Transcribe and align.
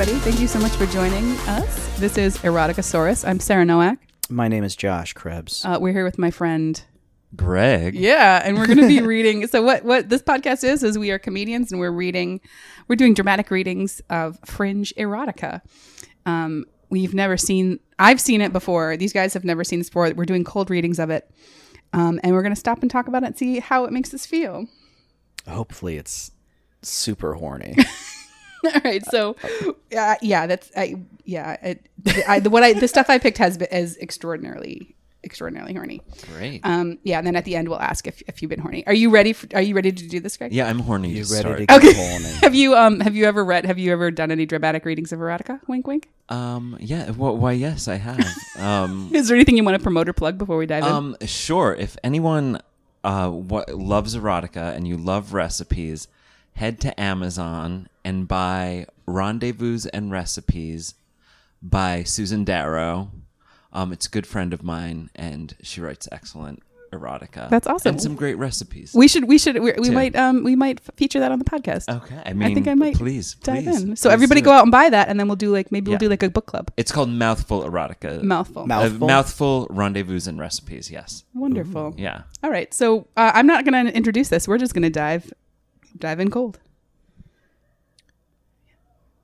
everybody. 0.00 0.30
Thank 0.30 0.40
you 0.40 0.48
so 0.48 0.58
much 0.58 0.72
for 0.72 0.86
joining 0.86 1.36
us. 1.40 1.98
This 1.98 2.16
is 2.16 2.38
Eroticasaurus. 2.38 3.28
I'm 3.28 3.38
Sarah 3.38 3.66
Nowak. 3.66 3.98
My 4.30 4.48
name 4.48 4.64
is 4.64 4.74
Josh 4.74 5.12
Krebs. 5.12 5.62
Uh, 5.62 5.76
we're 5.78 5.92
here 5.92 6.06
with 6.06 6.18
my 6.18 6.30
friend. 6.30 6.82
Greg. 7.36 7.94
Yeah, 7.94 8.40
and 8.42 8.56
we're 8.56 8.66
going 8.66 8.78
to 8.78 8.88
be 8.88 9.02
reading. 9.06 9.46
So 9.46 9.62
what 9.62 9.84
what 9.84 10.08
this 10.08 10.22
podcast 10.22 10.64
is 10.64 10.82
is 10.82 10.98
we 10.98 11.10
are 11.10 11.18
comedians 11.18 11.70
and 11.70 11.78
we're 11.78 11.90
reading, 11.90 12.40
we're 12.88 12.96
doing 12.96 13.12
dramatic 13.12 13.50
readings 13.50 14.00
of 14.08 14.38
fringe 14.46 14.94
erotica. 14.96 15.60
Um, 16.24 16.64
we've 16.88 17.12
never 17.12 17.36
seen. 17.36 17.78
I've 17.98 18.22
seen 18.22 18.40
it 18.40 18.54
before. 18.54 18.96
These 18.96 19.12
guys 19.12 19.34
have 19.34 19.44
never 19.44 19.64
seen 19.64 19.80
this 19.80 19.90
before. 19.90 20.10
We're 20.16 20.24
doing 20.24 20.44
cold 20.44 20.70
readings 20.70 20.98
of 20.98 21.10
it, 21.10 21.30
um, 21.92 22.20
and 22.22 22.32
we're 22.32 22.42
going 22.42 22.54
to 22.54 22.60
stop 22.60 22.80
and 22.80 22.90
talk 22.90 23.06
about 23.06 23.22
it 23.22 23.26
and 23.26 23.36
see 23.36 23.58
how 23.58 23.84
it 23.84 23.92
makes 23.92 24.14
us 24.14 24.24
feel. 24.24 24.66
Hopefully, 25.46 25.98
it's 25.98 26.30
super 26.80 27.34
horny. 27.34 27.76
All 28.74 28.80
right, 28.84 29.04
so 29.06 29.36
uh, 29.96 30.16
yeah, 30.22 30.46
that's 30.46 30.70
I, 30.76 30.96
yeah. 31.24 31.52
It, 31.62 31.86
I, 32.28 32.40
the, 32.40 32.50
what 32.50 32.62
I 32.62 32.72
the 32.74 32.88
stuff 32.88 33.08
I 33.08 33.18
picked 33.18 33.38
has 33.38 33.56
been, 33.58 33.68
is 33.72 33.96
extraordinarily 33.98 34.94
extraordinarily 35.22 35.74
horny. 35.74 36.00
Great. 36.34 36.60
Um, 36.64 36.98
yeah, 37.02 37.18
and 37.18 37.26
then 37.26 37.36
at 37.36 37.44
the 37.44 37.54
end 37.54 37.68
we'll 37.68 37.78
ask 37.80 38.06
if, 38.06 38.22
if 38.26 38.40
you've 38.40 38.48
been 38.48 38.58
horny. 38.60 38.86
Are 38.86 38.94
you 38.94 39.10
ready? 39.10 39.34
For, 39.34 39.46
are 39.54 39.60
you 39.60 39.74
ready 39.74 39.92
to 39.92 40.08
do 40.08 40.18
this, 40.18 40.36
Greg? 40.38 40.50
yeah, 40.50 40.66
I'm 40.66 40.78
horny 40.78 41.10
You 41.10 41.24
ready 41.30 41.56
to 41.60 41.66
get 41.66 41.76
Okay. 41.76 41.92
horny? 41.92 42.24
Have 42.40 42.54
you 42.54 42.74
um 42.74 43.00
have 43.00 43.14
you 43.14 43.26
ever 43.26 43.44
read? 43.44 43.66
Have 43.66 43.78
you 43.78 43.92
ever 43.92 44.10
done 44.10 44.30
any 44.30 44.46
dramatic 44.46 44.84
readings 44.86 45.12
of 45.12 45.18
erotica? 45.20 45.60
Wink, 45.68 45.86
wink. 45.86 46.08
Um, 46.30 46.76
yeah. 46.80 47.10
Well, 47.10 47.36
why? 47.36 47.52
Yes, 47.52 47.86
I 47.88 47.96
have. 47.96 48.24
Um, 48.58 49.10
Is 49.14 49.28
there 49.28 49.36
anything 49.36 49.56
you 49.56 49.64
want 49.64 49.76
to 49.76 49.82
promote 49.82 50.08
or 50.08 50.12
plug 50.14 50.38
before 50.38 50.56
we 50.56 50.64
dive 50.66 50.84
in? 50.84 50.90
um, 50.90 51.16
sure. 51.26 51.74
If 51.74 51.96
anyone 52.04 52.60
uh 53.04 53.28
what 53.30 53.68
loves 53.74 54.14
erotica 54.16 54.74
and 54.76 54.86
you 54.88 54.96
love 54.96 55.32
recipes, 55.34 56.08
head 56.60 56.78
to 56.78 57.00
Amazon 57.00 57.88
and 58.04 58.28
buy 58.28 58.84
Rendezvous 59.06 59.80
and 59.94 60.12
Recipes 60.12 60.92
by 61.62 62.02
Susan 62.02 62.44
Darrow. 62.44 63.10
Um, 63.72 63.92
it's 63.94 64.06
a 64.06 64.10
good 64.10 64.26
friend 64.26 64.52
of 64.52 64.62
mine, 64.62 65.08
and 65.16 65.56
she 65.62 65.80
writes 65.80 66.06
excellent 66.12 66.62
erotica. 66.92 67.48
That's 67.48 67.66
awesome. 67.66 67.92
And 67.92 68.02
some 68.02 68.14
great 68.14 68.34
recipes. 68.34 68.92
We 68.94 69.06
should 69.08 69.24
we 69.24 69.38
should 69.38 69.58
we, 69.62 69.72
we 69.78 69.90
might 69.90 70.14
um 70.16 70.42
we 70.42 70.54
might 70.56 70.80
feature 70.96 71.20
that 71.20 71.30
on 71.32 71.38
the 71.38 71.44
podcast. 71.44 71.88
okay. 71.88 72.20
I 72.26 72.32
mean, 72.34 72.50
I 72.50 72.54
think 72.54 72.66
I 72.68 72.74
might 72.74 72.96
please 72.96 73.36
dive 73.36 73.64
please, 73.64 73.82
in. 73.82 73.96
So 73.96 74.10
everybody 74.10 74.40
go 74.42 74.50
out 74.50 74.64
and 74.64 74.72
buy 74.72 74.90
that, 74.90 75.08
and 75.08 75.18
then 75.18 75.28
we'll 75.28 75.36
do 75.36 75.50
like 75.52 75.70
maybe 75.72 75.88
we'll 75.90 75.98
do 75.98 76.08
like 76.08 76.22
a 76.24 76.28
book 76.28 76.46
club. 76.46 76.70
It's 76.76 76.92
called 76.92 77.08
Mouthful 77.08 77.62
Erotica. 77.62 78.22
Mouthful. 78.22 78.66
Mouth- 78.66 78.80
Uh, 78.84 78.88
Mouthful? 78.90 79.06
mouthful 79.08 79.66
rendezvous 79.70 80.20
and 80.28 80.38
recipes. 80.38 80.90
Yes. 80.90 81.24
Wonderful. 81.32 81.94
Yeah. 81.96 82.22
All 82.42 82.50
right, 82.50 82.74
so 82.74 83.06
uh, 83.16 83.30
I'm 83.34 83.46
not 83.46 83.64
going 83.64 83.86
to 83.86 83.96
introduce 83.96 84.28
this. 84.28 84.48
We're 84.48 84.58
just 84.58 84.74
going 84.74 84.82
to 84.82 84.90
dive 84.90 85.32
dive 85.98 86.20
in 86.20 86.30
cold. 86.30 86.58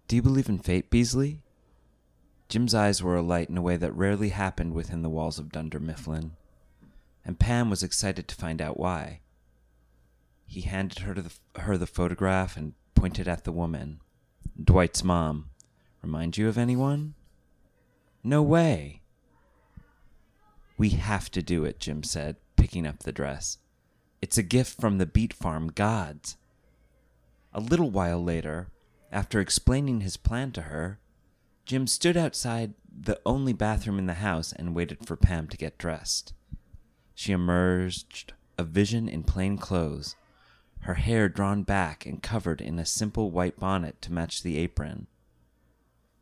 Do 0.09 0.17
you 0.17 0.23
believe 0.23 0.49
in 0.49 0.59
fate, 0.59 0.91
Beasley? 0.91 1.41
Jim's 2.49 2.75
eyes 2.75 3.03
were 3.03 3.17
alight 3.17 3.49
in 3.49 3.57
a 3.57 3.63
way 3.63 3.77
that 3.77 3.97
rarely 3.97 4.29
happened 4.29 4.73
within 4.73 5.03
the 5.03 5.09
walls 5.09 5.39
of 5.39 5.51
Dunder 5.51 5.81
Mifflin, 5.81 6.33
and 7.25 7.41
Pam 7.41 7.71
was 7.71 7.83
excited 7.83 8.29
to 8.29 8.37
find 8.37 8.63
out 8.63 8.79
why. 8.79 9.21
He 10.47 10.61
handed 10.61 11.01
her, 11.01 11.15
the, 11.15 11.33
her 11.61 11.77
the 11.77 11.89
photograph 11.89 12.57
and 12.57 12.75
pointed 12.95 13.27
at 13.27 13.43
the 13.45 13.53
woman. 13.53 14.01
Dwight's 14.63 15.03
mom. 15.03 15.51
Remind 16.03 16.39
you 16.39 16.49
of 16.49 16.57
anyone? 16.57 17.15
No 18.23 18.43
way. 18.43 19.03
We 20.79 20.91
have 20.91 21.31
to 21.33 21.43
do 21.43 21.65
it, 21.65 21.81
Jim 21.81 22.05
said, 22.05 22.37
picking 22.55 22.87
up 22.87 23.01
the 23.01 23.13
dress. 23.13 23.59
It's 24.23 24.39
a 24.39 24.43
gift 24.43 24.81
from 24.81 24.99
the 24.99 25.07
beet 25.07 25.33
Farm 25.33 25.69
gods. 25.69 26.37
A 27.57 27.61
little 27.61 27.89
while 27.89 28.23
later, 28.23 28.69
after 29.11 29.41
explaining 29.41 30.03
his 30.03 30.19
plan 30.19 30.53
to 30.53 30.63
her, 30.63 31.01
Jim 31.65 31.87
stood 31.87 32.15
outside 32.15 32.75
the 32.87 33.19
only 33.25 33.55
bathroom 33.55 33.99
in 33.99 34.05
the 34.05 34.15
house 34.15 34.53
and 34.53 34.75
waited 34.75 35.07
for 35.07 35.17
Pam 35.17 35.49
to 35.49 35.57
get 35.57 35.79
dressed. 35.79 36.35
She 37.15 37.33
emerged, 37.33 38.35
a 38.59 38.63
vision 38.63 39.09
in 39.09 39.23
plain 39.23 39.57
clothes, 39.57 40.17
her 40.81 40.95
hair 40.95 41.31
drawn 41.31 41.63
back 41.63 42.05
and 42.05 42.23
covered 42.23 42.61
in 42.61 42.79
a 42.79 42.85
simple 42.85 43.31
white 43.31 43.59
bonnet 43.59 44.03
to 44.03 44.13
match 44.13 44.43
the 44.43 44.59
apron. 44.59 45.07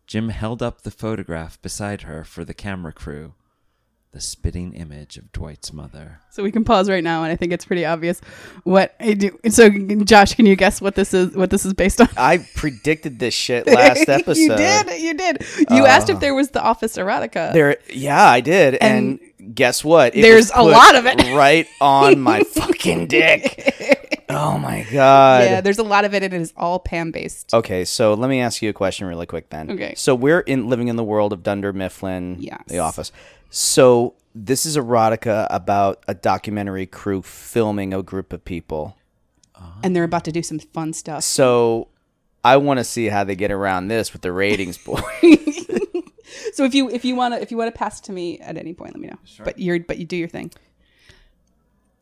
Jim 0.07 0.29
held 0.29 0.63
up 0.63 0.83
the 0.83 0.93
photograph 0.93 1.61
beside 1.61 2.03
her 2.03 2.23
for 2.23 2.45
the 2.45 2.55
camera 2.55 2.93
crew, 2.93 3.35
the 4.15 4.21
spitting 4.21 4.75
image 4.75 5.17
of 5.19 5.33
Dwight's 5.33 5.73
mother. 5.73 6.21
So 6.31 6.45
we 6.45 6.53
can 6.53 6.63
pause 6.65 6.89
right 6.89 7.03
now, 7.03 7.25
and 7.25 7.33
I 7.33 7.37
think 7.37 7.53
it's 7.53 7.65
pretty 7.65 7.85
obvious 7.85 8.21
what 8.63 8.95
I 9.01 9.15
do. 9.15 9.37
So, 9.49 9.69
Josh, 10.05 10.35
can 10.35 10.47
you 10.47 10.55
guess 10.55 10.81
what 10.81 10.95
this 10.95 11.13
is? 11.13 11.35
What 11.35 11.51
this 11.51 11.67
is 11.67 11.75
based 11.75 12.01
on? 12.01 12.09
I 12.17 12.39
predicted 12.55 13.19
this 13.19 13.35
shit 13.35 13.67
last 13.73 14.09
episode. 14.09 14.41
you 14.41 14.57
did. 14.57 15.01
You 15.03 15.15
did. 15.15 15.45
You 15.69 15.85
asked 15.87 16.11
if 16.11 16.17
uh, 16.17 16.21
there 16.21 16.35
was 16.35 16.51
the 16.51 16.63
Office 16.63 16.97
erotica. 16.97 17.53
There, 17.53 17.77
yeah, 17.93 18.25
I 18.25 18.41
did, 18.41 18.77
and, 18.77 19.19
guess 19.53 19.85
what? 19.85 20.15
It 20.15 20.23
There's 20.23 20.53
a 20.55 20.63
lot 20.63 20.95
of 20.95 21.07
it. 21.07 21.21
right 21.35 21.67
on 21.81 22.21
my 22.23 22.45
fucking 22.45 23.07
dick. 23.09 24.15
Oh 24.31 24.59
my 24.59 24.87
god. 24.93 25.45
yeah, 25.45 25.61
there's 25.61 25.79
a 25.79 25.83
lot 25.85 26.05
of 26.05 26.15
it, 26.15 26.23
and 26.23 26.33
it 26.33 26.41
is 26.41 26.53
all 26.57 26.79
Pam 26.79 27.11
based. 27.11 27.53
Okay, 27.53 27.85
so 27.85 28.15
let 28.15 28.31
me 28.31 28.41
ask 28.41 28.63
you 28.63 28.71
a 28.71 28.73
question 28.73 29.07
really 29.07 29.27
quick 29.27 29.51
then. 29.51 29.71
Okay. 29.73 29.95
So 29.97 30.15
we're 30.15 30.41
in 30.41 30.69
living 30.69 30.89
in 30.89 30.97
the 30.97 31.05
world 31.05 31.33
of 31.33 31.43
Dunder 31.43 31.73
Mifflin, 31.73 32.37
Yes. 32.39 32.63
The 32.69 32.79
Office. 32.79 33.13
So 33.57 34.15
this 34.35 34.67
is 34.67 34.77
erotica 34.77 35.47
about 35.49 36.03
a 36.09 36.15
documentary 36.15 36.87
crew 36.87 37.23
filming 37.23 37.95
a 37.95 38.03
group 38.03 38.33
of 38.33 38.45
people. 38.45 38.97
And 39.85 39.95
they're 39.95 40.03
about 40.03 40.25
to 40.25 40.33
do 40.33 40.43
some 40.43 40.59
fun 40.59 40.93
stuff. 40.93 41.23
So 41.23 41.87
I 42.43 42.57
want 42.57 42.79
to 42.79 42.85
see 42.85 43.07
how 43.07 43.23
they 43.23 43.37
get 43.37 43.53
around 43.53 43.89
this 43.89 44.13
with 44.13 44.23
the 44.23 44.33
ratings 44.33 44.77
boy. 44.77 45.01
So 46.53 46.65
if 46.65 46.75
you 46.75 46.91
if 46.91 47.05
you 47.05 47.15
want 47.17 47.35
to 47.35 47.43
if 47.43 47.51
you 47.51 47.57
want 47.57 47.73
to 47.73 47.79
pass 47.79 48.01
it 48.01 48.05
to 48.05 48.13
me 48.13 48.39
at 48.39 48.57
any 48.57 48.75
point, 48.75 48.95
let 48.95 49.01
me 49.01 49.09
know. 49.09 49.19
But 49.45 49.59
you're 49.59 49.81
but 49.81 49.99
you 49.99 50.05
do 50.05 50.17
your 50.17 50.29
thing. 50.29 50.53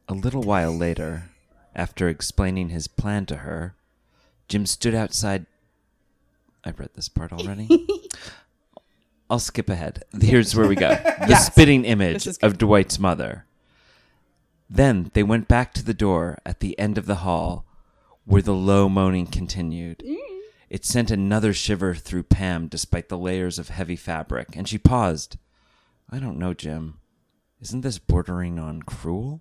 A 0.08 0.14
little 0.14 0.42
while 0.42 0.76
later, 0.76 1.30
after 1.74 2.08
explaining 2.08 2.68
his 2.68 2.86
plan 2.86 3.24
to 3.26 3.36
her, 3.36 3.74
Jim 4.48 4.66
stood 4.66 4.94
outside. 4.94 5.46
I've 6.64 6.78
read 6.78 6.91
this 6.94 7.08
part 7.08 7.32
already. 7.32 7.68
I'll 9.32 9.38
skip 9.38 9.70
ahead. 9.70 10.04
Here's 10.20 10.54
where 10.54 10.69
we 10.69 10.75
go. 10.76 10.91
The 11.22 11.26
Yes. 11.31 11.47
spitting 11.47 11.87
image 11.87 12.25
This 12.25 12.26
is 12.26 12.38
good. 12.38 12.47
of 12.48 12.59
Dwight's 12.59 12.98
mother. 12.98 13.47
Then 14.69 15.10
they 15.15 15.22
went 15.22 15.48
back 15.48 15.72
to 15.75 15.82
the 15.82 15.94
door 15.94 16.37
at 16.44 16.60
the 16.60 16.78
end 16.78 16.98
of 16.98 17.06
the 17.06 17.16
hall, 17.26 17.65
where 18.26 18.42
the 18.42 18.53
low 18.54 18.91
moaning 18.91 19.26
continued. 19.26 20.03
Mm. 20.06 20.16
It 20.69 20.84
sent 20.84 21.10
another 21.10 21.54
shiver 21.54 21.94
through 21.94 22.25
Pam 22.25 22.66
despite 22.69 23.09
the 23.09 23.16
layers 23.16 23.59
of 23.59 23.71
heavy 23.71 23.97
fabric, 23.97 24.54
and 24.54 24.69
she 24.69 24.76
paused. 24.76 25.38
I 26.10 26.19
don't 26.19 26.38
know, 26.38 26.53
Jim. 26.53 26.98
Isn't 27.62 27.81
this 27.81 27.98
bordering 27.98 28.59
on 28.59 28.82
cruel? 28.82 29.41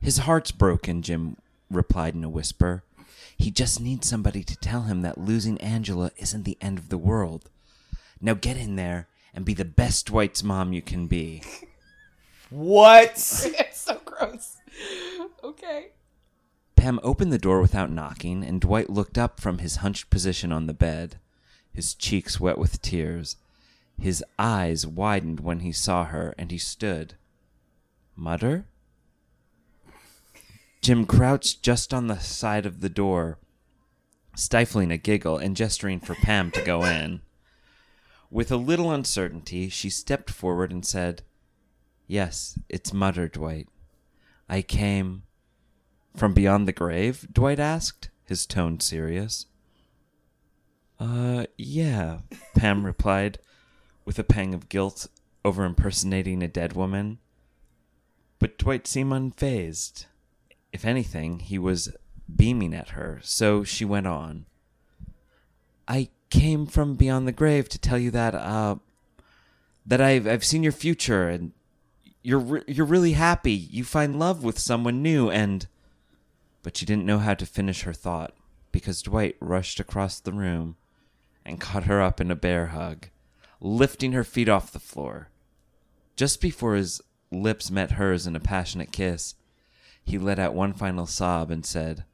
His 0.00 0.18
heart's 0.18 0.50
broken, 0.50 1.00
Jim 1.00 1.38
replied 1.70 2.14
in 2.14 2.22
a 2.24 2.28
whisper. 2.28 2.84
He 3.36 3.50
just 3.50 3.80
needs 3.80 4.06
somebody 4.06 4.42
to 4.44 4.56
tell 4.58 4.82
him 4.82 5.00
that 5.02 5.16
losing 5.16 5.58
Angela 5.62 6.10
isn't 6.18 6.44
the 6.44 6.58
end 6.60 6.76
of 6.78 6.90
the 6.90 6.98
world. 6.98 7.48
Now 8.20 8.34
get 8.34 8.56
in 8.56 8.76
there 8.76 9.08
and 9.34 9.44
be 9.44 9.54
the 9.54 9.64
best 9.64 10.06
Dwight's 10.06 10.42
mom 10.42 10.72
you 10.72 10.82
can 10.82 11.06
be. 11.06 11.42
what? 12.50 13.12
it's 13.16 13.80
so 13.80 14.00
gross. 14.04 14.58
Okay. 15.42 15.88
Pam 16.76 17.00
opened 17.02 17.32
the 17.32 17.38
door 17.38 17.60
without 17.60 17.90
knocking, 17.90 18.44
and 18.44 18.60
Dwight 18.60 18.90
looked 18.90 19.16
up 19.16 19.40
from 19.40 19.58
his 19.58 19.76
hunched 19.76 20.10
position 20.10 20.52
on 20.52 20.66
the 20.66 20.74
bed, 20.74 21.18
his 21.72 21.94
cheeks 21.94 22.38
wet 22.38 22.58
with 22.58 22.82
tears. 22.82 23.36
His 23.98 24.24
eyes 24.38 24.86
widened 24.86 25.40
when 25.40 25.60
he 25.60 25.72
saw 25.72 26.04
her, 26.04 26.34
and 26.36 26.50
he 26.50 26.58
stood. 26.58 27.14
Mutter? 28.16 28.66
Jim 30.82 31.06
crouched 31.06 31.62
just 31.62 31.94
on 31.94 32.08
the 32.08 32.18
side 32.18 32.66
of 32.66 32.80
the 32.80 32.90
door, 32.90 33.38
stifling 34.36 34.90
a 34.90 34.98
giggle 34.98 35.38
and 35.38 35.56
gesturing 35.56 36.00
for 36.00 36.14
Pam 36.16 36.50
to 36.50 36.62
go 36.62 36.84
in. 36.84 37.22
With 38.34 38.50
a 38.50 38.56
little 38.56 38.90
uncertainty, 38.90 39.68
she 39.68 39.88
stepped 39.88 40.28
forward 40.28 40.72
and 40.72 40.84
said, 40.84 41.22
Yes, 42.08 42.58
it's 42.68 42.92
Mutter, 42.92 43.28
Dwight. 43.28 43.68
I 44.48 44.60
came. 44.60 45.22
From 46.16 46.34
beyond 46.34 46.66
the 46.66 46.72
grave? 46.72 47.28
Dwight 47.32 47.60
asked, 47.60 48.10
his 48.24 48.44
tone 48.44 48.80
serious. 48.80 49.46
Uh, 50.98 51.46
yeah, 51.56 52.22
Pam 52.56 52.84
replied, 52.84 53.38
with 54.04 54.18
a 54.18 54.24
pang 54.24 54.52
of 54.52 54.68
guilt 54.68 55.06
over 55.44 55.64
impersonating 55.64 56.42
a 56.42 56.48
dead 56.48 56.72
woman. 56.72 57.18
But 58.40 58.58
Dwight 58.58 58.88
seemed 58.88 59.12
unfazed. 59.12 60.06
If 60.72 60.84
anything, 60.84 61.38
he 61.38 61.56
was 61.56 61.94
beaming 62.34 62.74
at 62.74 62.90
her, 62.90 63.20
so 63.22 63.62
she 63.62 63.84
went 63.84 64.08
on. 64.08 64.46
I 65.86 66.08
came 66.38 66.66
from 66.66 66.94
beyond 66.94 67.26
the 67.26 67.32
grave 67.32 67.68
to 67.70 67.78
tell 67.78 67.98
you 67.98 68.10
that, 68.10 68.34
uh, 68.34 68.76
that 69.86 70.00
I've, 70.00 70.26
I've 70.26 70.44
seen 70.44 70.62
your 70.62 70.72
future 70.72 71.28
and 71.28 71.52
you're, 72.22 72.38
re- 72.38 72.62
you're 72.66 72.86
really 72.86 73.12
happy. 73.12 73.52
You 73.52 73.84
find 73.84 74.18
love 74.18 74.42
with 74.42 74.58
someone 74.58 75.02
new 75.02 75.30
and. 75.30 75.66
But 76.62 76.76
she 76.78 76.86
didn't 76.86 77.04
know 77.04 77.18
how 77.18 77.34
to 77.34 77.44
finish 77.44 77.82
her 77.82 77.92
thought 77.92 78.32
because 78.72 79.02
Dwight 79.02 79.36
rushed 79.38 79.78
across 79.80 80.18
the 80.18 80.32
room 80.32 80.76
and 81.44 81.60
caught 81.60 81.84
her 81.84 82.00
up 82.00 82.20
in 82.20 82.30
a 82.30 82.34
bear 82.34 82.68
hug, 82.68 83.08
lifting 83.60 84.12
her 84.12 84.24
feet 84.24 84.48
off 84.48 84.72
the 84.72 84.78
floor. 84.78 85.28
Just 86.16 86.40
before 86.40 86.74
his 86.74 87.02
lips 87.30 87.70
met 87.70 87.92
hers 87.92 88.26
in 88.26 88.34
a 88.34 88.40
passionate 88.40 88.92
kiss, 88.92 89.34
he 90.02 90.16
let 90.16 90.38
out 90.38 90.54
one 90.54 90.72
final 90.72 91.06
sob 91.06 91.50
and 91.50 91.66
said, 91.66 92.04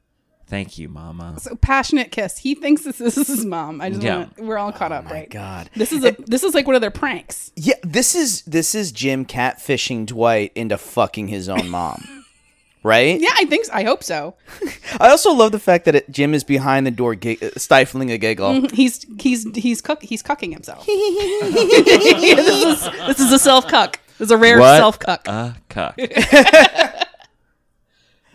Thank 0.51 0.77
you, 0.77 0.89
Mama. 0.89 1.39
So 1.39 1.55
passionate 1.55 2.11
kiss. 2.11 2.37
He 2.37 2.55
thinks 2.55 2.83
this 2.83 2.99
is 2.99 3.15
his 3.15 3.45
mom. 3.45 3.79
I 3.79 3.89
just 3.89 4.01
Yeah. 4.01 4.17
want 4.17 4.37
we're 4.37 4.57
all 4.57 4.73
caught 4.73 4.91
oh 4.91 4.95
up, 4.95 5.05
right? 5.09 5.29
God. 5.29 5.69
This 5.77 5.93
is 5.93 6.03
a 6.03 6.13
this 6.27 6.43
is 6.43 6.53
like 6.53 6.67
one 6.67 6.75
of 6.75 6.81
their 6.81 6.91
pranks. 6.91 7.53
Yeah, 7.55 7.75
this 7.83 8.15
is 8.15 8.41
this 8.41 8.75
is 8.75 8.91
Jim 8.91 9.25
catfishing 9.25 10.07
Dwight 10.07 10.51
into 10.53 10.77
fucking 10.77 11.29
his 11.29 11.47
own 11.47 11.69
mom. 11.69 12.03
right? 12.83 13.17
Yeah, 13.17 13.29
I 13.33 13.45
think 13.45 13.63
so. 13.63 13.71
I 13.73 13.83
hope 13.83 14.03
so. 14.03 14.35
I 14.99 15.07
also 15.07 15.31
love 15.31 15.53
the 15.53 15.59
fact 15.59 15.85
that 15.85 15.95
it, 15.95 16.11
Jim 16.11 16.33
is 16.33 16.43
behind 16.43 16.85
the 16.85 16.91
door 16.91 17.15
gi- 17.15 17.41
uh, 17.41 17.51
stifling 17.55 18.11
a 18.11 18.17
giggle. 18.17 18.51
Mm-hmm. 18.51 18.75
He's 18.75 19.05
he's 19.21 19.47
he's 19.55 19.79
cook 19.79 20.03
he's 20.03 20.21
cucking 20.21 20.51
himself. 20.51 20.85
this, 20.85 22.49
is, 22.65 22.91
this 23.07 23.19
is 23.21 23.31
a 23.31 23.39
self 23.39 23.69
cuck. 23.69 24.01
This 24.17 24.25
is 24.25 24.31
a 24.31 24.37
rare 24.37 24.59
self 24.59 24.99
cuck. 24.99 25.25
a 25.29 25.55
cuck. 25.69 25.97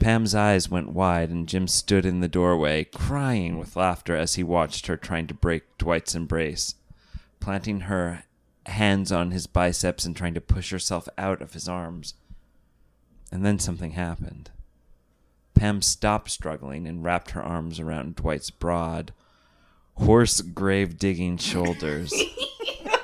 Pam's 0.07 0.37
eyes 0.37 0.71
went 0.71 0.93
wide, 0.93 1.31
and 1.31 1.49
Jim 1.49 1.67
stood 1.67 2.07
in 2.07 2.21
the 2.21 2.29
doorway, 2.29 2.85
crying 2.85 3.59
with 3.59 3.75
laughter 3.75 4.15
as 4.15 4.37
he 4.37 4.45
watched 4.45 4.87
her 4.87 4.97
trying 4.97 5.27
to 5.27 5.35
break 5.35 5.65
Dwight's 5.79 6.15
embrace, 6.15 6.77
planting 7.41 7.81
her 7.81 8.23
hands 8.67 9.11
on 9.11 9.33
his 9.33 9.49
biceps 9.49 10.05
and 10.05 10.15
trying 10.15 10.35
to 10.35 10.41
push 10.41 10.71
herself 10.71 11.09
out 11.19 11.43
of 11.43 11.55
his 11.55 11.69
arms. 11.69 12.15
And 13.33 13.45
then 13.45 13.59
something 13.59 13.91
happened. 13.91 14.51
Pam 15.57 15.83
stopped 15.83 16.31
struggling 16.31 16.87
and 16.87 17.03
wrapped 17.03 17.33
her 17.33 17.43
arms 17.43 17.81
around 17.81 18.15
Dwight's 18.15 18.51
broad, 18.51 19.13
horse 19.95 20.41
grave 20.41 21.01
digging 21.01 21.37
shoulders. 21.37 22.15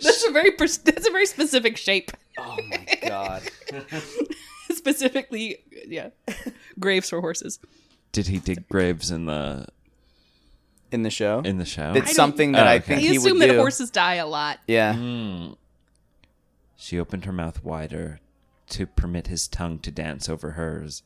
that's 0.00 0.24
a 0.28 0.30
very 0.30 0.52
that's 0.56 1.08
a 1.08 1.10
very 1.10 1.26
specific 1.26 1.76
shape. 1.76 2.12
Oh 2.38 2.56
my 2.68 2.86
god. 3.02 3.42
Specifically, 4.70 5.58
yeah, 5.88 6.10
graves 6.78 7.08
for 7.10 7.20
horses. 7.20 7.58
Did 8.12 8.26
he 8.28 8.38
dig 8.38 8.68
graves 8.68 9.10
in 9.10 9.26
the 9.26 9.66
In 10.92 11.02
the 11.02 11.10
show? 11.10 11.40
in 11.40 11.58
the 11.58 11.64
show? 11.64 11.92
it's 11.94 12.14
something 12.14 12.52
that 12.52 12.66
Oh, 12.66 12.70
I 12.70 12.76
okay. 12.76 12.84
think 12.86 12.98
I 12.98 13.02
he 13.02 13.16
assume 13.16 13.32
would 13.38 13.42
that 13.48 13.52
do. 13.52 13.58
horses 13.58 13.90
die 13.90 14.14
a 14.16 14.26
lot. 14.26 14.60
yeah. 14.66 14.94
Hmm. 14.94 15.52
She 16.76 16.98
opened 17.00 17.24
her 17.24 17.32
mouth 17.32 17.64
wider 17.64 18.20
to 18.70 18.86
permit 18.86 19.26
his 19.28 19.48
tongue 19.48 19.78
to 19.80 19.90
dance 19.90 20.28
over 20.28 20.52
hers, 20.52 21.02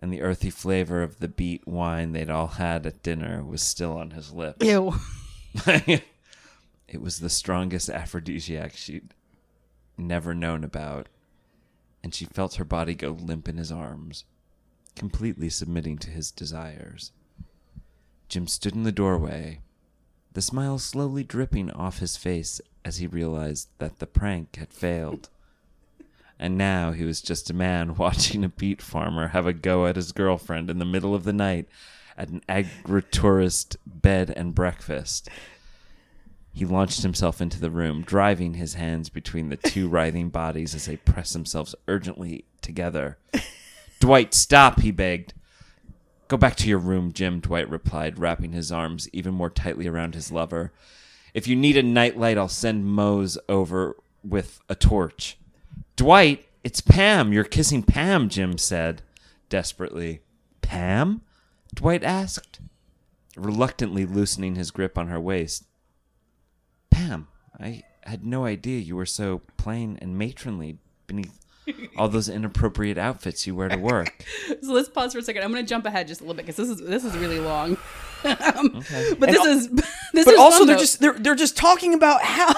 and 0.00 0.12
the 0.12 0.22
earthy 0.22 0.50
flavor 0.50 1.02
of 1.02 1.18
the 1.18 1.28
beet 1.28 1.66
wine 1.66 2.12
they'd 2.12 2.30
all 2.30 2.46
had 2.48 2.86
at 2.86 3.02
dinner 3.02 3.44
was 3.44 3.62
still 3.62 3.92
on 3.96 4.10
his 4.12 4.32
lips. 4.32 4.64
Ew. 4.64 4.94
it 5.66 7.00
was 7.00 7.20
the 7.20 7.30
strongest 7.30 7.88
aphrodisiac 7.90 8.72
she'd 8.74 9.14
never 9.98 10.34
known 10.34 10.64
about, 10.64 11.08
and 12.02 12.14
she 12.14 12.24
felt 12.24 12.54
her 12.54 12.64
body 12.64 12.94
go 12.94 13.10
limp 13.10 13.48
in 13.48 13.56
his 13.56 13.72
arms, 13.72 14.24
completely 14.96 15.48
submitting 15.48 15.98
to 15.98 16.10
his 16.10 16.30
desires. 16.30 17.12
Jim 18.28 18.46
stood 18.46 18.74
in 18.74 18.84
the 18.84 18.92
doorway, 18.92 19.60
the 20.32 20.42
smile 20.42 20.78
slowly 20.78 21.24
dripping 21.24 21.70
off 21.72 21.98
his 21.98 22.16
face 22.16 22.60
as 22.84 22.98
he 22.98 23.06
realized 23.06 23.68
that 23.78 23.98
the 23.98 24.06
prank 24.06 24.56
had 24.56 24.72
failed. 24.72 25.28
And 26.38 26.56
now 26.56 26.92
he 26.92 27.04
was 27.04 27.20
just 27.20 27.50
a 27.50 27.54
man 27.54 27.94
watching 27.96 28.44
a 28.44 28.48
beet 28.48 28.80
farmer 28.80 29.28
have 29.28 29.46
a 29.46 29.52
go 29.52 29.86
at 29.86 29.96
his 29.96 30.12
girlfriend 30.12 30.70
in 30.70 30.78
the 30.78 30.84
middle 30.84 31.14
of 31.14 31.24
the 31.24 31.32
night 31.32 31.68
at 32.16 32.28
an 32.28 32.42
agri-tourist 32.48 33.76
bed 33.86 34.32
and 34.36 34.54
breakfast. 34.54 35.28
He 36.52 36.64
launched 36.64 37.02
himself 37.02 37.40
into 37.40 37.60
the 37.60 37.70
room, 37.70 38.02
driving 38.02 38.54
his 38.54 38.74
hands 38.74 39.08
between 39.08 39.48
the 39.48 39.56
two 39.56 39.88
writhing 39.90 40.30
bodies 40.30 40.74
as 40.74 40.86
they 40.86 40.96
pressed 40.96 41.32
themselves 41.32 41.74
urgently 41.88 42.44
together. 42.60 43.18
Dwight, 44.00 44.34
stop, 44.34 44.80
he 44.80 44.90
begged. 44.90 45.34
Go 46.28 46.36
back 46.36 46.56
to 46.56 46.68
your 46.68 46.78
room, 46.78 47.12
Jim, 47.12 47.40
Dwight 47.40 47.68
replied, 47.68 48.18
wrapping 48.18 48.52
his 48.52 48.70
arms 48.70 49.08
even 49.12 49.34
more 49.34 49.50
tightly 49.50 49.86
around 49.86 50.14
his 50.14 50.30
lover. 50.30 50.72
If 51.34 51.46
you 51.46 51.56
need 51.56 51.76
a 51.76 51.82
nightlight, 51.82 52.38
I'll 52.38 52.48
send 52.48 52.86
Mose 52.86 53.36
over 53.48 53.96
with 54.24 54.60
a 54.68 54.74
torch. 54.74 55.38
Dwight, 55.96 56.46
it's 56.64 56.80
Pam. 56.80 57.32
You're 57.32 57.44
kissing 57.44 57.82
Pam, 57.82 58.28
Jim 58.28 58.58
said 58.58 59.02
desperately. 59.48 60.20
Pam? 60.62 61.22
Dwight 61.74 62.02
asked, 62.02 62.60
reluctantly 63.36 64.06
loosening 64.06 64.56
his 64.56 64.70
grip 64.70 64.96
on 64.96 65.08
her 65.08 65.20
waist. 65.20 65.64
Pam, 66.90 67.28
I 67.58 67.82
had 68.04 68.24
no 68.24 68.44
idea 68.44 68.78
you 68.80 68.96
were 68.96 69.06
so 69.06 69.42
plain 69.56 69.98
and 70.00 70.16
matronly 70.18 70.78
beneath 71.06 71.38
all 71.96 72.08
those 72.08 72.28
inappropriate 72.28 72.98
outfits 72.98 73.46
you 73.46 73.54
wear 73.54 73.68
to 73.68 73.76
work. 73.76 74.24
So 74.62 74.72
let's 74.72 74.88
pause 74.88 75.12
for 75.12 75.18
a 75.20 75.22
second. 75.22 75.42
I'm 75.42 75.52
going 75.52 75.64
to 75.64 75.68
jump 75.68 75.86
ahead 75.86 76.06
just 76.08 76.20
a 76.20 76.24
little 76.24 76.34
bit 76.34 76.44
because 76.46 76.56
this 76.56 76.68
is 76.68 76.86
this 76.86 77.04
is 77.04 77.16
really 77.16 77.40
long. 77.40 77.76
um, 78.24 78.84
But 79.18 79.30
this 79.30 79.44
is 79.44 79.68
this 80.12 80.24
But 80.24 80.34
is 80.34 80.38
also 80.40 80.58
fun, 80.58 80.66
they're 80.66 80.76
though. 80.76 80.80
just 80.80 81.00
they're 81.00 81.12
they're 81.18 81.34
just 81.34 81.56
talking 81.56 81.94
about 81.94 82.22
how 82.22 82.48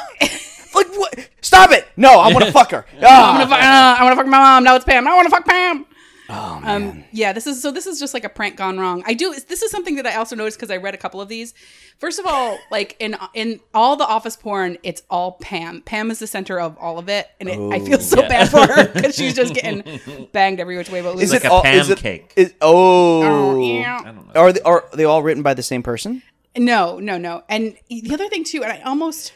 like 0.75 0.89
what 0.97 1.29
Stop 1.43 1.71
it. 1.73 1.87
No, 1.97 2.19
I 2.21 2.33
want 2.33 2.45
to 2.47 2.53
fuck 2.53 2.71
her. 2.73 2.85
I 2.95 3.05
Ah. 3.05 3.33
want 3.39 3.43
to 3.43 3.49
fuck. 3.55 3.63
Uh, 3.63 3.97
I 4.01 4.05
want 4.05 4.13
to 4.13 4.17
fuck 4.17 4.27
my 4.27 4.39
mom. 4.39 4.65
Now 4.65 4.75
it's 4.77 4.85
Pam. 4.85 5.07
I 5.07 5.15
want 5.15 5.27
to 5.27 5.31
fuck 5.31 5.45
Pam. 5.45 5.87
Oh 6.33 6.61
man. 6.61 6.83
Um, 6.83 7.05
yeah, 7.13 7.33
this 7.33 7.47
is 7.47 7.61
so. 7.61 7.71
This 7.71 7.87
is 7.87 8.01
just 8.01 8.15
like 8.15 8.25
a 8.25 8.29
prank 8.29 8.57
gone 8.57 8.79
wrong. 8.79 9.03
I 9.07 9.15
do. 9.15 9.35
This 9.49 9.63
is 9.63 9.71
something 9.71 9.97
that 9.97 10.07
I 10.07 10.17
also 10.17 10.35
noticed 10.35 10.57
because 10.59 10.71
I 10.71 10.77
read 10.79 10.95
a 10.95 10.97
couple 10.97 11.21
of 11.21 11.29
these. 11.29 11.53
First 11.99 12.19
of 12.19 12.27
all, 12.27 12.59
like 12.71 12.97
in 12.99 13.17
in 13.35 13.61
all 13.75 13.97
the 13.97 14.07
office 14.07 14.37
porn, 14.37 14.79
it's 14.83 15.03
all 15.11 15.33
Pam. 15.43 15.83
Pam 15.83 16.11
is 16.11 16.19
the 16.19 16.27
center 16.27 16.59
of 16.61 16.77
all 16.79 16.99
of 16.99 17.09
it, 17.09 17.29
and 17.41 17.49
it, 17.49 17.59
I 17.73 17.79
feel 17.85 17.99
so 18.01 18.23
bad 18.29 18.49
for 18.51 18.67
her 18.67 18.89
because 18.93 19.15
she's 19.15 19.35
just 19.35 19.55
getting 19.55 19.83
banged 20.33 20.59
every 20.61 20.77
which 20.77 20.91
way 20.91 21.03
but 21.03 21.15
loose. 21.17 21.25
is 21.25 21.33
like 21.33 21.45
it 21.45 21.49
a 21.49 21.53
all, 21.53 21.63
is 21.67 21.91
it- 21.91 21.97
pancake. 21.99 22.33
is- 22.37 22.55
oh. 22.61 23.23
Oh, 23.23 23.61
yeah. 23.61 24.01
I 24.01 24.05
don't 24.13 24.27
know. 24.35 24.41
Are 24.41 24.53
they 24.53 24.61
are 24.63 24.85
they 24.95 25.05
all 25.05 25.23
written 25.23 25.43
by 25.43 25.55
the 25.55 25.63
same 25.63 25.83
person? 25.83 26.23
No, 26.57 26.99
no, 26.99 27.19
no. 27.19 27.43
And 27.49 27.77
the 27.89 28.13
other 28.15 28.29
thing 28.29 28.45
too, 28.45 28.63
and 28.63 28.73
I 28.73 28.81
almost, 28.83 29.33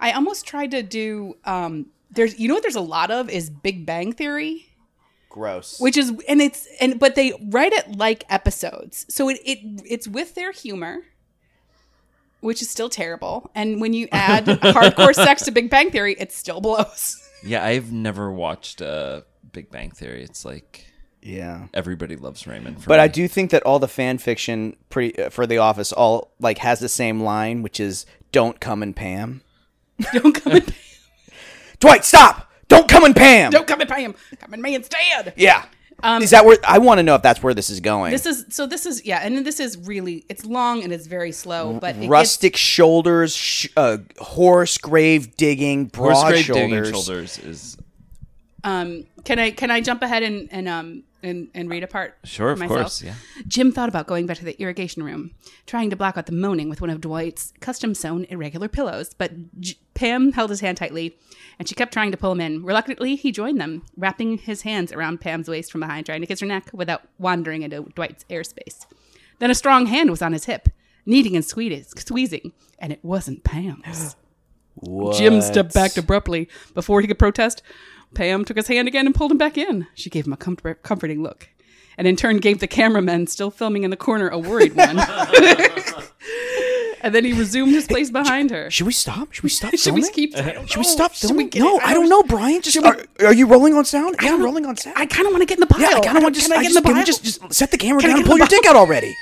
I 0.00 0.12
almost 0.12 0.46
tried 0.46 0.70
to 0.72 0.82
do. 0.82 1.36
um 1.44 1.86
There's, 2.10 2.38
you 2.38 2.48
know 2.48 2.54
what? 2.54 2.62
There's 2.62 2.74
a 2.76 2.80
lot 2.80 3.10
of 3.10 3.28
is 3.30 3.50
Big 3.50 3.84
Bang 3.86 4.12
Theory. 4.12 4.64
Gross. 5.30 5.78
which 5.80 5.96
is 5.96 6.12
and 6.28 6.40
it's 6.40 6.66
and 6.80 6.98
but 6.98 7.14
they 7.14 7.32
write 7.50 7.72
it 7.72 7.96
like 7.96 8.24
episodes 8.30 9.06
so 9.08 9.28
it, 9.28 9.38
it 9.44 9.58
it's 9.86 10.08
with 10.08 10.34
their 10.34 10.52
humor 10.52 11.02
which 12.40 12.62
is 12.62 12.70
still 12.70 12.88
terrible 12.88 13.50
and 13.54 13.80
when 13.80 13.92
you 13.92 14.08
add 14.12 14.44
hardcore 14.46 15.14
sex 15.14 15.42
to 15.42 15.50
big 15.50 15.68
bang 15.70 15.90
theory 15.90 16.16
it 16.18 16.32
still 16.32 16.60
blows 16.60 17.22
Yeah, 17.44 17.64
I've 17.64 17.92
never 17.92 18.32
watched 18.32 18.82
uh, 18.82 19.20
Big 19.52 19.70
Bang 19.70 19.90
Theory. 19.92 20.24
It's 20.24 20.44
like 20.44 20.86
yeah. 21.22 21.66
everybody 21.72 22.16
loves 22.16 22.46
Raymond. 22.46 22.82
For 22.82 22.88
But 22.88 22.98
me. 22.98 23.04
I 23.04 23.08
do 23.08 23.28
think 23.28 23.50
that 23.52 23.62
all 23.64 23.78
the 23.78 23.88
fan 23.88 24.18
fiction 24.18 24.76
pretty 24.90 25.16
uh, 25.22 25.30
for 25.30 25.46
The 25.46 25.58
Office 25.58 25.92
all 25.92 26.32
like 26.40 26.58
has 26.58 26.80
the 26.80 26.88
same 26.88 27.20
line, 27.20 27.62
which 27.62 27.78
is 27.78 28.06
"Don't 28.32 28.58
come 28.60 28.82
and 28.82 28.94
Pam." 28.94 29.42
don't 30.12 30.34
come 30.34 30.54
and 30.54 30.66
pam 30.66 30.74
Dwight, 31.80 32.04
stop! 32.04 32.47
Don't 32.68 32.88
come 32.88 33.04
in 33.04 33.14
Pam. 33.14 33.50
don't 33.50 33.66
come 33.66 33.80
and 33.80 33.88
pay 33.88 34.02
him 34.02 34.14
come 34.40 34.52
and 34.52 34.62
me 34.62 34.74
instead 34.74 35.32
Yeah. 35.36 35.64
is 36.20 36.30
that 36.30 36.44
where 36.44 36.58
I 36.66 36.78
want 36.78 36.98
to 36.98 37.02
know 37.02 37.14
if 37.16 37.22
that's 37.22 37.42
where 37.42 37.54
this 37.54 37.70
is 37.70 37.80
going? 37.80 38.06
Um, 38.06 38.12
this 38.12 38.26
is 38.26 38.44
so 38.50 38.66
this 38.66 38.86
is 38.86 39.04
yeah 39.04 39.20
and 39.22 39.44
this 39.44 39.58
is 39.58 39.76
really 39.78 40.24
it's 40.28 40.44
long 40.44 40.82
and 40.84 40.92
it's 40.92 41.06
very 41.06 41.32
slow 41.32 41.78
but 41.80 41.96
it 41.96 42.00
gets- 42.00 42.10
rustic 42.10 42.56
shoulders, 42.56 43.34
sh- 43.34 43.68
uh, 43.76 43.98
horse 44.18 44.78
grave 44.78 45.36
digging, 45.36 45.86
broad 45.86 46.14
Horse 46.14 46.28
grave 46.30 46.44
shoulders. 46.44 46.70
digging 46.70 46.92
shoulders 46.92 47.38
is 47.38 47.76
um 48.64 49.04
can 49.24 49.38
i 49.38 49.50
can 49.50 49.70
i 49.70 49.80
jump 49.80 50.02
ahead 50.02 50.22
and 50.22 50.48
and 50.50 50.68
um 50.68 51.02
and, 51.22 51.48
and 51.54 51.68
read 51.68 51.82
a 51.82 51.86
part 51.86 52.16
sure, 52.24 52.50
of 52.50 52.58
myself? 52.58 52.80
course, 52.80 53.02
yeah. 53.02 53.14
Jim 53.46 53.72
thought 53.72 53.88
about 53.88 54.06
going 54.06 54.26
back 54.26 54.38
to 54.38 54.44
the 54.44 54.60
irrigation 54.60 55.02
room, 55.02 55.32
trying 55.66 55.90
to 55.90 55.96
block 55.96 56.16
out 56.16 56.26
the 56.26 56.32
moaning 56.32 56.68
with 56.68 56.80
one 56.80 56.90
of 56.90 57.00
Dwight's 57.00 57.52
custom 57.60 57.94
sewn 57.94 58.24
irregular 58.28 58.68
pillows. 58.68 59.14
But 59.14 59.60
J- 59.60 59.76
Pam 59.94 60.32
held 60.32 60.50
his 60.50 60.60
hand 60.60 60.78
tightly, 60.78 61.16
and 61.58 61.68
she 61.68 61.74
kept 61.74 61.92
trying 61.92 62.10
to 62.10 62.16
pull 62.16 62.32
him 62.32 62.40
in. 62.40 62.64
Reluctantly, 62.64 63.16
he 63.16 63.32
joined 63.32 63.60
them, 63.60 63.82
wrapping 63.96 64.38
his 64.38 64.62
hands 64.62 64.92
around 64.92 65.20
Pam's 65.20 65.48
waist 65.48 65.72
from 65.72 65.80
behind, 65.80 66.06
trying 66.06 66.20
to 66.20 66.26
kiss 66.26 66.40
her 66.40 66.46
neck 66.46 66.70
without 66.72 67.02
wandering 67.18 67.62
into 67.62 67.82
Dwight's 67.94 68.24
airspace. 68.30 68.86
Then 69.38 69.50
a 69.50 69.54
strong 69.54 69.86
hand 69.86 70.10
was 70.10 70.22
on 70.22 70.32
his 70.32 70.44
hip, 70.44 70.68
kneading 71.06 71.36
and 71.36 71.44
squeezing, 71.44 71.84
squeezing 71.96 72.52
and 72.78 72.92
it 72.92 73.04
wasn't 73.04 73.44
Pam's. 73.44 74.16
What? 74.80 75.16
Jim 75.16 75.42
stepped 75.42 75.74
back 75.74 75.96
abruptly 75.96 76.48
before 76.72 77.00
he 77.00 77.08
could 77.08 77.18
protest. 77.18 77.62
Pam 78.14 78.44
took 78.44 78.56
his 78.56 78.68
hand 78.68 78.88
again 78.88 79.06
and 79.06 79.14
pulled 79.14 79.30
him 79.32 79.38
back 79.38 79.56
in. 79.58 79.86
She 79.94 80.10
gave 80.10 80.26
him 80.26 80.32
a 80.32 80.36
comfort- 80.36 80.82
comforting 80.82 81.22
look, 81.22 81.48
and 81.96 82.06
in 82.06 82.16
turn 82.16 82.38
gave 82.38 82.60
the 82.60 82.66
cameraman 82.66 83.26
still 83.26 83.50
filming 83.50 83.84
in 83.84 83.90
the 83.90 83.96
corner 83.96 84.28
a 84.28 84.38
worried 84.38 84.74
one. 84.74 84.98
and 87.02 87.14
then 87.14 87.24
he 87.24 87.32
resumed 87.32 87.72
his 87.72 87.86
place 87.86 88.10
behind 88.10 88.50
her. 88.50 88.70
Should 88.70 88.86
we 88.86 88.92
stop? 88.92 89.32
Should 89.32 89.44
we 89.44 89.50
stop 89.50 89.70
Should 89.76 89.94
we 89.94 90.02
filming? 90.02 90.12
keep? 90.14 90.36
Uh, 90.36 90.66
should 90.66 90.78
we 90.78 90.84
stop 90.84 91.14
Should 91.14 91.28
filming? 91.28 91.48
get 91.48 91.60
no, 91.60 91.76
it? 91.78 91.84
I 91.84 91.94
don't 91.94 92.08
know, 92.08 92.22
Brian. 92.22 92.62
Just 92.62 92.76
are, 92.78 92.96
are 93.20 93.34
you 93.34 93.46
rolling 93.46 93.74
on 93.74 93.84
sound? 93.84 94.16
Yeah, 94.22 94.34
I'm 94.34 94.42
rolling 94.42 94.66
on 94.66 94.76
sound. 94.76 94.96
I 94.98 95.06
kind 95.06 95.26
of 95.26 95.32
want 95.32 95.42
to 95.42 95.46
get 95.46 95.58
in 95.58 95.60
the 95.60 95.66
pile. 95.66 95.80
yeah, 95.80 95.98
I 95.98 96.00
kind 96.00 96.16
of 96.16 96.22
want 96.22 96.34
to 96.34 96.40
just, 96.40 96.50
Can 96.50 96.56
I 96.58 96.60
I 96.60 96.62
get 96.62 96.70
in 96.70 96.74
the 96.74 96.82
can 96.82 96.92
we 96.92 96.98
pile? 97.00 97.06
just, 97.06 97.24
just 97.24 97.52
set 97.52 97.70
the 97.70 97.78
camera 97.78 98.00
Can 98.00 98.10
I 98.10 98.12
down 98.14 98.18
and 98.20 98.24
get 98.26 98.30
pull 98.30 98.38
your 98.38 98.46
dick 98.48 98.66
out 98.66 98.76
already. 98.76 99.14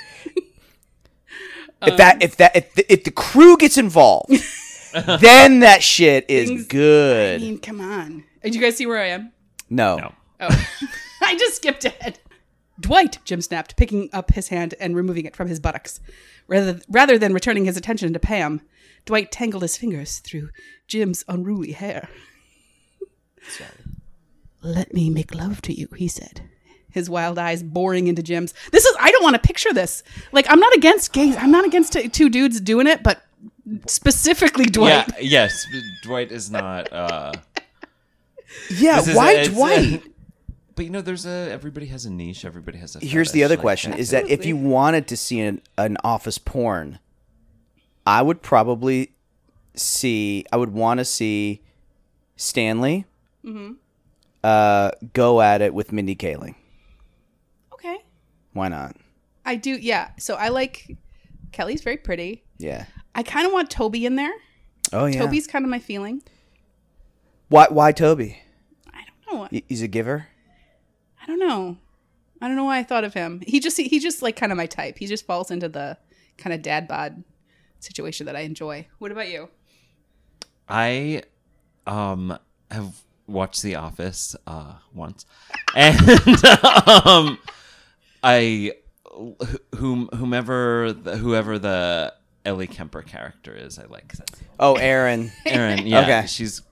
If 1.82 1.98
that 1.98 2.22
if 2.22 2.36
that 2.38 2.56
if 2.56 2.74
the, 2.74 2.90
if 2.92 3.04
the 3.04 3.10
crew 3.10 3.56
gets 3.58 3.76
involved, 3.76 4.32
then 5.20 5.60
that 5.60 5.82
shit 5.82 6.24
is 6.28 6.48
Things- 6.48 6.64
I 6.64 6.68
good. 6.68 7.40
mean, 7.42 7.58
come 7.58 7.80
on. 7.82 8.24
Did 8.46 8.54
you 8.54 8.60
guys 8.60 8.76
see 8.76 8.86
where 8.86 8.98
I 9.00 9.08
am? 9.08 9.32
no. 9.68 9.96
No. 9.98 10.12
Oh, 10.40 10.66
I 11.22 11.34
just 11.36 11.56
skipped 11.56 11.84
ahead. 11.84 12.18
Dwight, 12.78 13.18
Jim 13.24 13.40
snapped, 13.40 13.76
picking 13.76 14.08
up 14.12 14.32
his 14.32 14.48
hand 14.48 14.74
and 14.78 14.94
removing 14.94 15.24
it 15.24 15.34
from 15.34 15.48
his 15.48 15.58
buttocks. 15.58 15.98
Rather, 16.46 16.78
rather 16.88 17.18
than 17.18 17.32
returning 17.32 17.64
his 17.64 17.76
attention 17.76 18.12
to 18.12 18.18
Pam, 18.18 18.60
Dwight 19.06 19.32
tangled 19.32 19.62
his 19.62 19.76
fingers 19.76 20.18
through 20.18 20.50
Jim's 20.86 21.24
unruly 21.26 21.72
hair. 21.72 22.08
Let 24.62 24.92
me 24.94 25.10
make 25.10 25.34
love 25.34 25.62
to 25.62 25.72
you, 25.72 25.88
he 25.96 26.06
said, 26.08 26.42
his 26.90 27.08
wild 27.08 27.38
eyes 27.38 27.62
boring 27.62 28.06
into 28.08 28.22
Jim's. 28.22 28.52
This 28.72 28.84
is, 28.84 28.96
I 29.00 29.10
don't 29.10 29.22
want 29.22 29.34
to 29.36 29.42
picture 29.42 29.72
this. 29.72 30.02
Like, 30.32 30.46
I'm 30.50 30.60
not 30.60 30.74
against 30.76 31.12
gays. 31.12 31.36
I'm 31.36 31.50
not 31.50 31.64
against 31.64 31.92
t- 31.94 32.08
two 32.08 32.28
dudes 32.28 32.60
doing 32.60 32.86
it, 32.86 33.02
but 33.02 33.22
specifically 33.86 34.66
Dwight. 34.66 35.06
Yeah, 35.18 35.20
yes, 35.20 35.66
Dwight 36.02 36.30
is 36.30 36.50
not. 36.50 36.92
uh 36.92 37.32
Yeah, 38.70 39.00
this 39.00 39.16
why 39.16 39.32
a- 39.32 39.38
it's 39.40 39.48
a- 39.48 39.52
Dwight? 39.52 40.02
but 40.74 40.84
you 40.84 40.90
know, 40.90 41.00
there's 41.00 41.24
a 41.26 41.48
everybody 41.50 41.86
has 41.86 42.04
a 42.04 42.10
niche. 42.10 42.44
Everybody 42.44 42.78
has 42.78 42.96
a. 42.96 43.00
Here's 43.00 43.32
the 43.32 43.40
fetish, 43.40 43.44
other 43.44 43.54
like- 43.56 43.62
question: 43.62 43.92
Is 43.94 44.10
that 44.10 44.28
if 44.28 44.44
you 44.46 44.56
wanted 44.56 45.06
to 45.08 45.16
see 45.16 45.40
an, 45.40 45.60
an 45.78 45.96
office 46.04 46.38
porn, 46.38 46.98
I 48.06 48.22
would 48.22 48.42
probably 48.42 49.12
see. 49.74 50.44
I 50.52 50.56
would 50.56 50.72
want 50.72 50.98
to 50.98 51.04
see 51.04 51.62
Stanley 52.36 53.04
Mm-hmm. 53.44 53.74
uh, 54.42 54.90
go 55.12 55.40
at 55.40 55.62
it 55.62 55.72
with 55.72 55.92
Mindy 55.92 56.16
Kaling. 56.16 56.56
Okay. 57.72 57.98
Why 58.52 58.66
not? 58.68 58.96
I 59.44 59.54
do, 59.54 59.70
yeah. 59.70 60.10
So 60.18 60.34
I 60.34 60.48
like, 60.48 60.96
Kelly's 61.52 61.80
very 61.82 61.96
pretty. 61.96 62.42
Yeah. 62.58 62.86
I 63.14 63.22
kind 63.22 63.46
of 63.46 63.52
want 63.52 63.70
Toby 63.70 64.04
in 64.04 64.16
there. 64.16 64.32
Oh 64.92 65.06
yeah. 65.06 65.20
Toby's 65.20 65.46
kind 65.46 65.64
of 65.64 65.70
my 65.70 65.78
feeling. 65.78 66.22
why? 67.48 67.66
Why 67.70 67.92
Toby? 67.92 68.38
I 69.26 69.30
don't 69.32 69.40
know. 69.42 69.48
He- 69.50 69.64
He's 69.68 69.82
a 69.82 69.88
giver. 69.88 70.28
I 71.22 71.26
don't 71.26 71.38
know. 71.38 71.76
I 72.40 72.48
don't 72.48 72.56
know 72.56 72.64
why 72.64 72.78
I 72.78 72.82
thought 72.82 73.04
of 73.04 73.14
him. 73.14 73.42
He 73.46 73.60
just 73.60 73.76
he 73.78 73.98
just 73.98 74.22
like 74.22 74.36
kind 74.36 74.52
of 74.52 74.58
my 74.58 74.66
type. 74.66 74.98
He 74.98 75.06
just 75.06 75.26
falls 75.26 75.50
into 75.50 75.68
the 75.68 75.96
kind 76.38 76.52
of 76.54 76.62
dad 76.62 76.86
bod 76.86 77.24
situation 77.80 78.26
that 78.26 78.36
I 78.36 78.40
enjoy. 78.40 78.86
What 78.98 79.10
about 79.10 79.28
you? 79.28 79.48
I 80.68 81.22
um 81.86 82.36
have 82.70 83.02
watched 83.26 83.62
The 83.62 83.76
Office 83.76 84.36
uh 84.46 84.74
once, 84.94 85.24
and 85.76 85.98
um 86.86 87.38
I 88.22 88.72
whom 89.76 90.08
whomever 90.14 90.92
the, 90.92 91.16
whoever 91.16 91.58
the 91.58 92.12
Ellie 92.44 92.66
Kemper 92.66 93.02
character 93.02 93.54
is, 93.54 93.78
I 93.78 93.86
like. 93.86 94.12
Oh, 94.60 94.74
Erin. 94.74 95.32
Erin, 95.46 95.86
yeah, 95.86 96.00
Okay. 96.02 96.26
she's 96.26 96.62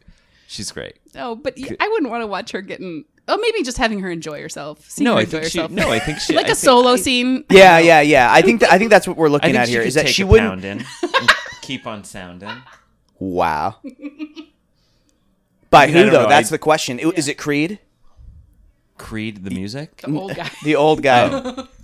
she's 0.46 0.70
great. 0.72 0.96
Oh, 1.16 1.34
but 1.36 1.54
I 1.80 1.88
wouldn't 1.88 2.10
want 2.10 2.22
to 2.22 2.26
watch 2.26 2.52
her 2.52 2.60
getting. 2.62 3.04
Oh, 3.26 3.38
maybe 3.38 3.62
just 3.62 3.78
having 3.78 4.00
her 4.00 4.10
enjoy 4.10 4.40
herself. 4.40 4.84
Seeing 4.90 5.04
No, 5.06 5.12
her 5.14 5.18
I 5.20 5.22
enjoy 5.22 5.40
think 5.40 5.52
she. 5.52 5.58
herself. 5.58 5.70
No, 5.70 5.90
I 5.90 5.98
think 5.98 6.18
she. 6.18 6.32
like 6.36 6.46
I 6.46 6.50
a 6.50 6.54
think- 6.54 6.58
solo 6.64 6.96
scene. 6.96 7.44
yeah, 7.50 7.78
yeah, 7.78 8.00
yeah. 8.02 8.30
I 8.32 8.42
think 8.42 8.60
th- 8.60 8.70
I 8.72 8.78
think 8.78 8.90
that's 8.90 9.08
what 9.08 9.16
we're 9.16 9.28
I 9.28 9.30
looking 9.30 9.52
think 9.52 9.58
at 9.60 9.66
she 9.68 9.72
here. 9.72 9.80
could 9.82 9.88
Is 9.88 9.94
that 9.94 10.06
take 10.06 10.14
she 10.14 10.22
a 10.22 10.26
wouldn't? 10.26 10.50
pound 10.50 10.64
in 10.64 10.78
and 11.02 11.30
keep 11.62 11.86
on 11.86 12.04
sounding. 12.04 12.50
Wow. 13.18 13.76
By 15.70 15.86
mean, 15.86 15.96
I 15.96 15.98
who 15.98 16.04
don't 16.04 16.12
though? 16.12 16.22
know, 16.24 16.28
That's 16.28 16.48
I- 16.50 16.54
the 16.54 16.58
question. 16.58 17.00
I- 17.00 17.12
Is 17.16 17.28
it 17.28 17.38
Creed? 17.38 17.78
Creed 18.96 19.44
the 19.44 19.50
music. 19.50 19.98
The 20.02 20.08
old 20.20 20.34
guy. 20.36 20.50
The 20.62 20.76
old 20.76 21.02
guy, 21.02 21.28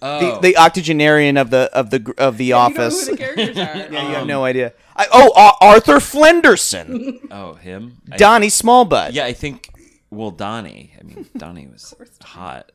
Oh, 0.02 0.34
the, 0.36 0.40
the 0.40 0.56
octogenarian 0.56 1.36
of 1.36 1.50
the 1.50 1.68
of 1.72 1.90
the 1.90 2.14
of 2.18 2.36
the 2.38 2.44
You 2.46 2.50
know 2.52 2.58
office. 2.58 3.06
who 3.08 3.12
the 3.12 3.18
characters 3.18 3.58
are. 3.58 3.74
Yeah, 3.92 4.08
you 4.08 4.14
have 4.14 4.26
no 4.26 4.44
idea. 4.44 4.72
I, 4.96 5.06
oh, 5.12 5.32
Ar- 5.34 5.56
Arthur 5.74 5.96
Flenderson, 5.98 7.26
oh 7.30 7.54
him. 7.54 8.00
I- 8.12 8.16
Donnie 8.16 8.46
Smallbutt. 8.48 9.10
yeah, 9.12 9.24
I 9.24 9.32
think. 9.32 9.70
Well, 10.10 10.30
Donnie. 10.30 10.94
I 10.98 11.02
mean, 11.04 11.26
Donnie 11.36 11.66
was 11.68 11.94
hot. 12.22 12.72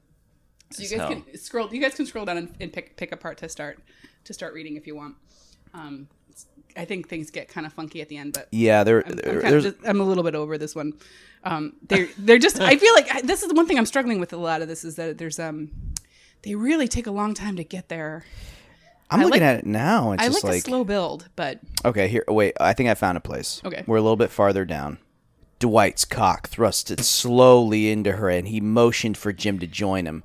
So 0.72 0.80
you 0.82 0.86
as 0.86 0.92
guys 0.92 1.00
hell. 1.00 1.10
can 1.22 1.38
scroll. 1.38 1.74
You 1.74 1.82
guys 1.82 1.96
can 1.96 2.06
scroll 2.06 2.26
down 2.26 2.38
and, 2.38 2.54
and 2.60 2.74
pick 2.74 2.98
pick 2.98 3.12
a 3.12 3.18
part 3.18 3.38
to 3.40 3.50
start 3.50 3.80
to 4.26 4.34
start 4.34 4.54
reading 4.54 4.76
if 4.76 4.86
you 4.88 4.96
want. 4.96 5.16
Um, 5.74 6.08
it's- 6.30 6.46
I 6.78 6.84
think 6.86 7.08
things 7.08 7.32
get 7.32 7.48
kind 7.48 7.66
of 7.66 7.72
funky 7.74 8.02
at 8.02 8.10
the 8.10 8.18
end, 8.18 8.34
but 8.34 8.50
Yeah, 8.52 8.84
there, 8.84 9.02
I'm, 9.06 9.12
I'm, 9.14 9.18
kind 9.42 9.42
there's 9.54 9.64
just, 9.64 9.78
I'm 9.86 10.02
a 10.02 10.04
little 10.04 10.24
bit 10.24 10.36
over 10.36 10.58
this 10.58 10.76
one. 10.76 10.94
Um, 11.46 11.74
they're 11.88 12.08
they're 12.18 12.40
just. 12.40 12.60
I 12.60 12.76
feel 12.78 12.94
like 12.94 13.14
I- 13.14 13.22
this 13.22 13.42
is 13.44 13.48
the 13.50 13.54
one 13.56 13.68
thing 13.68 13.78
I'm 13.78 13.86
struggling 13.86 14.20
with 14.20 14.34
a 14.34 14.38
lot 14.38 14.62
of 14.62 14.68
this 14.68 14.84
is 14.84 14.96
that 14.96 15.18
there's 15.20 15.40
um, 15.40 15.70
they 16.42 16.56
really 16.56 16.88
take 16.88 17.08
a 17.08 17.12
long 17.12 17.34
time 17.34 17.56
to 17.58 17.64
get 17.64 17.88
there. 17.88 18.26
I'm 19.12 19.20
I 19.20 19.24
looking 19.26 19.42
like- 19.42 19.50
at 19.50 19.60
it 19.60 19.66
now. 19.66 20.14
It's 20.14 20.24
I 20.24 20.28
just 20.28 20.44
like, 20.44 20.52
a 20.52 20.56
like, 20.56 20.64
slow 20.64 20.84
build, 20.84 21.30
but 21.36 21.60
okay, 21.86 22.08
here. 22.08 22.24
Wait, 22.28 22.56
I 22.60 22.74
think 22.74 22.90
I 22.90 22.96
found 22.96 23.18
a 23.18 23.22
place. 23.22 23.62
Okay. 23.64 23.84
we're 23.86 23.98
a 23.98 24.02
little 24.02 24.16
bit 24.18 24.32
farther 24.32 24.66
down. 24.66 24.98
Dwight's 25.60 26.04
cock 26.04 26.50
thrusted 26.50 27.00
slowly 27.02 27.90
into 27.92 28.14
her, 28.14 28.30
and 28.30 28.48
he 28.48 28.60
motioned 28.60 29.18
for 29.18 29.32
Jim 29.32 29.60
to 29.60 29.68
join 29.68 30.06
him. 30.06 30.24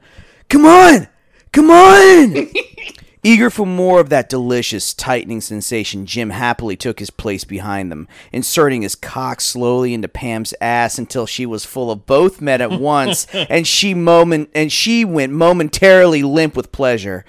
Come 0.49 0.65
on, 0.65 1.07
come 1.53 1.71
on! 1.71 2.49
Eager 3.23 3.50
for 3.50 3.67
more 3.67 4.00
of 4.00 4.09
that 4.09 4.29
delicious, 4.31 4.95
tightening 4.95 5.43
sensation, 5.43 6.07
Jim 6.07 6.31
happily 6.31 6.77
took 6.77 6.99
his 6.99 7.11
place 7.11 7.45
behind 7.45 7.93
them, 7.93 8.09
inserting 8.33 8.81
his 8.81 8.95
cock 8.95 9.41
slowly 9.41 9.93
into 9.93 10.09
Pam's 10.09 10.55
ass 10.61 10.99
until 10.99 11.27
she 11.27 11.45
was 11.45 11.67
full 11.67 11.91
of 11.91 12.07
both 12.07 12.41
men 12.41 12.62
at 12.62 12.71
once, 12.81 13.27
and 13.35 13.67
she 13.67 13.93
moment 13.93 14.50
and 14.55 14.73
she 14.73 15.05
went 15.05 15.33
momentarily 15.33 16.23
limp 16.23 16.57
with 16.57 16.73
pleasure. 16.73 17.25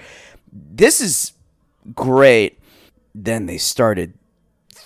This 0.50 1.00
is 1.00 1.32
great. 1.94 2.58
Then 3.14 3.44
they 3.44 3.58
started 3.58 4.14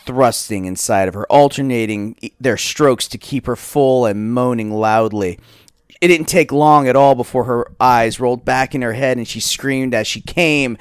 thrusting 0.07 0.65
inside 0.65 1.09
of 1.09 1.15
her, 1.15 1.27
alternating 1.27 2.17
their 2.41 2.57
strokes 2.57 3.07
to 3.09 3.19
keep 3.19 3.47
her 3.47 3.57
full 3.57 4.07
and 4.07 4.33
moaning 4.33 4.73
loudly. 4.73 5.39
It 6.00 6.09
didn't 6.09 6.26
take 6.29 6.53
long 6.53 6.88
at 6.88 6.97
all 6.97 7.15
before 7.15 7.45
her 7.45 7.71
eyes 7.81 8.21
rolled 8.21 8.45
back 8.45 8.75
in 8.75 8.83
her 8.83 8.93
head 8.93 9.17
and 9.17 9.26
she 9.26 9.41
screamed 9.41 9.95
as 9.95 10.07
she 10.07 10.21
came. 10.21 10.76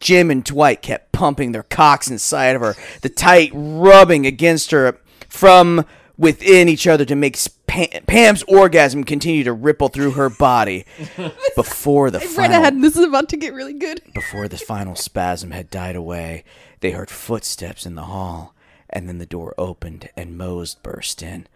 Jim 0.00 0.30
and 0.30 0.42
Dwight 0.42 0.82
kept 0.82 1.12
pumping 1.12 1.52
their 1.52 1.62
cocks 1.62 2.08
inside 2.08 2.56
of 2.56 2.62
her, 2.62 2.74
the 3.02 3.08
tight 3.08 3.50
rubbing 3.52 4.26
against 4.26 4.70
her 4.70 4.98
from 5.28 5.84
within 6.16 6.68
each 6.68 6.86
other 6.86 7.04
to 7.04 7.14
make 7.14 7.36
Pam, 7.66 7.88
Pam's 8.06 8.42
orgasm 8.44 9.04
continue 9.04 9.42
to 9.44 9.52
ripple 9.52 9.88
through 9.88 10.12
her 10.12 10.30
body. 10.30 10.84
Before 11.56 12.10
the 12.10 12.20
final 12.20 12.60
ahead. 12.60 12.80
This 12.80 12.96
is 12.96 13.04
about 13.04 13.28
to 13.30 13.36
get 13.36 13.52
really 13.52 13.72
good. 13.72 14.00
before 14.14 14.48
the 14.48 14.58
final 14.58 14.94
spasm 14.94 15.50
had 15.50 15.70
died 15.70 15.96
away, 15.96 16.44
they 16.80 16.92
heard 16.92 17.10
footsteps 17.10 17.86
in 17.86 17.94
the 17.94 18.02
hall, 18.02 18.54
and 18.90 19.08
then 19.08 19.18
the 19.18 19.26
door 19.26 19.54
opened 19.56 20.08
and 20.16 20.36
Mose 20.38 20.74
burst 20.74 21.22
in. 21.22 21.46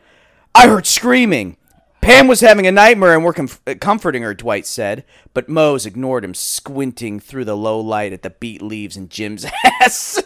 I 0.55 0.67
heard 0.67 0.87
screaming. 0.87 1.57
Pam 2.09 2.27
was 2.27 2.41
having 2.41 2.67
a 2.67 2.73
nightmare 2.73 3.13
and 3.15 3.23
we're 3.23 3.35
comf- 3.35 3.81
comforting 3.81 4.23
her, 4.23 4.33
Dwight 4.33 4.65
said. 4.65 5.05
But 5.35 5.51
Mose 5.51 5.85
ignored 5.85 6.25
him, 6.25 6.33
squinting 6.33 7.21
through 7.21 7.45
the 7.45 7.55
low 7.55 7.79
light 7.79 8.15
at 8.15 8.23
the 8.23 8.31
beet 8.31 8.63
leaves 8.63 8.97
in 8.97 9.11
Jim's 9.11 9.45
ass. 9.83 10.23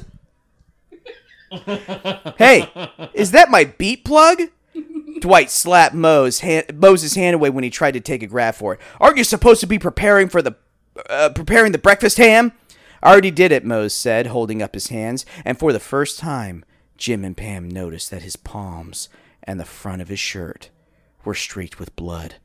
hey, 1.51 2.71
is 3.15 3.33
that 3.33 3.51
my 3.51 3.65
beet 3.65 4.05
plug? 4.05 4.43
Dwight 5.19 5.51
slapped 5.51 5.93
Mose 5.93 6.39
hand, 6.39 6.67
Mose's 6.73 7.17
hand 7.17 7.35
away 7.35 7.51
when 7.51 7.65
he 7.65 7.71
tried 7.71 7.95
to 7.95 8.01
take 8.01 8.23
a 8.23 8.29
grab 8.29 8.55
for 8.55 8.75
it. 8.75 8.81
Aren't 9.01 9.17
you 9.17 9.25
supposed 9.25 9.61
to 9.62 9.67
be 9.67 9.81
preparing 9.81 10.29
for 10.29 10.41
the 10.41 10.55
uh, 11.11 11.31
preparing 11.35 11.73
the 11.73 11.79
breakfast 11.79 12.17
ham? 12.17 12.53
I 13.03 13.11
already 13.11 13.33
did 13.33 13.51
it, 13.51 13.65
Mose 13.65 13.93
said, 13.93 14.29
holding 14.29 14.62
up 14.62 14.75
his 14.75 14.87
hands, 14.87 15.27
and 15.45 15.59
for 15.59 15.73
the 15.73 15.81
first 15.81 16.21
time, 16.21 16.65
Jim 16.97 17.25
and 17.25 17.37
Pam 17.37 17.69
noticed 17.69 18.12
that 18.12 18.23
his 18.23 18.37
palms 18.37 19.09
and 19.43 19.59
the 19.59 19.65
front 19.65 20.01
of 20.01 20.07
his 20.07 20.21
shirt 20.21 20.71
were 21.25 21.35
streaked 21.35 21.79
with 21.79 21.95
blood. 21.97 22.37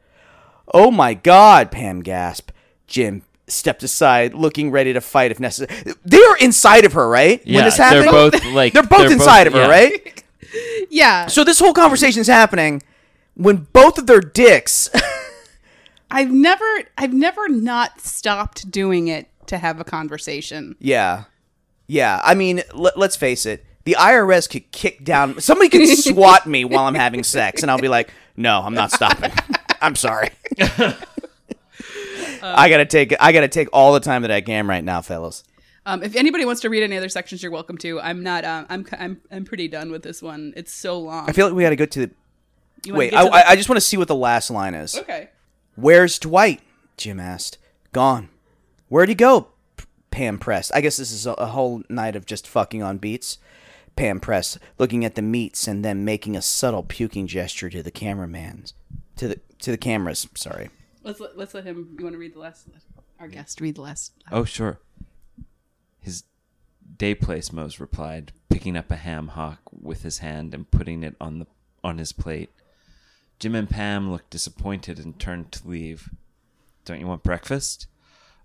Oh 0.74 0.92
my 0.92 1.14
god, 1.14 1.72
Pam 1.72 2.02
gasped. 2.02 2.52
Jim 2.88 3.24
stepped 3.48 3.84
aside, 3.84 4.34
looking 4.34 4.72
ready 4.72 4.92
to 4.94 5.00
fight 5.02 5.32
if 5.32 5.40
necessary. 5.40 5.94
They 6.06 6.22
are 6.22 6.38
inside 6.38 6.84
of 6.86 6.94
her, 6.94 7.08
right? 7.08 7.42
Yeah, 7.46 7.58
when 7.60 7.66
this 7.66 7.78
they're 7.78 8.04
both, 8.12 8.46
like- 8.54 8.74
they're 8.74 8.84
both 8.84 8.90
they're 9.00 9.08
both- 9.10 9.12
inside 9.12 9.48
of 9.48 9.54
her, 9.54 9.62
yeah. 9.62 9.68
right? 9.70 10.24
Yeah, 10.90 11.28
So 11.28 11.44
this 11.44 11.60
whole 11.60 11.74
conversation 11.74 12.22
is 12.22 12.28
happening 12.28 12.82
when 13.36 13.68
both 13.74 13.98
of 13.98 14.08
their 14.08 14.22
dicks. 14.22 14.90
I've 16.12 16.32
never, 16.32 16.66
I've 16.98 17.14
never 17.14 17.50
not 17.50 18.00
stopped 18.00 18.72
doing 18.72 19.10
it 19.10 19.28
to 19.48 19.58
have 19.58 19.80
a 19.82 19.84
conversation. 19.84 20.76
yeah, 20.80 21.26
yeah. 21.88 22.22
I 22.24 22.34
mean, 22.34 22.62
l- 22.74 22.92
let's 22.96 23.16
face 23.18 23.46
it. 23.46 23.66
The 23.88 23.96
IRS 23.98 24.50
could 24.50 24.70
kick 24.74 25.06
down. 25.06 25.40
Somebody 25.40 25.70
could 25.70 25.88
swat 25.98 26.46
me 26.46 26.66
while 26.66 26.84
I'm 26.84 26.94
having 26.94 27.24
sex, 27.24 27.62
and 27.62 27.72
I'll 27.72 27.80
be 27.80 27.88
like, 27.88 28.14
"No, 28.36 28.60
I'm 28.60 28.74
not 28.74 28.92
stopping. 28.92 29.32
I'm 29.82 29.96
sorry. 29.96 30.28
I 32.44 32.68
gotta 32.70 32.86
take. 32.86 33.14
I 33.18 33.32
gotta 33.32 33.48
take 33.48 33.70
all 33.72 33.94
the 33.94 34.02
time 34.02 34.24
that 34.24 34.32
I 34.32 34.42
can 34.42 34.68
right 34.68 34.84
now, 34.84 35.02
fellas. 35.02 35.46
Um, 35.86 36.04
if 36.04 36.18
anybody 36.18 36.44
wants 36.44 36.60
to 36.64 36.70
read 36.70 36.84
any 36.84 36.98
other 36.98 37.08
sections, 37.08 37.42
you're 37.42 37.50
welcome 37.50 37.78
to. 37.78 38.02
I'm 38.02 38.24
not. 38.24 38.44
Um, 38.44 38.66
I'm. 38.68 38.86
I'm. 39.00 39.22
I'm 39.32 39.46
pretty 39.46 39.70
done 39.70 39.90
with 39.90 40.04
this 40.04 40.22
one. 40.22 40.52
It's 40.58 40.74
so 40.74 41.00
long. 41.00 41.30
I 41.30 41.32
feel 41.32 41.46
like 41.48 41.56
we 41.56 41.64
gotta 41.64 41.78
go 41.78 41.86
to 41.86 42.08
the. 42.08 42.92
Wait, 42.92 43.14
I, 43.14 43.24
to 43.24 43.30
the- 43.30 43.36
I, 43.36 43.50
I 43.52 43.56
just 43.56 43.70
want 43.70 43.78
to 43.78 43.86
see 43.88 43.96
what 43.96 44.10
the 44.10 44.16
last 44.16 44.52
line 44.52 44.74
is. 44.74 44.98
okay. 44.98 45.30
Where's 45.76 46.20
Dwight? 46.20 46.60
Jim 46.98 47.22
asked. 47.22 47.58
Gone. 47.94 48.28
Where'd 48.90 49.08
he 49.08 49.16
go? 49.16 49.48
P- 49.78 49.86
Pam 50.12 50.40
pressed. 50.40 50.74
I 50.76 50.82
guess 50.82 50.98
this 50.98 51.14
is 51.14 51.26
a, 51.26 51.32
a 51.36 51.46
whole 51.46 51.84
night 51.88 52.18
of 52.18 52.26
just 52.26 52.50
fucking 52.50 52.84
on 52.84 52.98
beats. 52.98 53.38
Pam 53.98 54.20
pressed, 54.20 54.60
looking 54.78 55.04
at 55.04 55.16
the 55.16 55.22
meats 55.22 55.68
and 55.68 55.84
then 55.84 56.06
making 56.06 56.38
a 56.38 56.42
subtle 56.42 56.84
puking 56.84 57.28
gesture 57.28 57.70
to 57.70 57.84
the 57.84 57.92
cameramans, 57.92 58.74
to 59.18 59.28
the 59.28 59.40
to 59.60 59.72
the 59.72 59.78
cameras. 59.78 60.28
Sorry. 60.36 60.70
Let's 61.04 61.20
let, 61.20 61.38
let's 61.38 61.54
let 61.54 61.66
him. 61.66 61.96
You 61.98 62.06
want 62.06 62.14
to 62.14 62.20
read 62.20 62.36
the 62.36 62.40
last? 62.40 62.68
Our 63.20 63.28
guest 63.28 63.60
read 63.60 63.76
the 63.76 63.82
last. 63.82 64.14
Oh, 64.32 64.46
sure. 64.46 64.80
His 66.00 66.24
day 66.98 67.16
place 67.16 67.52
Mose 67.52 67.80
replied, 67.80 68.32
picking 68.50 68.78
up 68.78 68.92
a 68.92 68.96
ham 68.96 69.30
hock 69.30 69.60
with 69.72 70.04
his 70.04 70.20
hand 70.20 70.54
and 70.54 70.70
putting 70.70 71.04
it 71.04 71.16
on 71.20 71.40
the 71.40 71.48
on 71.84 71.98
his 71.98 72.14
plate. 72.14 72.52
Jim 73.40 73.56
and 73.56 73.70
Pam 73.70 74.12
looked 74.12 74.30
disappointed 74.30 75.00
and 75.00 75.20
turned 75.20 75.52
to 75.52 75.68
leave. 75.68 76.10
Don't 76.86 77.00
you 77.00 77.08
want 77.08 77.24
breakfast? 77.24 77.88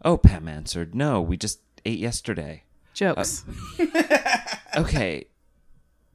Oh, 0.05 0.17
Pam 0.17 0.49
answered, 0.49 0.95
No, 0.95 1.21
we 1.21 1.37
just 1.37 1.61
ate 1.85 1.99
yesterday. 1.99 2.65
Jokes. 2.93 3.45
Uh, 3.79 3.87
okay, 4.77 5.27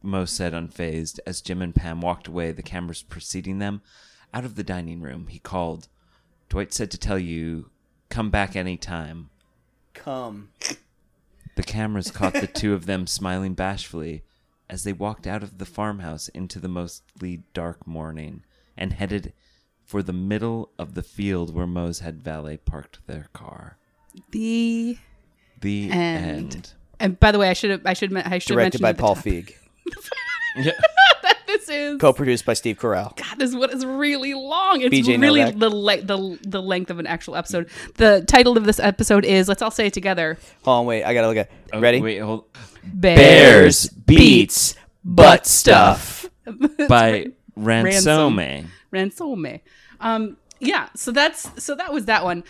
Mose 0.02 0.32
said 0.32 0.54
unfazed 0.54 1.20
as 1.26 1.42
Jim 1.42 1.62
and 1.62 1.74
Pam 1.76 2.02
walked 2.02 2.28
away, 2.28 2.52
the 2.52 2.62
cameras 2.64 3.04
preceding 3.04 3.60
them. 3.60 3.82
Out 4.34 4.46
of 4.46 4.56
the 4.56 4.64
dining 4.64 5.02
room, 5.02 5.28
he 5.28 5.40
called. 5.40 5.88
Dwight 6.50 6.74
said 6.74 6.92
to 6.92 6.98
tell 6.98 7.20
you, 7.20 7.70
come 8.10 8.30
back 8.30 8.56
any 8.56 8.78
time. 8.78 9.30
Come. 9.94 10.50
The 11.56 11.64
cameras 11.64 12.12
caught 12.12 12.34
the 12.34 12.48
two 12.48 12.74
of 12.74 12.86
them 12.86 13.08
smiling 13.08 13.54
bashfully 13.54 14.24
as 14.70 14.84
they 14.84 14.94
walked 14.94 15.26
out 15.26 15.44
of 15.44 15.58
the 15.58 15.66
farmhouse 15.66 16.28
into 16.30 16.60
the 16.60 16.68
mostly 16.68 17.44
dark 17.54 17.88
morning 17.88 18.44
and 18.78 18.94
headed 18.94 19.34
for 19.84 20.04
the 20.04 20.14
middle 20.14 20.70
of 20.78 20.94
the 20.94 21.02
field 21.02 21.56
where 21.56 21.66
Mose 21.68 22.00
had 22.00 22.22
valet 22.22 22.58
parked 22.58 23.00
their 23.08 23.28
car. 23.34 23.78
the 24.32 24.98
The 25.62 25.90
end. 25.90 26.56
end. 26.56 26.74
And 27.00 27.20
by 27.20 27.32
the 27.32 27.40
way, 27.40 27.50
I 27.50 27.54
should 27.54 27.72
have. 27.72 27.82
I 27.86 27.94
should. 27.94 28.16
I 28.16 28.38
should 28.40 28.54
Directed 28.54 28.82
mention 28.82 28.82
by 28.82 28.94
Paul 28.94 29.16
Feig. 29.16 29.54
Yeah. 30.58 30.72
This 31.48 31.70
is 31.70 31.98
Co-produced 32.00 32.46
by 32.46 32.54
Steve 32.54 32.78
Carell. 32.78 33.16
God, 33.16 33.40
this 33.40 33.56
one 33.56 33.72
is 33.72 33.86
really 33.86 34.34
long. 34.34 34.82
It's 34.82 34.94
BJ 34.94 35.20
really 35.22 35.40
Novak. 35.40 35.60
the, 35.60 35.70
le- 35.70 36.02
the 36.02 36.40
the 36.44 36.62
length 36.62 36.92
of 36.92 37.00
an 37.00 37.08
actual 37.08 37.38
episode. 37.38 37.70
The 37.96 38.26
title 38.28 38.58
of 38.58 38.66
this 38.66 38.80
episode 38.82 39.24
is 39.24 39.48
let's 39.48 39.62
all 39.62 39.72
say 39.72 39.88
it 39.88 39.94
together. 39.94 40.38
Hold 40.64 40.80
on, 40.80 40.86
wait. 40.86 41.06
I 41.06 41.14
gotta 41.14 41.28
look 41.28 41.38
at. 41.38 41.50
Oh, 41.72 41.80
Ready? 41.80 42.02
Wait, 42.02 42.18
hold. 42.18 42.46
Bears, 42.84 43.88
Beets, 43.88 44.76
butt 45.06 45.46
stuff. 45.46 46.30
by 46.90 47.28
Ransome. 47.56 48.68
Ransome. 48.92 49.60
Um, 50.02 50.38
yeah. 50.60 50.90
So 50.96 51.12
that's 51.14 51.64
so 51.64 51.76
that 51.76 51.94
was 51.94 52.06
that 52.06 52.26
one. 52.26 52.44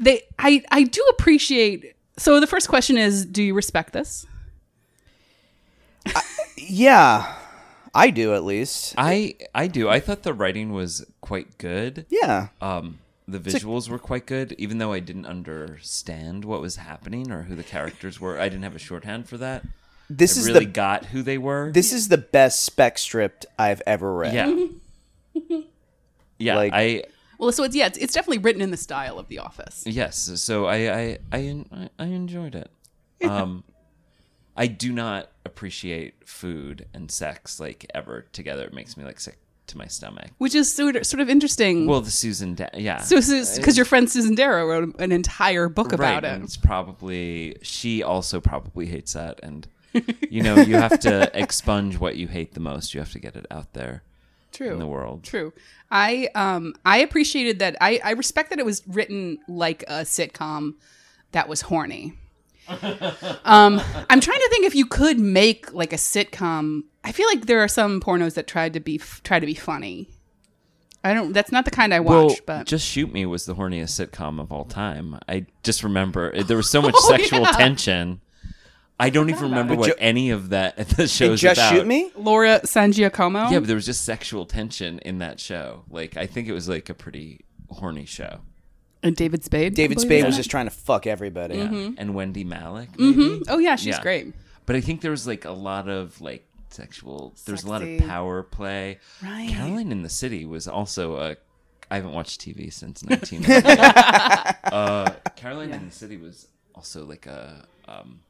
They 0.00 0.22
I 0.40 0.64
I 0.72 0.82
do 0.82 1.02
appreciate. 1.10 1.94
So 2.16 2.40
the 2.40 2.48
first 2.48 2.68
question 2.68 2.98
is, 2.98 3.24
do 3.24 3.44
you 3.44 3.54
respect 3.54 3.92
this? 3.92 4.26
Yeah, 6.56 7.34
I 7.94 8.10
do 8.10 8.34
at 8.34 8.44
least. 8.44 8.94
I 8.98 9.34
I 9.54 9.66
do. 9.66 9.88
I 9.88 9.98
thought 10.00 10.22
the 10.22 10.34
writing 10.34 10.72
was 10.72 11.04
quite 11.20 11.58
good. 11.58 12.06
Yeah. 12.10 12.48
Um, 12.60 12.98
the 13.26 13.38
visuals 13.40 13.88
were 13.88 13.98
quite 13.98 14.26
good, 14.26 14.54
even 14.58 14.78
though 14.78 14.92
I 14.92 15.00
didn't 15.00 15.26
understand 15.26 16.44
what 16.44 16.60
was 16.60 16.76
happening 16.76 17.30
or 17.30 17.42
who 17.44 17.54
the 17.54 17.62
characters 17.62 18.20
were. 18.20 18.38
I 18.38 18.48
didn't 18.48 18.64
have 18.64 18.74
a 18.76 18.78
shorthand 18.80 19.28
for 19.28 19.38
that. 19.38 19.64
This 20.08 20.36
I 20.36 20.40
is 20.40 20.46
really 20.48 20.64
the 20.66 20.70
got 20.72 21.06
who 21.06 21.22
they 21.22 21.38
were. 21.38 21.70
this 21.72 21.92
is 21.92 22.08
the 22.08 22.18
best 22.18 22.60
spec 22.62 22.98
script 22.98 23.46
I've 23.58 23.80
ever 23.86 24.12
read. 24.12 24.34
yeah, 24.34 25.60
yeah. 26.38 26.56
Like- 26.56 26.72
I 26.74 27.04
Well, 27.38 27.52
so 27.52 27.62
it's 27.64 27.74
yeah, 27.76 27.86
it's, 27.86 27.98
it's 27.98 28.12
definitely 28.14 28.38
written 28.38 28.60
in 28.62 28.70
the 28.70 28.76
style 28.76 29.18
of 29.18 29.28
The 29.28 29.38
Office. 29.38 29.84
yes. 29.86 30.16
So 30.42 30.66
I 30.66 30.76
I 30.92 31.18
I, 31.32 31.64
I 31.98 32.04
enjoyed 32.06 32.54
it. 32.54 32.70
Um, 33.24 33.64
I 34.60 34.66
do 34.66 34.92
not 34.92 35.30
appreciate 35.46 36.28
food 36.28 36.86
and 36.92 37.10
sex 37.10 37.58
like 37.58 37.86
ever 37.94 38.26
together. 38.32 38.64
It 38.64 38.74
makes 38.74 38.94
me 38.94 39.04
like 39.04 39.18
sick 39.18 39.38
to 39.68 39.78
my 39.78 39.86
stomach. 39.86 40.32
Which 40.36 40.54
is 40.54 40.70
sort 40.70 40.96
of, 40.96 41.06
sort 41.06 41.22
of 41.22 41.30
interesting. 41.30 41.86
Well, 41.86 42.02
the 42.02 42.10
Susan, 42.10 42.56
da- 42.56 42.68
yeah. 42.74 42.98
so 42.98 43.16
because 43.16 43.78
your 43.78 43.86
friend 43.86 44.10
Susan 44.10 44.34
Darrow 44.34 44.66
wrote 44.66 45.00
an 45.00 45.12
entire 45.12 45.70
book 45.70 45.94
about 45.94 46.22
right, 46.22 46.24
and 46.26 46.42
it. 46.42 46.44
It's 46.44 46.58
probably 46.58 47.56
she 47.62 48.02
also 48.02 48.38
probably 48.38 48.84
hates 48.84 49.14
that, 49.14 49.40
and 49.42 49.66
you 50.28 50.42
know 50.42 50.56
you 50.56 50.76
have 50.76 51.00
to 51.00 51.30
expunge 51.38 51.98
what 51.98 52.16
you 52.16 52.28
hate 52.28 52.52
the 52.52 52.60
most. 52.60 52.92
You 52.92 53.00
have 53.00 53.12
to 53.12 53.18
get 53.18 53.36
it 53.36 53.46
out 53.50 53.72
there 53.72 54.02
True. 54.52 54.72
in 54.72 54.78
the 54.78 54.86
world. 54.86 55.24
True. 55.24 55.54
I 55.90 56.28
um 56.34 56.74
I 56.84 56.98
appreciated 56.98 57.60
that. 57.60 57.78
I 57.80 57.98
I 58.04 58.10
respect 58.10 58.50
that 58.50 58.58
it 58.58 58.66
was 58.66 58.86
written 58.86 59.38
like 59.48 59.84
a 59.84 60.02
sitcom 60.02 60.74
that 61.32 61.48
was 61.48 61.62
horny. 61.62 62.18
Um, 63.44 63.80
I'm 64.08 64.20
trying 64.20 64.38
to 64.38 64.48
think 64.50 64.64
if 64.66 64.74
you 64.74 64.86
could 64.86 65.18
make 65.18 65.72
like 65.72 65.92
a 65.92 65.96
sitcom. 65.96 66.84
I 67.04 67.12
feel 67.12 67.26
like 67.26 67.46
there 67.46 67.60
are 67.60 67.68
some 67.68 68.00
pornos 68.00 68.34
that 68.34 68.46
tried 68.46 68.74
to 68.74 68.80
be 68.80 68.96
f- 69.00 69.20
try 69.24 69.40
to 69.40 69.46
be 69.46 69.54
funny. 69.54 70.08
I 71.02 71.14
don't. 71.14 71.32
That's 71.32 71.50
not 71.52 71.64
the 71.64 71.70
kind 71.70 71.94
I 71.94 72.00
watch. 72.00 72.10
Well, 72.12 72.36
but 72.46 72.66
just 72.66 72.86
shoot 72.86 73.12
me 73.12 73.24
was 73.26 73.46
the 73.46 73.54
horniest 73.54 73.98
sitcom 73.98 74.38
of 74.40 74.52
all 74.52 74.64
time. 74.66 75.18
I 75.28 75.46
just 75.62 75.82
remember 75.82 76.30
it- 76.30 76.46
there 76.46 76.56
was 76.58 76.68
so 76.68 76.82
much 76.86 76.94
Oh, 76.96 77.08
sexual 77.08 77.40
yeah. 77.40 77.52
tension. 77.52 78.20
I 78.98 79.08
don't 79.08 79.30
even 79.30 79.44
remember 79.44 79.74
what 79.74 79.86
Ju- 79.88 79.94
any 79.98 80.28
of 80.28 80.50
that 80.50 80.76
the 80.96 81.04
It 81.04 81.10
show's 81.10 81.40
just 81.40 81.58
about. 81.58 81.72
shoot 81.72 81.86
me. 81.86 82.10
Laura 82.16 82.60
San 82.66 82.92
Giacomo. 82.92 83.48
Yeah, 83.48 83.60
but 83.60 83.66
there 83.66 83.76
was 83.76 83.86
just 83.86 84.04
sexual 84.04 84.44
tension 84.44 84.98
in 84.98 85.18
that 85.18 85.40
show. 85.40 85.84
Like 85.88 86.18
I 86.18 86.26
think 86.26 86.48
it 86.48 86.52
was 86.52 86.68
like 86.68 86.90
a 86.90 86.94
pretty 86.94 87.46
horny 87.70 88.04
show. 88.04 88.40
And 89.02 89.16
David 89.16 89.44
Spade. 89.44 89.74
David 89.74 90.00
Spade 90.00 90.24
was 90.24 90.36
just 90.36 90.50
trying 90.50 90.66
to 90.66 90.70
fuck 90.70 91.06
everybody. 91.06 91.56
Yeah. 91.58 91.90
And 91.98 92.14
Wendy 92.14 92.44
Malick, 92.44 92.98
maybe. 92.98 93.36
it? 93.36 93.42
Oh 93.48 93.58
yeah, 93.58 93.76
she's 93.76 93.96
Yeah. 93.96 94.02
great. 94.02 94.34
But 94.66 94.76
I 94.76 94.80
think 94.80 95.00
there 95.00 95.10
was 95.10 95.26
like 95.26 95.44
a 95.44 95.50
lot 95.52 95.88
of 95.88 96.20
like 96.20 96.46
sexual. 96.70 97.34
There's 97.46 97.64
a 97.64 97.68
lot 97.68 97.82
of 97.82 97.88
Sexy. 97.88 98.06
power 98.06 98.42
play. 98.42 98.98
Right. 99.22 99.48
Caroline 99.50 99.90
in 99.92 100.02
the 100.02 100.08
City 100.08 100.44
was 100.44 100.68
also 100.68 101.16
a. 101.16 101.36
I 101.90 101.96
haven't 101.96 102.12
watched 102.12 102.40
TV 102.40 102.72
since 102.72 103.02
1998. 103.04 104.72
uh, 104.72 105.10
Caroline 105.36 105.72
in 105.72 105.86
the 105.86 105.92
City 105.92 106.16
was 106.16 106.46
also 106.74 107.04
like 107.04 107.26
a. 107.26 107.64
Um, 107.88 108.20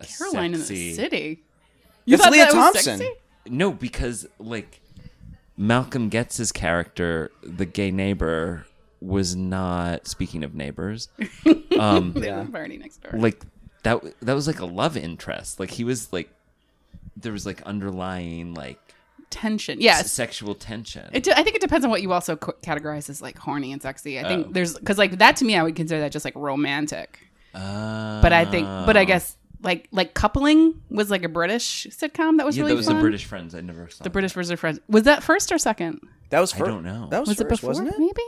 a 0.00 0.06
Caroline 0.06 0.54
in 0.54 0.60
sexy- 0.60 0.90
the 0.90 0.94
City. 0.94 1.44
You 2.04 2.16
That's 2.16 2.24
thought 2.24 2.32
Leah 2.32 2.44
that 2.46 2.54
was 2.54 2.64
Thompson. 2.74 2.98
sexy? 2.98 3.12
No, 3.46 3.72
because 3.72 4.26
like 4.38 4.80
Malcolm 5.56 6.08
gets 6.10 6.36
his 6.36 6.52
character, 6.52 7.30
the 7.42 7.64
gay 7.66 7.90
neighbor, 7.90 8.66
was 9.00 9.36
not. 9.36 10.06
Speaking 10.06 10.44
of 10.44 10.54
neighbors, 10.54 11.08
um, 11.78 12.12
They 12.14 12.32
live 12.32 12.52
Barney 12.52 12.78
next 12.78 13.02
door. 13.02 13.18
like 13.18 13.42
that 13.84 14.02
that 14.22 14.34
was 14.34 14.46
like 14.46 14.58
a 14.60 14.66
love 14.66 14.96
interest 14.96 15.60
like 15.60 15.70
he 15.70 15.84
was 15.84 16.12
like 16.12 16.28
there 17.16 17.30
was 17.32 17.46
like 17.46 17.62
underlying 17.62 18.54
like 18.54 18.78
Tension. 19.30 19.80
Yes. 19.80 20.10
sexual 20.10 20.54
tension 20.54 21.08
It 21.12 21.22
de- 21.22 21.38
I 21.38 21.42
think 21.42 21.54
it 21.54 21.60
depends 21.60 21.84
on 21.84 21.90
what 21.90 22.00
you 22.02 22.12
also 22.14 22.34
co- 22.36 22.54
categorize 22.62 23.10
as 23.10 23.20
like 23.20 23.36
horny 23.38 23.72
and 23.72 23.80
sexy. 23.82 24.18
I 24.18 24.24
think 24.24 24.46
Oh. 24.48 24.52
there's 24.52 24.76
because 24.78 24.96
like 24.98 25.18
that 25.18 25.36
to 25.36 25.44
me, 25.44 25.54
I 25.54 25.62
would 25.62 25.76
consider 25.76 26.00
that 26.00 26.12
just 26.12 26.24
like 26.24 26.34
romantic. 26.34 27.20
uh, 27.54 28.22
But 28.22 28.32
I 28.32 28.44
think, 28.46 28.66
but 28.66 28.96
I 28.96 29.04
guess 29.04 29.36
like 29.62 29.86
like 29.92 30.14
coupling 30.14 30.80
was 30.90 31.10
like 31.10 31.24
a 31.24 31.28
British 31.28 31.86
sitcom 31.90 32.38
that 32.38 32.46
was 32.46 32.56
yeah 32.56 32.62
really 32.62 32.72
that 32.72 32.76
was 32.78 32.86
fun. 32.86 32.96
the 32.96 33.02
british 33.02 33.24
friends 33.26 33.54
i 33.56 33.60
never 33.60 33.88
saw 33.90 34.02
The 34.04 34.10
British 34.10 34.32
versus 34.32 34.58
Friends. 34.58 34.80
Was 34.88 35.02
that 35.04 35.22
first 35.22 35.52
or 35.52 35.58
second? 35.58 36.00
That 36.30 36.40
was 36.40 36.52
first. 36.52 36.64
I 36.64 36.66
don't 36.68 36.84
know. 36.84 37.08
That 37.10 37.20
was, 37.20 37.28
Was 37.28 37.38
first, 37.38 37.46
it 37.46 37.48
before? 37.50 37.68
wasn't 37.70 37.88
it? 37.88 37.98
Maybe. 37.98 38.22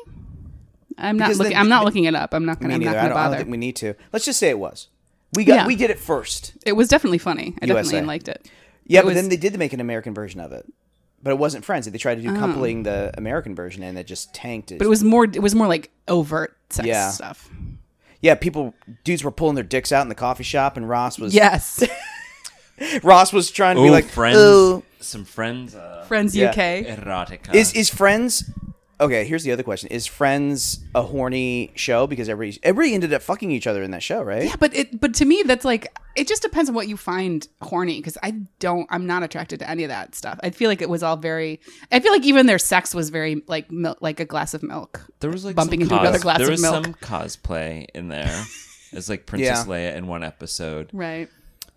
I'm 1.00 1.16
not 1.16 1.26
Because 1.26 1.38
looking. 1.38 1.52
the- 1.54 1.58
I'm 1.58 1.68
not 1.68 1.80
the- 1.80 1.84
looking 1.86 2.04
it 2.04 2.14
up. 2.14 2.32
I'm 2.34 2.44
not 2.44 2.60
gonna. 2.60 2.68
Me 2.78 2.86
I'm 2.86 2.92
not 2.92 2.94
gonna 2.94 3.08
don't, 3.08 3.16
I 3.18 3.20
don't 3.22 3.30
bother. 3.32 3.36
think 3.38 3.50
we 3.50 3.56
need 3.56 3.76
to. 3.76 3.94
Let's 4.12 4.24
just 4.24 4.38
say 4.38 4.48
it 4.50 4.58
was. 4.58 4.88
We 5.32 5.44
got 5.44 5.54
Yeah. 5.54 5.66
we 5.66 5.76
did 5.76 5.90
it 5.90 5.98
first. 5.98 6.52
it 6.66 6.72
was 6.72 6.88
definitely 6.88 7.18
funny. 7.18 7.54
I 7.62 7.66
definitely 7.66 8.02
liked 8.02 8.28
it. 8.28 8.48
Yeah, 8.86 9.00
It 9.00 9.02
but 9.02 9.06
was- 9.08 9.14
then 9.16 9.28
they 9.28 9.36
did 9.36 9.56
make 9.58 9.72
an 9.72 9.80
American 9.80 10.12
version 10.14 10.40
of 10.40 10.52
it. 10.52 10.66
But 11.22 11.32
it 11.32 11.38
wasn't 11.38 11.64
Friends. 11.66 11.86
They 11.90 11.98
tried 11.98 12.14
to 12.16 12.22
do 12.22 12.34
coupling 12.34 12.82
the 12.84 13.12
American 13.18 13.54
version, 13.54 13.82
and 13.82 13.98
it 13.98 14.06
just 14.06 14.32
tanked 14.34 14.72
it. 14.72 14.76
Oh. 14.76 14.78
But 14.78 14.86
it 14.86 14.88
was 14.90 15.04
more. 15.04 15.24
It 15.24 15.42
was 15.42 15.54
more 15.54 15.66
like 15.68 15.90
overt 16.08 16.56
sex 16.70 16.86
Yeah. 16.88 17.10
stuff. 17.10 17.48
yeah, 18.22 18.34
people, 18.34 18.74
dudes 19.04 19.22
were 19.22 19.30
pulling 19.30 19.54
their 19.54 19.64
dicks 19.64 19.92
out 19.92 20.02
in 20.02 20.08
the 20.08 20.14
coffee 20.14 20.44
shop, 20.44 20.76
and 20.78 20.88
Ross 20.88 21.18
was 21.18 21.34
Yes. 21.34 21.84
Ross 23.02 23.32
was 23.32 23.50
trying 23.50 23.76
to 23.76 23.82
oh 23.82 23.84
be 23.84 23.90
like, 23.90 24.06
friends 24.06 24.38
"Oh." 24.40 24.82
some 25.00 25.24
friends 25.24 25.74
uh, 25.74 26.04
Friends 26.08 26.34
Yeah. 26.34 26.50
UK. 26.50 26.56
erotica 26.86 27.54
Is 27.54 27.72
is 27.74 27.90
Friends? 27.90 28.44
Okay, 29.00 29.24
here's 29.24 29.44
the 29.44 29.52
other 29.52 29.62
question: 29.62 29.88
Is 29.90 30.06
Friends 30.06 30.80
a 30.94 31.02
horny 31.02 31.72
show? 31.74 32.06
Because 32.06 32.28
every 32.28 32.58
everybody 32.62 32.94
ended 32.94 33.12
up 33.14 33.22
fucking 33.22 33.50
each 33.50 33.66
other 33.66 33.82
in 33.82 33.92
that 33.92 34.02
show, 34.02 34.22
right? 34.22 34.44
Yeah, 34.44 34.56
but 34.60 34.74
it 34.76 35.00
but 35.00 35.14
to 35.14 35.24
me 35.24 35.42
that's 35.46 35.64
like 35.64 35.86
it 36.16 36.28
just 36.28 36.42
depends 36.42 36.68
on 36.68 36.74
what 36.74 36.86
you 36.88 36.96
find 36.98 37.46
horny 37.62 37.96
because 37.98 38.18
I 38.22 38.32
don't 38.58 38.86
I'm 38.90 39.06
not 39.06 39.22
attracted 39.22 39.60
to 39.60 39.70
any 39.70 39.84
of 39.84 39.88
that 39.88 40.14
stuff. 40.14 40.38
I 40.42 40.50
feel 40.50 40.68
like 40.68 40.82
it 40.82 40.88
was 40.90 41.02
all 41.02 41.16
very 41.16 41.60
I 41.90 42.00
feel 42.00 42.12
like 42.12 42.24
even 42.24 42.44
their 42.46 42.58
sex 42.58 42.94
was 42.94 43.08
very 43.10 43.42
like 43.46 43.70
milk 43.70 43.98
like 44.02 44.20
a 44.20 44.24
glass 44.26 44.52
of 44.54 44.62
milk. 44.62 45.00
there 45.20 45.30
was 45.30 45.44
like 45.46 45.56
bumping 45.56 45.80
some 45.80 45.90
into 45.92 46.00
another 46.00 46.18
cos- 46.18 46.22
glass 46.22 46.38
there 46.38 46.46
of 46.48 46.50
was 46.52 46.60
some 46.62 46.84
cosplay 46.94 47.86
in 47.94 48.08
there 48.08 48.44
it's 48.92 49.08
like 49.08 49.24
princess 49.24 49.64
Yeah. 49.66 49.72
leia 49.72 49.96
in 49.96 50.06
one 50.08 50.22
episode 50.24 50.90
Right. 50.92 51.28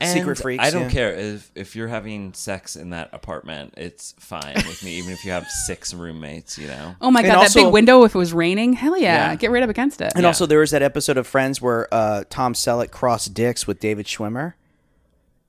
And 0.03 0.19
Secret 0.19 0.37
freaks, 0.37 0.63
I 0.63 0.69
don't 0.69 0.83
yeah. 0.83 0.89
care 0.89 1.13
if 1.13 1.51
if 1.55 1.75
you're 1.75 1.87
having 1.87 2.33
sex 2.33 2.75
in 2.75 2.91
that 2.91 3.09
apartment. 3.13 3.73
It's 3.77 4.13
fine 4.19 4.55
with 4.55 4.83
me, 4.83 4.91
even 4.97 5.11
if 5.11 5.23
you 5.25 5.31
have 5.31 5.47
six 5.65 5.93
roommates. 5.93 6.57
You 6.57 6.67
know. 6.67 6.95
Oh 7.01 7.11
my 7.11 7.21
And 7.21 7.27
god, 7.31 7.37
also- 7.39 7.59
that 7.59 7.65
big 7.67 7.73
window 7.73 8.03
if 8.03 8.15
it 8.15 8.17
was 8.17 8.33
raining, 8.33 8.73
hell 8.73 8.97
yeah, 8.97 9.29
Yeah. 9.31 9.35
get 9.35 9.51
right 9.51 9.63
up 9.63 9.69
against 9.69 10.01
it. 10.01 10.11
And 10.15 10.21
Yeah. 10.23 10.27
also, 10.27 10.45
there 10.45 10.59
was 10.59 10.71
that 10.71 10.81
episode 10.81 11.17
of 11.17 11.27
Friends 11.27 11.61
where 11.61 11.87
uh, 11.93 12.23
Tom 12.29 12.53
Selleck 12.53 12.91
crossed 12.91 13.33
dicks 13.33 13.65
with 13.67 13.79
David 13.79 14.05
Schwimmer, 14.05 14.53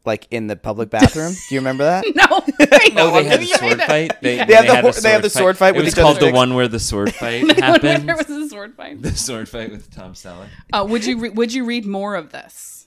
like 0.05 0.27
in 0.31 0.49
the 0.49 0.57
public 0.57 0.91
bathroom. 0.91 1.33
Do 1.49 1.55
you 1.55 1.61
remember 1.61 1.85
that? 1.85 2.05
no, 2.15 2.43
wait, 2.61 2.95
no, 2.95 3.11
Oh, 3.11 3.23
they 3.23 3.25
had 3.25 3.41
a 3.41 3.47
sword 3.47 3.81
fight. 3.83 4.21
They, 4.21 4.37
They 4.37 4.37
have 4.37 4.49
the 4.49 4.57
had 4.57 4.67
a 4.67 4.83
hor- 4.83 4.93
they 5.01 5.11
have 5.13 5.23
the 5.23 5.31
sword 5.31 5.57
fight 5.57 5.75
It 5.75 5.77
with 5.79 5.85
was 5.87 5.95
each 5.95 6.01
called 6.01 6.17
the 6.17 6.27
dicks. 6.27 6.35
one 6.37 6.55
where 6.55 6.69
the 6.69 6.79
sword 6.81 7.15
fight 7.15 7.43
When 7.47 7.57
happened. 7.57 8.09
there 8.09 8.17
was 8.17 8.29
a 8.29 8.49
sword 8.49 8.75
fight. 8.75 9.01
the 9.01 9.13
sword 9.17 9.49
fight 9.49 9.71
with 9.71 9.91
Tom 9.95 10.13
Selleck. 10.13 10.49
Uh, 10.73 10.87
would 10.89 11.07
you 11.07 11.19
re- 11.21 11.31
would 11.31 11.53
you 11.55 11.65
read 11.65 11.87
more 11.87 12.15
of 12.17 12.33
this? 12.33 12.84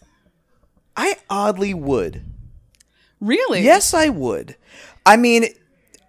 I 0.98 1.16
oddly 1.30 1.74
would. 1.74 2.26
Really? 3.22 3.62
Yes, 3.62 3.94
I 3.94 4.10
would. 4.10 4.58
I 5.06 5.16
mean, 5.16 5.46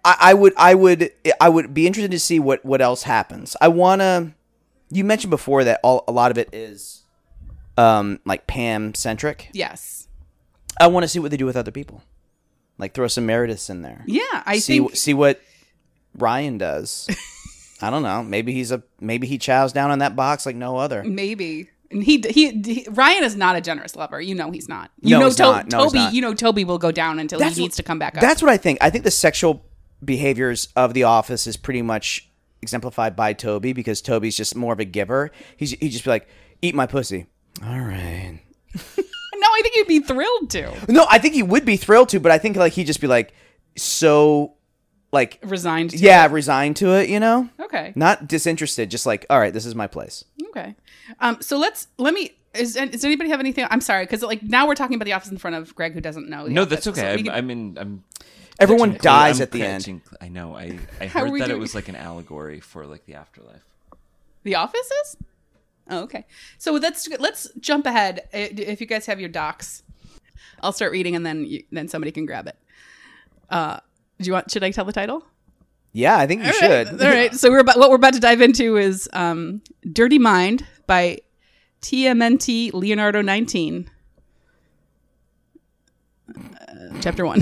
I, 0.03 0.17
I 0.19 0.33
would. 0.33 0.53
I 0.57 0.73
would. 0.75 1.11
I 1.39 1.47
would 1.47 1.73
be 1.73 1.87
interested 1.87 2.11
to 2.11 2.19
see 2.19 2.39
what 2.39 2.65
what 2.65 2.81
else 2.81 3.03
happens. 3.03 3.55
I 3.61 3.67
wanna. 3.69 4.33
You 4.91 5.03
mentioned 5.03 5.29
before 5.29 5.63
that 5.63 5.79
all 5.83 6.03
a 6.07 6.11
lot 6.11 6.31
of 6.31 6.37
it 6.37 6.49
is, 6.51 7.03
um, 7.77 8.19
like 8.25 8.47
Pam 8.47 8.93
centric. 8.95 9.49
Yes. 9.53 10.07
I 10.79 10.87
want 10.87 11.03
to 11.03 11.07
see 11.07 11.19
what 11.19 11.29
they 11.31 11.37
do 11.37 11.45
with 11.45 11.55
other 11.57 11.71
people. 11.71 12.03
Like 12.77 12.93
throw 12.93 13.07
some 13.07 13.27
Merediths 13.27 13.69
in 13.69 13.81
there. 13.81 14.03
Yeah, 14.07 14.43
I 14.45 14.59
see 14.59 14.79
think 14.79 14.95
see 14.95 15.13
what 15.13 15.41
Ryan 16.15 16.57
does. 16.57 17.07
I 17.81 17.89
don't 17.89 18.03
know. 18.03 18.23
Maybe 18.23 18.53
he's 18.53 18.71
a 18.71 18.83
maybe 18.99 19.27
he 19.27 19.37
chows 19.37 19.73
down 19.73 19.91
on 19.91 19.99
that 19.99 20.15
box 20.15 20.45
like 20.45 20.55
no 20.55 20.77
other. 20.77 21.03
maybe. 21.03 21.69
And 21.91 22.03
he, 22.03 22.23
he 22.29 22.51
he 22.61 22.85
Ryan 22.91 23.23
is 23.23 23.35
not 23.35 23.55
a 23.55 23.61
generous 23.61 23.95
lover. 23.95 24.21
You 24.21 24.35
know 24.35 24.51
he's 24.51 24.69
not. 24.69 24.91
You 25.01 25.11
No, 25.11 25.19
know 25.21 25.25
he's 25.25 25.35
To- 25.37 25.43
not. 25.43 25.71
No, 25.71 25.83
he's 25.83 25.87
Toby. 25.91 25.97
not. 25.99 26.13
You 26.13 26.21
know 26.21 26.33
Toby 26.35 26.63
will 26.63 26.77
go 26.77 26.91
down 26.91 27.17
until 27.19 27.39
That's 27.39 27.55
he 27.55 27.61
what- 27.61 27.65
needs 27.65 27.75
to 27.77 27.83
come 27.83 27.97
back 27.99 28.15
up. 28.15 28.21
That's 28.21 28.41
what 28.41 28.51
I 28.51 28.57
think. 28.57 28.77
I 28.81 28.89
think 28.89 29.03
the 29.03 29.11
sexual 29.11 29.65
behaviors 30.05 30.67
of 30.75 30.93
the 30.93 31.03
office 31.03 31.47
is 31.47 31.57
pretty 31.57 31.81
much 31.81 32.29
exemplified 32.61 33.15
by 33.15 33.33
Toby 33.33 33.73
because 33.73 34.01
Toby's 34.01 34.37
just 34.37 34.55
more 34.55 34.73
of 34.73 34.79
a 34.79 34.85
giver. 34.85 35.31
He's 35.57 35.71
he 35.71 35.89
just 35.89 36.03
be 36.03 36.09
like, 36.11 36.27
"Eat 36.61 36.75
my 36.75 36.85
pussy." 36.85 37.25
All 37.65 37.79
right. 37.79 38.39
no, 38.75 39.47
I 39.47 39.59
think 39.63 39.73
he'd 39.73 39.87
be 39.87 39.99
thrilled 39.99 40.49
to 40.51 40.71
No, 40.87 41.07
I 41.09 41.17
think 41.17 41.33
he 41.33 41.41
would 41.41 41.65
be 41.65 41.75
thrilled 41.75 42.09
to, 42.09 42.19
but 42.19 42.31
I 42.31 42.37
think 42.37 42.55
like 42.55 42.73
he'd 42.73 42.85
just 42.85 43.01
be 43.01 43.07
like 43.07 43.33
so 43.75 44.53
like 45.11 45.39
resigned. 45.43 45.89
To 45.91 45.97
yeah, 45.97 46.27
resigned 46.29 46.75
to 46.77 46.91
it, 46.99 47.09
you 47.09 47.19
know? 47.19 47.49
Okay. 47.59 47.93
Not 47.95 48.27
disinterested, 48.27 48.91
just 48.91 49.05
like, 49.07 49.25
"All 49.29 49.39
right, 49.39 49.51
this 49.53 49.65
is 49.65 49.73
my 49.75 49.87
place." 49.87 50.23
Okay. 50.49 50.75
Um. 51.19 51.37
So 51.41 51.57
let's 51.57 51.87
let 51.97 52.13
me. 52.13 52.35
Is, 52.55 52.73
does 52.73 53.05
anybody 53.05 53.29
have 53.29 53.39
anything? 53.39 53.67
I'm 53.69 53.81
sorry, 53.81 54.05
because 54.05 54.23
like 54.23 54.41
now 54.41 54.67
we're 54.67 54.75
talking 54.75 54.95
about 54.95 55.05
the 55.05 55.13
office 55.13 55.29
in 55.29 55.37
front 55.37 55.55
of 55.55 55.75
Greg, 55.75 55.93
who 55.93 56.01
doesn't 56.01 56.27
know. 56.29 56.47
No, 56.47 56.63
Office, 56.63 56.71
that's 56.71 56.83
so 56.85 56.91
okay. 56.91 57.15
we 57.15 57.19
I'm, 57.19 57.25
can- 57.25 57.33
I 57.33 57.41
mean, 57.41 57.77
I'm. 57.79 58.03
Everyone 58.59 58.97
dies 59.01 59.39
I'm 59.39 59.43
at 59.43 59.51
the 59.51 59.63
end. 59.63 60.01
I 60.19 60.27
know. 60.27 60.55
I 60.55 60.79
I 60.99 61.05
heard 61.07 61.31
we 61.31 61.39
that 61.39 61.49
it 61.49 61.57
was 61.59 61.75
like 61.75 61.87
an 61.87 61.95
allegory 61.95 62.59
for 62.59 62.85
like 62.85 63.05
the 63.05 63.13
afterlife. 63.15 63.61
The 64.43 64.55
Office 64.55 64.89
is. 65.05 65.17
Oh, 65.89 65.99
okay. 66.03 66.25
So 66.57 66.73
let's 66.73 67.07
let's 67.19 67.49
jump 67.59 67.85
ahead. 67.85 68.27
If 68.33 68.81
you 68.81 68.87
guys 68.87 69.05
have 69.05 69.19
your 69.19 69.29
docs, 69.29 69.83
I'll 70.61 70.73
start 70.73 70.91
reading, 70.91 71.15
and 71.15 71.25
then 71.25 71.45
you, 71.45 71.63
then 71.71 71.87
somebody 71.87 72.11
can 72.11 72.25
grab 72.25 72.47
it. 72.47 72.57
Uh, 73.49 73.79
do 74.19 74.25
you 74.25 74.33
want? 74.33 74.51
Should 74.51 74.63
I 74.63 74.71
tell 74.71 74.85
the 74.85 74.93
title? 74.93 75.25
Yeah, 75.91 76.17
I 76.17 76.27
think 76.27 76.41
you 76.41 76.47
All 76.47 76.53
should. 76.53 76.87
right. 76.87 77.01
All 77.01 77.09
right. 77.09 77.33
So 77.33 77.49
we're 77.49 77.59
about 77.59 77.77
what 77.77 77.89
we're 77.89 77.95
about 77.95 78.13
to 78.13 78.19
dive 78.19 78.41
into 78.41 78.77
is 78.77 79.09
um, 79.13 79.61
"Dirty 79.91 80.19
Mind" 80.19 80.65
by 80.85 81.19
TMNT 81.81 82.73
Leonardo 82.73 83.21
19. 83.21 83.89
Uh, 86.29 86.99
chapter 87.01 87.25
one. 87.25 87.41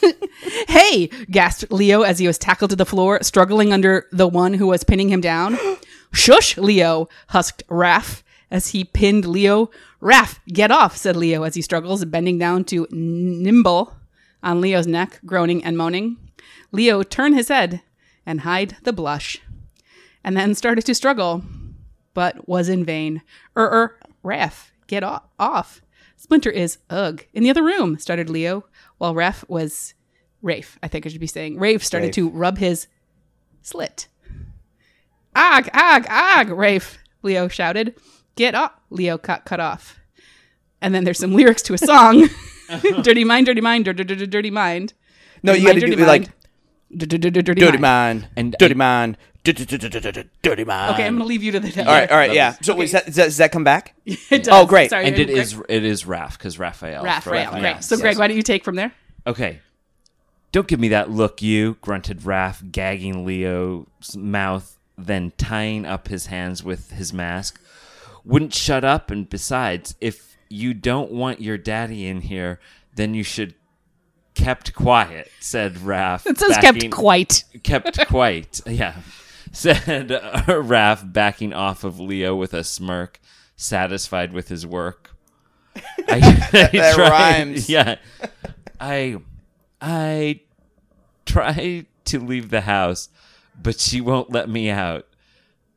hey, 0.68 1.08
gasped 1.30 1.72
Leo 1.72 2.02
as 2.02 2.18
he 2.18 2.26
was 2.26 2.38
tackled 2.38 2.70
to 2.70 2.76
the 2.76 2.86
floor, 2.86 3.18
struggling 3.22 3.72
under 3.72 4.06
the 4.12 4.28
one 4.28 4.54
who 4.54 4.66
was 4.68 4.84
pinning 4.84 5.08
him 5.08 5.20
down. 5.20 5.58
Shush, 6.12 6.56
Leo, 6.56 7.08
husked 7.28 7.66
Raph 7.68 8.22
as 8.50 8.68
he 8.68 8.84
pinned 8.84 9.26
Leo. 9.26 9.70
Raph, 10.00 10.38
get 10.48 10.70
off, 10.70 10.96
said 10.96 11.16
Leo 11.16 11.42
as 11.42 11.54
he 11.54 11.62
struggles, 11.62 12.04
bending 12.04 12.38
down 12.38 12.64
to 12.64 12.86
nimble 12.90 13.96
on 14.42 14.60
Leo's 14.60 14.86
neck, 14.86 15.20
groaning 15.26 15.62
and 15.64 15.76
moaning. 15.76 16.16
Leo 16.70 17.02
turned 17.02 17.34
his 17.34 17.48
head 17.48 17.82
and 18.28 18.42
hide 18.42 18.76
the 18.82 18.92
blush, 18.92 19.40
and 20.22 20.36
then 20.36 20.54
started 20.54 20.84
to 20.84 20.94
struggle, 20.94 21.42
but 22.12 22.46
was 22.46 22.68
in 22.68 22.84
vain. 22.84 23.22
Er, 23.56 23.62
er, 23.62 23.98
Raph, 24.22 24.70
get 24.86 25.02
off. 25.02 25.80
Splinter 26.14 26.50
is, 26.50 26.76
ugh, 26.90 27.24
in 27.32 27.42
the 27.42 27.48
other 27.48 27.62
room, 27.62 27.98
started 27.98 28.28
Leo, 28.28 28.66
while 28.98 29.14
Raph 29.14 29.48
was, 29.48 29.94
Rafe, 30.42 30.78
I 30.82 30.88
think 30.88 31.06
I 31.06 31.08
should 31.08 31.22
be 31.22 31.26
saying. 31.26 31.58
Rafe 31.58 31.82
started 31.82 32.08
Rafe. 32.08 32.14
to 32.16 32.28
rub 32.28 32.58
his 32.58 32.86
slit. 33.62 34.08
Ag, 35.34 35.70
ag, 35.72 36.04
ag, 36.10 36.50
Rafe, 36.50 36.98
Leo 37.22 37.48
shouted. 37.48 37.94
Get 38.36 38.54
off, 38.54 38.72
Leo 38.90 39.16
cut, 39.16 39.46
cut 39.46 39.58
off. 39.58 39.98
And 40.82 40.94
then 40.94 41.04
there's 41.04 41.18
some 41.18 41.32
lyrics 41.32 41.62
to 41.62 41.74
a 41.74 41.78
song. 41.78 42.28
dirty 43.02 43.24
mind, 43.24 43.46
dirty 43.46 43.62
mind, 43.62 43.86
dirty, 43.86 44.04
dirty, 44.04 44.26
dirty 44.26 44.50
mind. 44.50 44.92
No, 45.42 45.52
Dirty 45.52 45.60
you 45.62 45.66
got 45.66 45.72
to 45.72 45.80
mind, 45.80 45.90
do 45.92 45.96
dirty 45.96 46.06
like 46.06 46.22
mind. 46.22 46.32
Dirty, 46.96 47.18
mind. 47.58 47.80
mind, 47.80 48.28
And- 48.36 48.56
dirty 48.58 48.74
mind, 48.74 49.16
dirty 49.44 50.64
mind. 50.64 50.94
Okay, 50.94 51.06
I'm 51.06 51.14
gonna 51.16 51.24
leave 51.24 51.42
you 51.42 51.52
to 51.52 51.60
the. 51.60 51.80
All 51.80 51.86
right, 51.86 52.10
all 52.10 52.16
right, 52.16 52.28
Love 52.28 52.36
yeah. 52.36 52.50
this. 52.52 52.66
So 52.66 52.74
wait, 52.74 52.84
does, 52.86 52.92
that, 52.92 53.06
does, 53.06 53.14
that, 53.16 53.24
does 53.24 53.36
that 53.38 53.52
come 53.52 53.64
back? 53.64 53.94
It 54.06 54.18
oh, 54.32 54.38
does. 54.38 54.48
Oh, 54.50 54.66
great. 54.66 54.90
Sorry, 54.90 55.04
And 55.04 55.14
Greg. 55.14 55.28
it 55.28 55.36
is 55.38 55.60
it 55.68 55.84
is 55.84 56.04
Raph 56.04 56.32
because 56.32 56.58
Raphael. 56.58 57.04
Raphael. 57.04 57.50
from- 57.50 57.60
Great. 57.60 57.70
yes, 57.70 57.86
So, 57.88 57.96
Greg, 57.96 58.12
yes. 58.12 58.18
why 58.18 58.28
don't 58.28 58.36
you 58.36 58.42
take 58.42 58.64
from 58.64 58.76
there? 58.76 58.92
Okay. 59.26 59.60
Don't 60.50 60.66
give 60.66 60.80
me 60.80 60.88
that 60.88 61.10
look, 61.10 61.42
you, 61.42 61.76
grunted 61.82 62.20
Raph, 62.20 62.72
gagging 62.72 63.26
Leo's 63.26 64.16
mouth, 64.16 64.78
then 64.96 65.32
tying 65.36 65.84
up 65.84 66.08
his 66.08 66.26
hands 66.26 66.64
with 66.64 66.92
his 66.92 67.12
mask. 67.12 67.60
Wouldn't 68.24 68.54
shut 68.54 68.82
up, 68.82 69.10
and 69.10 69.28
besides, 69.28 69.94
if 70.00 70.36
you 70.48 70.72
don't 70.72 71.10
want 71.12 71.42
your 71.42 71.58
daddy 71.58 72.06
in 72.06 72.22
here, 72.22 72.58
then 72.94 73.12
you 73.12 73.22
should 73.22 73.54
kept 74.38 74.74
quiet, 74.74 75.30
said 75.40 75.74
Raph. 75.76 76.26
It 76.26 76.38
says 76.38 76.56
backing- 76.56 76.80
kept 76.82 76.92
quite. 76.94 77.44
kept 77.62 78.06
quiet. 78.08 78.60
Yeah, 78.66 78.96
said 79.52 80.12
uh, 80.12 80.42
Raph, 80.46 81.12
backing 81.12 81.52
off 81.52 81.84
of 81.84 81.98
Leo 82.00 82.34
with 82.36 82.54
a 82.54 82.64
smirk, 82.64 83.20
satisfied 83.56 84.32
with 84.32 84.48
his 84.48 84.66
work. 84.66 85.10
I, 85.76 85.82
I 86.08 86.20
That 86.52 86.94
tried- 86.94 87.10
rhymes. 87.10 87.68
Yeah, 87.68 87.96
I, 88.80 89.16
I 89.80 90.40
tried 91.26 91.86
to 92.06 92.18
leave 92.20 92.50
the 92.50 92.62
house, 92.62 93.08
but 93.60 93.78
she 93.80 94.00
won't 94.00 94.30
let 94.32 94.48
me 94.48 94.70
out. 94.70 95.06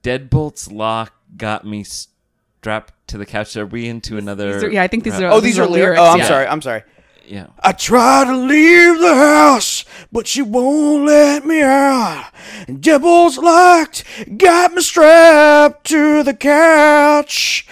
Deadbolt's 0.04 0.71
lock 0.71 1.13
got 1.38 1.65
me 1.65 1.84
strapped 1.84 2.93
to 3.08 3.17
the 3.17 3.26
couch. 3.26 3.56
Are 3.58 3.65
we 3.65 3.88
into 3.88 4.17
another? 4.17 4.58
Are- 4.58 4.69
yeah, 4.71 4.82
I 4.84 4.88
think 4.88 5.04
these 5.04 5.19
are. 5.19 5.32
Oh, 5.32 5.39
these 5.39 5.60
are 5.60 5.67
lyrics. 5.67 6.00
Oh, 6.02 6.06
I'm 6.12 6.19
yeah. 6.19 6.28
sorry. 6.28 6.47
I'm 6.47 6.62
sorry. 6.62 6.84
Yeah. 7.26 7.48
I 7.60 7.72
try 7.72 8.26
to 8.26 8.36
leave 8.36 9.00
the 9.00 9.16
house, 9.16 9.86
but 10.12 10.28
she 10.28 10.42
won't 10.42 11.06
let 11.06 11.46
me 11.46 11.62
out. 11.62 12.32
Debble's 12.80 13.38
locked, 13.38 14.04
got 14.38 14.74
me 14.74 14.82
strapped 14.82 15.86
to 15.88 16.24
the 16.24 16.34
couch. 16.34 17.66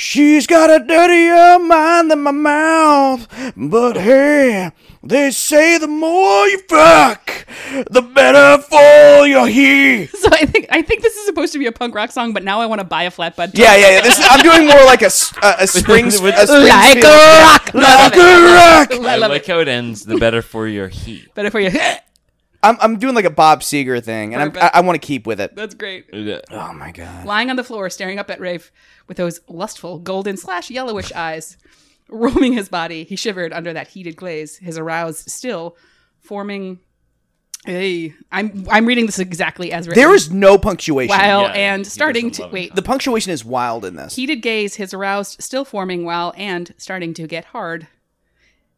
She's 0.00 0.46
got 0.46 0.70
a 0.70 0.78
dirtier 0.82 1.58
mind 1.58 2.10
than 2.10 2.22
my 2.22 2.30
mouth. 2.30 3.28
But 3.54 3.98
hey, 3.98 4.70
they 5.02 5.30
say 5.30 5.76
the 5.76 5.86
more 5.88 6.46
you 6.48 6.58
fuck, 6.68 7.46
the 7.90 8.00
better 8.00 8.62
for 8.62 9.26
your 9.26 9.46
heat. 9.46 10.08
So 10.20 10.28
I 10.32 10.44
think 10.46 10.66
I 10.70 10.80
think 10.82 11.02
this 11.02 11.14
is 11.16 11.26
supposed 11.26 11.52
to 11.52 11.58
be 11.58 11.66
a 11.66 11.72
punk 11.72 11.94
rock 11.94 12.12
song, 12.12 12.32
but 12.32 12.44
now 12.44 12.60
I 12.60 12.66
want 12.66 12.80
to 12.80 12.84
buy 12.86 13.02
a 13.04 13.10
flatbed. 13.10 13.50
Yeah, 13.54 13.76
yeah, 13.76 13.90
yeah. 13.96 14.00
This 14.02 14.18
is, 14.18 14.24
I'm 14.28 14.42
doing 14.42 14.66
more 14.66 14.84
like 14.84 15.02
a, 15.02 15.06
s- 15.12 15.32
a, 15.42 15.56
a 15.60 15.66
Springs, 15.78 16.20
a 16.20 16.22
With- 16.24 16.34
Springsfield- 16.34 16.68
like 16.68 17.04
a 17.04 17.42
rock, 17.44 17.74
like 17.74 18.16
a 18.16 18.98
rock. 18.98 19.06
I 19.06 19.14
I 19.14 19.16
like 19.16 19.46
how 19.46 19.60
it 19.60 19.68
ends. 19.68 20.04
The 20.04 20.16
better 20.18 20.40
for 20.42 20.66
your 20.66 20.88
heat. 20.88 21.34
Better 21.34 21.50
for 21.50 21.60
you. 21.60 21.70
I'm, 22.62 22.76
I'm 22.80 22.98
doing 22.98 23.14
like 23.14 23.24
a 23.24 23.30
Bob 23.30 23.60
Seger 23.60 24.02
thing, 24.02 24.34
and 24.34 24.42
I'm, 24.42 24.62
I, 24.62 24.70
I 24.74 24.80
want 24.80 25.00
to 25.00 25.06
keep 25.06 25.26
with 25.26 25.40
it. 25.40 25.56
That's 25.56 25.74
great. 25.74 26.06
Oh 26.50 26.72
my 26.72 26.92
god. 26.92 27.24
Lying 27.24 27.50
on 27.50 27.56
the 27.56 27.64
floor, 27.64 27.88
staring 27.88 28.18
up 28.18 28.30
at 28.30 28.40
Rafe 28.40 28.70
with 29.08 29.16
those 29.16 29.40
lustful 29.48 29.98
golden 29.98 30.36
slash 30.36 30.70
yellowish 30.70 31.12
eyes 31.12 31.56
roaming 32.10 32.52
his 32.52 32.68
body, 32.68 33.04
he 33.04 33.16
shivered 33.16 33.52
under 33.52 33.72
that 33.72 33.88
heated 33.88 34.16
glaze. 34.16 34.56
His 34.58 34.76
aroused 34.76 35.30
still 35.30 35.76
forming. 36.18 36.80
Hey, 37.64 38.14
I'm 38.32 38.66
I'm 38.70 38.86
reading 38.86 39.06
this 39.06 39.18
exactly 39.18 39.72
as 39.72 39.86
written. 39.86 40.00
There 40.00 40.14
is 40.14 40.30
no 40.30 40.56
punctuation. 40.58 41.14
while 41.16 41.42
Yeah, 41.42 41.52
and 41.52 41.86
starting 41.86 42.30
to 42.32 42.42
love 42.42 42.50
it. 42.50 42.54
wait. 42.54 42.74
The 42.74 42.82
punctuation 42.82 43.32
is 43.32 43.44
wild 43.44 43.84
in 43.84 43.96
this. 43.96 44.16
Heated 44.16 44.36
gaze, 44.36 44.76
his 44.76 44.94
aroused 44.94 45.42
still 45.42 45.64
forming 45.64 46.04
while 46.04 46.32
and 46.36 46.74
starting 46.78 47.12
to 47.14 47.26
get 47.26 47.46
hard. 47.46 47.86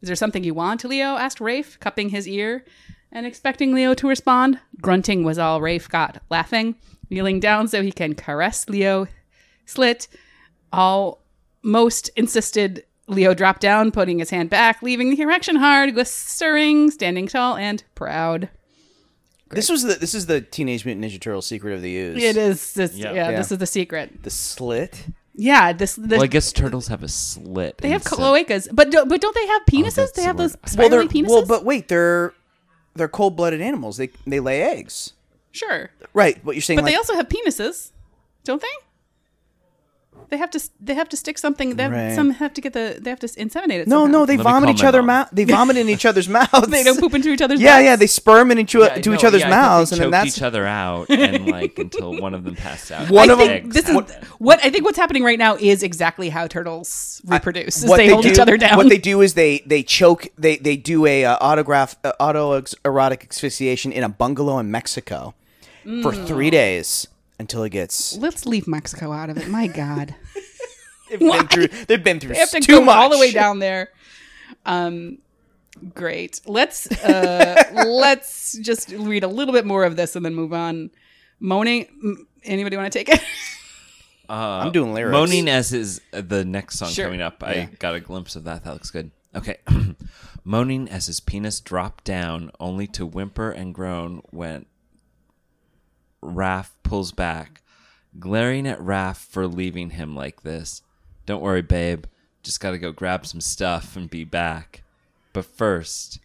Is 0.01 0.09
there 0.09 0.17
something 0.17 0.43
you 0.43 0.53
want, 0.55 0.83
Leo? 0.85 1.17
asked 1.17 1.41
Rafe, 1.41 1.79
cupping 1.79 2.09
his 2.09 2.27
ear 2.27 2.65
and 3.13 3.27
expecting 3.27 3.73
Leo 3.75 3.95
to 3.95 4.09
respond. 4.09 4.59
Grunting 4.81 5.23
was 5.23 5.39
all 5.39 5.61
Rafe 5.61 5.89
got, 5.89 6.23
laughing, 6.31 6.75
kneeling 7.11 7.39
down 7.39 7.69
so 7.69 7.83
he 7.83 7.93
can 7.93 8.15
caress 8.15 8.69
Leo. 8.69 9.07
Slit 9.67 10.09
almost 10.73 12.09
insisted 12.17 12.85
Leo 13.09 13.35
dropped 13.35 13.61
down, 13.61 13.91
putting 13.91 14.19
his 14.19 14.31
hand 14.31 14.49
back, 14.51 14.83
leaving 14.83 15.11
the 15.11 15.21
erection 15.21 15.57
hard, 15.57 15.95
glistering, 15.95 16.91
standing 16.91 17.27
tall 17.27 17.57
and 17.57 17.85
proud. 17.95 18.49
This 19.51 19.69
was 19.69 19.83
the 19.83 19.95
this 19.95 20.15
is 20.15 20.27
the 20.27 20.41
Teenage 20.41 20.87
Mutant 20.87 21.05
Ninja 21.05 21.21
Turtle 21.21 21.43
secret 21.43 21.75
of 21.75 21.83
the 21.83 21.95
ooze. 21.95 22.23
It 22.23 22.39
is 22.39 22.73
this. 22.73 22.95
Yeah. 22.95 23.13
Yeah, 23.13 23.31
Yeah. 23.31 23.37
this 23.37 23.53
is 23.53 23.59
the 23.59 23.67
secret. 23.67 24.23
the 24.23 24.31
slit. 24.31 25.05
Yeah, 25.35 25.73
this. 25.75 25.95
this 25.97 26.11
Well, 26.13 26.23
I 26.23 26.27
guess 26.27 26.53
turtles 26.53 26.89
have 26.89 27.03
a 27.03 27.09
slit. 27.09 27.79
they 27.79 27.91
have 27.91 28.03
cloacas, 28.03 28.69
but 28.73 28.91
do, 28.91 29.05
but 29.05 29.21
don't 29.21 29.35
they 29.35 29.47
have 29.47 29.63
penises? 29.67 29.99
Oh, 29.99 30.03
that's 30.03 30.13
they 30.13 30.23
have 30.23 30.37
those 30.39 30.57
word. 30.77 30.91
Well, 30.91 31.07
penises. 31.09 31.29
well, 31.29 31.47
but 31.47 31.65
wait, 31.65 31.89
they're 31.89 32.33
they're 32.95 33.09
cold 33.09 33.37
blooded 33.37 33.61
animals. 33.61 33.97
They 33.97 34.11
they 34.27 34.41
lay 34.41 34.63
eggs. 34.63 35.13
sure, 35.53 35.91
Right, 36.15 36.39
but 36.45 36.55
you're 36.55 36.63
saying 36.63 36.79
but 36.79 36.85
like 36.85 36.93
they 36.93 36.97
also 36.97 37.15
have 37.15 37.29
penises, 37.29 37.91
don't 38.45 38.61
they? 38.61 38.69
They 40.33 40.39
have 40.39 40.51
to. 40.57 40.61
They 40.81 40.95
have 40.95 41.09
to 41.11 41.17
stick 41.19 41.37
something. 41.37 41.77
They 41.77 41.83
have, 41.83 41.93
Right. 41.93 42.15
Some 42.15 42.31
have 42.31 42.53
to 42.55 42.61
get 42.63 42.73
the. 42.73 42.87
They 42.99 43.11
have 43.11 43.21
to 43.21 43.27
inseminate 43.45 43.81
it. 43.83 43.87
no, 43.87 44.05
somehow. 44.05 44.19
no, 44.21 44.27
they 44.27 44.39
Let 44.39 44.45
vomit 44.45 44.71
each 44.71 44.83
other 44.83 45.03
mom. 45.03 45.07
mouth. 45.09 45.29
They 45.31 45.45
vomit 45.45 45.77
in 45.77 45.91
each 45.91 46.07
other's 46.07 46.27
mouths. 46.39 46.69
They 46.69 46.83
don't 46.83 46.99
poop 46.99 47.13
into 47.15 47.29
each 47.35 47.43
other's. 47.43 47.61
Yeah, 47.61 47.77
butts? 47.77 47.85
yeah, 47.85 47.97
they 47.97 48.07
sperm 48.07 48.51
into 48.51 48.63
each, 48.63 48.75
Yeah, 48.75 48.95
to 49.05 49.11
no, 49.11 49.17
each 49.17 49.25
other's 49.25 49.43
yeah, 49.43 49.51
mouths, 49.51 49.91
they 49.91 49.97
and 49.97 50.05
then 50.05 50.11
that's 50.11 50.37
each 50.39 50.43
other 50.43 50.67
out, 50.67 51.11
and 51.11 51.47
like 51.49 51.79
until 51.79 52.19
one 52.19 52.33
of 52.33 52.45
them 52.45 52.57
passes 52.57 52.91
out. 52.93 53.11
One 53.11 53.29
I 53.29 53.33
of 53.35 53.39
them- 53.41 53.69
this 53.69 53.89
is 53.91 53.95
what, 54.39 54.59
I 54.65 54.71
think. 54.71 54.85
What's 54.87 54.97
happening 54.97 55.23
right 55.23 55.39
now 55.39 55.57
is 55.57 55.83
exactly 55.83 56.31
how 56.31 56.47
turtles 56.47 57.21
reproduce. 57.27 57.83
is 57.85 57.91
what 57.91 57.99
they, 57.99 58.09
hold 58.09 58.25
each 58.25 58.37
do- 58.37 58.43
other 58.43 58.57
down. 58.57 58.79
What 58.79 58.89
they 58.89 58.99
do 58.99 59.21
is 59.21 59.35
they 59.35 59.59
they 59.67 59.83
choke. 59.83 60.29
They 60.39 60.57
they 60.57 60.77
do 60.79 61.05
a 61.05 61.27
uh, 61.27 61.37
autograph 61.43 61.95
uh, 62.05 62.13
autoerotic 62.19 63.29
asphyxiation 63.31 63.93
in 63.93 64.03
a 64.03 64.09
bungalow 64.09 64.59
in 64.59 64.71
Mexico 64.71 65.35
for 66.03 66.13
Mm. 66.13 66.27
three 66.29 66.49
days 66.51 67.09
until 67.43 67.63
it 67.65 67.71
gets. 67.71 68.17
Let's 68.17 68.47
leave 68.47 68.67
Mexico 68.67 69.13
out 69.13 69.29
of 69.31 69.37
it. 69.37 69.49
My 69.49 69.67
God, 69.67 70.15
They've 71.11 71.19
been 71.21 71.47
through. 71.49 71.69
They've 71.69 72.03
been 72.03 72.19
through 72.21 72.33
they 72.35 72.39
have 72.41 72.51
to 72.51 72.61
too 72.61 72.79
go 72.79 72.85
much. 72.85 72.97
all 72.97 73.11
the 73.11 73.19
way 73.19 73.31
down 73.33 73.59
there. 73.59 73.91
Um, 74.65 75.19
great. 75.95 76.41
Let's 76.47 76.91
uh, 77.05 77.63
let's 77.87 78.57
just 78.59 78.89
read 78.91 79.23
a 79.25 79.29
little 79.29 79.53
bit 79.53 79.67
more 79.67 79.85
of 79.85 79.97
this 79.97 80.17
and 80.17 80.25
then 80.25 80.35
move 80.35 80.53
on. 80.55 80.91
Moaning. 81.39 82.27
Anybody 82.45 82.77
want 82.77 82.91
to 82.93 82.99
take 82.99 83.09
it? 83.11 83.21
Uh, 84.29 84.63
I'm 84.65 84.73
doing 84.73 84.95
lyrics. 84.95 85.13
Moaning 85.13 85.49
as 85.49 85.73
is 85.75 86.01
uh, 86.15 86.23
the 86.27 86.45
next 86.45 86.79
song 86.79 86.89
Sure. 86.91 87.07
coming 87.07 87.21
up. 87.21 87.43
I 87.45 87.55
Yeah. 87.55 87.67
got 87.79 87.95
a 87.95 88.01
glimpse 88.01 88.35
of 88.37 88.45
that. 88.45 88.65
That 88.65 88.73
looks 88.73 88.91
good. 88.91 89.11
Okay. 89.35 89.57
Moaning 90.45 90.89
as 90.89 91.07
his 91.07 91.21
penis 91.21 91.61
dropped 91.61 92.05
down, 92.05 92.51
only 92.59 92.87
to 92.89 93.05
whimper 93.05 93.51
and 93.51 93.75
groan 93.75 94.23
when 94.31 94.65
Raph 96.23 96.71
pulls 96.83 97.13
back, 97.13 97.63
glaring 98.19 98.67
at 98.67 98.81
Raph 98.81 99.17
for 99.17 99.47
leaving 99.47 99.91
him 99.91 100.15
like 100.15 100.43
this. 100.43 100.83
Don't 101.27 101.43
worry, 101.43 101.63
babe. 101.63 102.05
Just 102.43 102.61
gotta 102.61 102.79
go 102.79 102.93
grab 102.93 103.27
some 103.27 103.41
stuff 103.41 103.97
and 103.97 104.11
be 104.11 104.25
back. 104.25 104.83
But 105.33 105.45
first, 105.45 106.19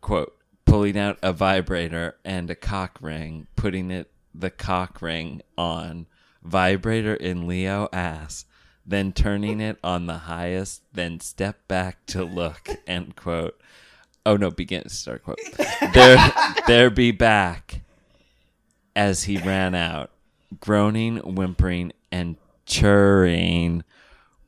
quote, 0.00 0.36
pulling 0.64 0.98
out 0.98 1.18
a 1.22 1.32
vibrator 1.32 2.16
and 2.24 2.50
a 2.50 2.54
cock 2.54 2.98
ring, 3.00 3.46
putting 3.56 3.90
it 3.90 4.10
the 4.34 4.50
cock 4.50 5.00
ring 5.02 5.42
on, 5.56 6.06
vibrator 6.42 7.14
in 7.14 7.46
Leo 7.46 7.88
ass, 7.92 8.44
then 8.86 9.12
turning 9.12 9.60
it 9.60 9.78
on 9.84 10.06
the 10.06 10.18
highest, 10.18 10.82
then 10.92 11.20
step 11.20 11.68
back 11.68 12.04
to 12.06 12.24
look, 12.24 12.68
end 12.86 13.16
quote. 13.16 13.60
Oh 14.24 14.36
no, 14.36 14.50
begin 14.50 14.88
start 14.88 15.22
quote. 15.22 15.38
There 15.92 16.32
there 16.66 16.90
be 16.90 17.12
back 17.12 17.82
as 18.98 19.22
he 19.22 19.38
ran 19.38 19.76
out, 19.76 20.10
groaning, 20.58 21.18
whimpering, 21.18 21.92
and 22.10 22.36
churring 22.66 23.84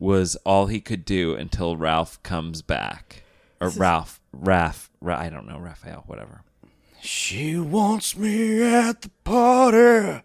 was 0.01 0.35
all 0.45 0.67
he 0.67 0.81
could 0.81 1.05
do 1.05 1.37
until 1.37 1.77
Ralph 1.77 2.21
comes 2.25 2.61
back. 2.61 3.23
Or 3.61 3.69
Ralph, 3.69 4.21
Raph, 4.37 4.89
Ra- 5.01 5.21
I 5.21 5.29
don't 5.29 5.47
know, 5.47 5.61
Raphael, 5.61 6.03
whatever. 6.09 6.43
She 7.01 7.59
wants 7.59 8.17
me 8.17 8.61
at 8.61 9.03
the 9.03 9.11
party. 9.23 10.25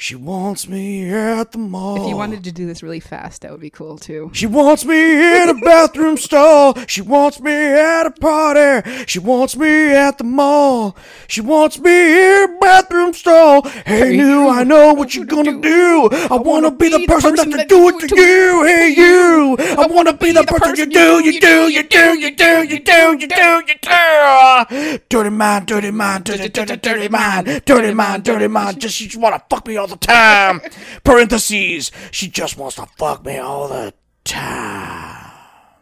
She 0.00 0.14
wants 0.14 0.68
me 0.68 1.10
at 1.12 1.50
the 1.50 1.58
mall. 1.58 2.00
if 2.04 2.08
you 2.08 2.16
wanted 2.16 2.44
to 2.44 2.52
do 2.52 2.66
this 2.66 2.84
really 2.84 3.00
fast, 3.00 3.42
that 3.42 3.50
would 3.50 3.60
be 3.60 3.68
cool 3.68 3.98
too. 3.98 4.30
She 4.32 4.46
wants 4.46 4.84
me 4.84 4.94
in 5.42 5.48
a 5.48 5.54
bathroom 5.54 6.16
stall. 6.28 6.76
She 6.86 7.02
wants 7.02 7.40
me 7.40 7.52
at 7.52 8.06
a 8.06 8.12
party. 8.12 8.88
She 9.08 9.18
wants 9.18 9.56
me 9.56 9.92
at 9.92 10.16
the 10.18 10.22
mall. 10.22 10.96
She 11.26 11.40
wants 11.40 11.80
me 11.80 11.90
in 11.90 12.44
a 12.44 12.58
bathroom 12.60 13.12
stall. 13.12 13.68
Hey, 13.84 14.14
you, 14.14 14.48
I 14.48 14.62
know 14.62 14.94
what 14.94 15.16
you're 15.16 15.24
gonna 15.26 15.60
do. 15.60 16.08
I 16.12 16.36
wanna 16.36 16.70
be 16.70 16.90
the 16.90 17.04
person 17.08 17.34
that 17.34 17.48
can 17.48 17.66
do 17.66 17.88
it 17.88 18.08
to 18.08 18.14
you. 18.16 18.64
Hey, 18.66 18.94
you, 18.96 19.56
I 19.58 19.88
wanna 19.88 20.12
be 20.12 20.30
the 20.30 20.44
person 20.44 20.76
you 20.76 20.86
do, 20.86 21.24
you 21.24 21.40
do, 21.40 21.72
you 21.72 21.82
do, 21.82 22.16
you 22.20 22.30
do, 22.36 22.62
you 22.68 22.78
do, 22.78 23.16
you 23.18 23.26
do, 23.26 23.64
you 23.66 23.78
do. 23.82 24.98
Dirty 25.08 25.30
mind, 25.30 25.66
dirty 25.66 25.90
mind, 25.90 26.22
dirty, 26.24 26.48
dirty, 26.50 26.76
dirty 26.76 27.08
mind, 27.08 27.64
dirty 27.64 27.92
mind, 27.92 28.22
dirty 28.22 28.46
mind. 28.46 28.80
Just 28.80 28.96
just 28.98 29.16
wanna 29.16 29.42
fuck 29.50 29.66
me 29.66 29.76
all 29.76 29.87
the 29.88 29.96
time. 29.96 30.60
Parentheses. 31.04 31.90
She 32.10 32.28
just 32.28 32.56
wants 32.56 32.76
to 32.76 32.86
fuck 32.96 33.24
me 33.24 33.38
all 33.38 33.68
the 33.68 33.94
time. 34.24 35.32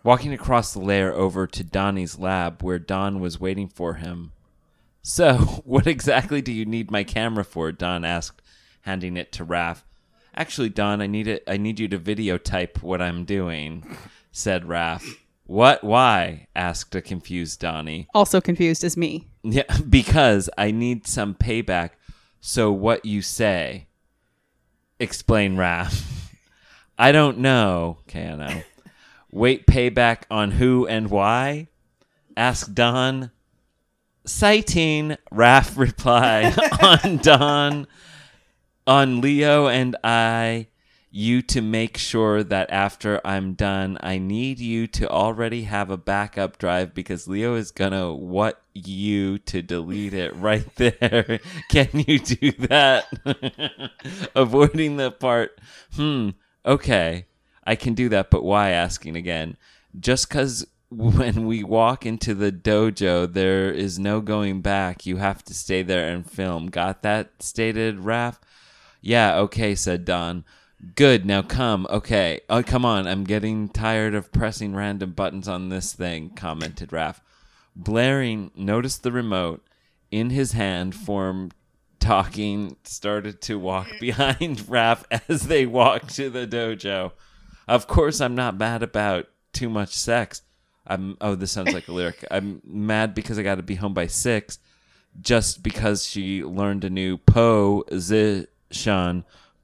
Walking 0.03 0.33
across 0.33 0.73
the 0.73 0.79
lair 0.79 1.13
over 1.13 1.47
to 1.49 1.65
Donnie's 1.65 2.19
lab 2.19 2.63
where 2.63 2.79
Don 2.79 3.21
was 3.21 3.41
waiting 3.41 3.69
for 3.69 3.95
him. 3.95 4.33
So, 5.03 5.35
what 5.65 5.87
exactly 5.87 6.41
do 6.41 6.53
you 6.53 6.65
need 6.65 6.91
my 6.91 7.05
camera 7.05 7.45
for? 7.45 7.73
Don 7.73 8.05
asked, 8.05 8.43
handing 8.83 9.17
it 9.17 9.33
to 9.33 9.45
Raph. 9.45 9.83
Actually, 10.35 10.69
Don, 10.69 11.01
I 11.01 11.07
need 11.07 11.29
it 11.29 11.43
I 11.47 11.57
need 11.57 11.81
you 11.81 11.89
to 11.89 11.99
videotype 11.99 12.83
what 12.83 13.01
I'm 13.01 13.25
doing, 13.25 13.97
said 14.33 14.65
Raph. 14.65 15.05
What? 15.45 15.85
Why? 15.85 16.49
asked 16.57 16.95
a 16.95 17.01
confused 17.01 17.61
Donnie. 17.61 18.09
Also 18.15 18.41
confused 18.41 18.83
as 18.83 18.97
me. 18.97 19.29
Yeah, 19.45 19.63
because 19.89 20.51
I 20.59 20.73
need 20.73 21.07
some 21.07 21.35
payback. 21.35 21.91
So 22.41 22.73
what 22.73 23.05
you 23.05 23.23
say? 23.23 23.87
Explain, 24.99 25.57
Raph. 25.57 26.05
I 26.99 27.13
don't 27.13 27.39
know. 27.39 27.99
I. 28.09 28.65
Wait, 29.31 29.67
payback 29.67 30.23
on 30.31 30.53
who 30.53 30.87
and 30.87 31.11
why? 31.11 31.69
Ask 32.37 32.73
Don. 32.73 33.31
Citing, 34.25 35.17
Raph 35.33 35.77
reply 35.79 36.53
on 36.83 37.19
Don, 37.19 37.87
on 38.87 39.21
Leo 39.21 39.69
and 39.69 39.95
I, 40.03 40.67
you 41.11 41.41
to 41.41 41.61
make 41.63 41.97
sure 41.97 42.43
that 42.43 42.71
after 42.71 43.21
I'm 43.25 43.55
done, 43.55 43.97
I 44.01 44.19
need 44.19 44.59
you 44.59 44.87
to 44.89 45.09
already 45.09 45.63
have 45.63 45.91
a 45.91 45.97
backup 45.97 46.59
drive 46.59 46.95
because 46.95 47.29
Leo 47.29 47.55
is 47.55 47.71
gonna 47.71 48.13
what 48.15 48.61
you 48.75 49.39
to 49.39 49.63
delete 49.63 50.15
it 50.15 50.35
right 50.37 50.67
there. 50.77 51.41
Can 51.71 51.89
you 52.07 52.19
do 52.19 52.53
that? 52.67 53.07
Avoiding 54.35 54.97
the 54.97 55.11
part, 55.11 55.59
hmm, 55.95 56.31
okay, 56.65 57.27
I 57.65 57.77
can 57.77 57.95
do 57.95 58.09
that, 58.11 58.31
but 58.31 58.45
why 58.45 58.71
asking 58.71 59.17
again? 59.17 59.57
Just 59.99 60.29
because 60.29 60.67
when 60.91 61.47
we 61.47 61.65
walk 61.65 62.07
into 62.07 62.35
the 62.35 62.53
dojo, 62.53 63.33
there 63.33 63.71
is 63.71 63.99
no 63.99 64.21
going 64.21 64.61
back. 64.61 65.05
You 65.05 65.17
have 65.17 65.43
to 65.45 65.55
stay 65.55 65.83
there 65.83 66.09
and 66.09 66.29
film. 66.29 66.69
Got 66.69 67.03
that? 67.03 67.43
stated 67.43 67.99
Raph. 67.99 68.39
Yeah, 69.01 69.37
okay, 69.39 69.75
said 69.75 70.05
Don. 70.05 70.45
Good, 70.95 71.25
now 71.25 71.43
come. 71.43 71.87
Okay. 71.89 72.41
Oh, 72.49 72.63
come 72.63 72.85
on. 72.85 73.07
I'm 73.07 73.25
getting 73.25 73.69
tired 73.69 74.15
of 74.15 74.31
pressing 74.33 74.75
random 74.75 75.13
buttons 75.13 75.49
on 75.49 75.69
this 75.69 75.93
thing, 75.93 76.31
commented 76.31 76.91
Raph. 76.91 77.21
Blaring 77.75 78.51
noticed 78.55 79.03
the 79.03 79.13
remote 79.13 79.67
in 80.11 80.31
his 80.31 80.53
hand 80.53 80.95
form 80.95 81.51
talking 81.99 82.77
started 82.85 83.41
to 83.43 83.59
walk 83.59 83.89
behind 84.01 84.59
Raph 84.61 85.05
as 85.29 85.49
they 85.49 85.67
walked 85.67 86.15
to 86.17 86.31
the 86.31 86.47
dojo. 86.47 87.13
Of 87.67 87.87
course 87.87 88.21
I'm 88.21 88.35
not 88.35 88.57
mad 88.57 88.83
about 88.83 89.29
too 89.53 89.69
much 89.69 89.95
sex. 89.95 90.43
I'm 90.87 91.17
oh 91.21 91.35
this 91.35 91.53
sounds 91.53 91.73
like 91.73 91.89
a 91.89 91.93
lyric. 91.99 92.25
I'm 92.31 92.63
mad 92.65 93.15
because 93.15 93.39
I 93.39 93.43
got 93.43 93.57
to 93.57 93.63
be 93.63 93.75
home 93.75 93.95
by 93.95 94.07
6 94.07 94.59
just 95.21 95.63
because 95.63 96.07
she 96.07 96.45
learned 96.45 96.85
a 96.85 96.91
new 96.91 97.17
position. 97.17 98.45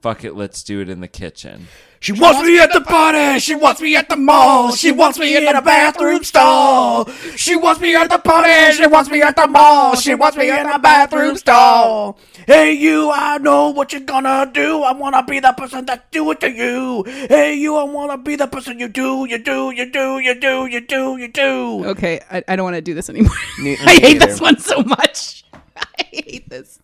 Fuck 0.02 0.24
it, 0.24 0.34
let's 0.34 0.64
do 0.64 0.80
it 0.80 0.88
in 0.88 0.98
the 0.98 1.06
kitchen. 1.06 1.68
She 2.00 2.10
wants 2.10 2.42
me 2.42 2.58
at 2.58 2.72
the 2.72 2.80
party. 2.80 3.38
She 3.38 3.54
wants 3.54 3.80
me 3.80 3.94
at 3.94 4.08
the 4.08 4.16
mall. 4.16 4.72
She 4.74 4.90
wants 4.90 5.16
me 5.16 5.36
in 5.36 5.54
a 5.54 5.62
bathroom 5.62 6.24
stall. 6.24 7.08
She 7.36 7.54
wants 7.54 7.80
me 7.80 7.94
at 7.94 8.10
the 8.10 8.18
party. 8.18 8.72
She 8.72 8.84
wants 8.88 9.08
me 9.08 9.22
at 9.22 9.36
the 9.36 9.46
mall. 9.46 9.94
She 9.94 10.16
wants 10.16 10.36
me 10.36 10.50
in 10.50 10.66
a 10.66 10.80
bathroom 10.80 11.36
stall. 11.36 12.18
Hey, 12.48 12.72
you, 12.72 13.12
I 13.12 13.38
know 13.38 13.70
what 13.70 13.92
you're 13.92 14.00
gonna 14.00 14.50
do. 14.52 14.82
I 14.82 14.92
wanna 14.92 15.22
be 15.22 15.38
the 15.38 15.52
person 15.52 15.86
that 15.86 16.10
do 16.10 16.28
it 16.32 16.40
to 16.40 16.50
you. 16.50 17.04
Hey, 17.06 17.54
you, 17.54 17.76
I 17.76 17.84
wanna 17.84 18.18
be 18.18 18.34
the 18.34 18.48
person 18.48 18.80
you 18.80 18.88
do, 18.88 19.24
you 19.26 19.38
do, 19.38 19.70
you 19.70 19.88
do, 19.88 20.18
you 20.18 20.34
do, 20.34 20.66
you 20.66 20.80
do, 20.80 21.16
you 21.16 21.28
do. 21.28 21.84
Okay, 21.90 22.18
I, 22.28 22.42
I 22.48 22.56
don't 22.56 22.64
want 22.64 22.74
to 22.74 22.82
do 22.82 22.94
this 22.94 23.08
anymore. 23.08 23.36
Ne- 23.60 23.78
I 23.86 23.90
hate 23.92 24.14
neither. 24.14 24.26
this 24.26 24.40
one 24.40 24.58
so 24.58 24.82
much. 24.82 25.44
I 25.76 26.02
hate 26.12 26.50
this. 26.50 26.80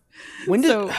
When 0.47 0.61
did 0.61 0.69
So 0.69 0.91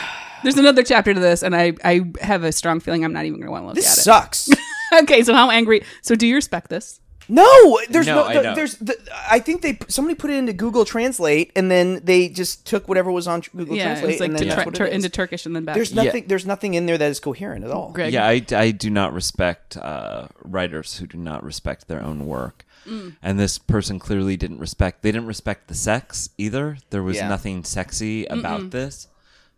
there's 0.42 0.57
another 0.57 0.83
chapter 0.83 1.12
to 1.14 1.20
this, 1.20 1.42
and 1.42 1.55
I, 1.55 1.72
I 1.85 2.03
have 2.20 2.44
a 2.44 2.53
strong 2.53 2.81
feeling 2.81 3.05
I'm 3.05 3.12
not 3.12 3.24
even 3.24 3.40
going 3.40 3.46
to 3.48 3.53
want 3.53 3.62
to 3.64 3.66
look 3.68 3.74
this 3.76 3.92
at 3.92 3.98
it. 3.98 4.03
sucks? 4.03 4.48
okay, 5.03 5.22
so 5.22 5.35
how 5.35 5.50
angry? 5.50 5.83
So 6.03 6.14
do 6.14 6.26
you 6.26 6.35
respect 6.35 6.68
this? 6.70 7.00
No, 7.29 7.79
there's 7.90 8.09
No, 8.09 8.16
no. 8.16 8.24
I 8.24 8.33
th- 8.33 8.42
don't. 8.42 8.55
there's. 8.57 8.74
The, 8.79 8.96
I 9.31 9.38
think 9.38 9.62
they 9.62 9.79
somebody 9.87 10.16
put 10.16 10.31
it 10.31 10.35
into 10.35 10.53
Google 10.53 10.85
Translate, 10.85 11.53
and 11.55 11.70
then 11.70 12.00
they 12.03 12.29
just 12.29 12.66
took 12.66 12.88
whatever 12.88 13.12
was 13.12 13.29
on 13.29 13.42
Google 13.55 13.76
yeah, 13.76 13.85
Translate, 13.94 14.18
like 14.18 14.31
and 14.31 14.38
then 14.38 14.48
tur- 14.48 14.64
that's 14.64 14.79
tur- 14.79 14.85
into 14.87 15.09
Turkish 15.09 15.46
and 15.46 15.55
then 15.55 15.64
back. 15.64 15.76
There's 15.76 15.92
Yeah. 15.92 16.03
nothing. 16.03 16.24
There's 16.26 16.44
nothing 16.44 16.74
in 16.74 16.87
there 16.87 16.98
that 16.98 17.09
is 17.09 17.20
coherent 17.20 17.64
at 17.64 17.70
all. 17.70 17.92
Greg. 17.92 18.12
Yeah, 18.12 18.26
I, 18.26 18.44
I 18.50 18.72
do 18.72 18.90
not 18.90 19.12
respect 19.12 19.76
uh, 19.76 20.26
writers 20.42 20.96
who 20.96 21.07
do 21.07 21.18
not 21.18 21.44
respect 21.44 21.87
their 21.87 22.03
own 22.03 22.26
work. 22.26 22.64
Mm. 22.85 23.14
And 23.22 23.38
this 23.38 23.59
person 23.59 24.00
clearly 24.00 24.37
didn't 24.37 24.59
respect. 24.59 25.03
They 25.03 25.12
didn't 25.12 25.29
respect 25.29 25.68
the 25.68 25.74
sex 25.76 26.31
either. 26.37 26.79
There 26.88 27.03
was 27.03 27.18
Yeah. 27.18 27.29
nothing 27.29 27.62
sexy 27.62 28.24
about 28.26 28.70
this. 28.70 29.07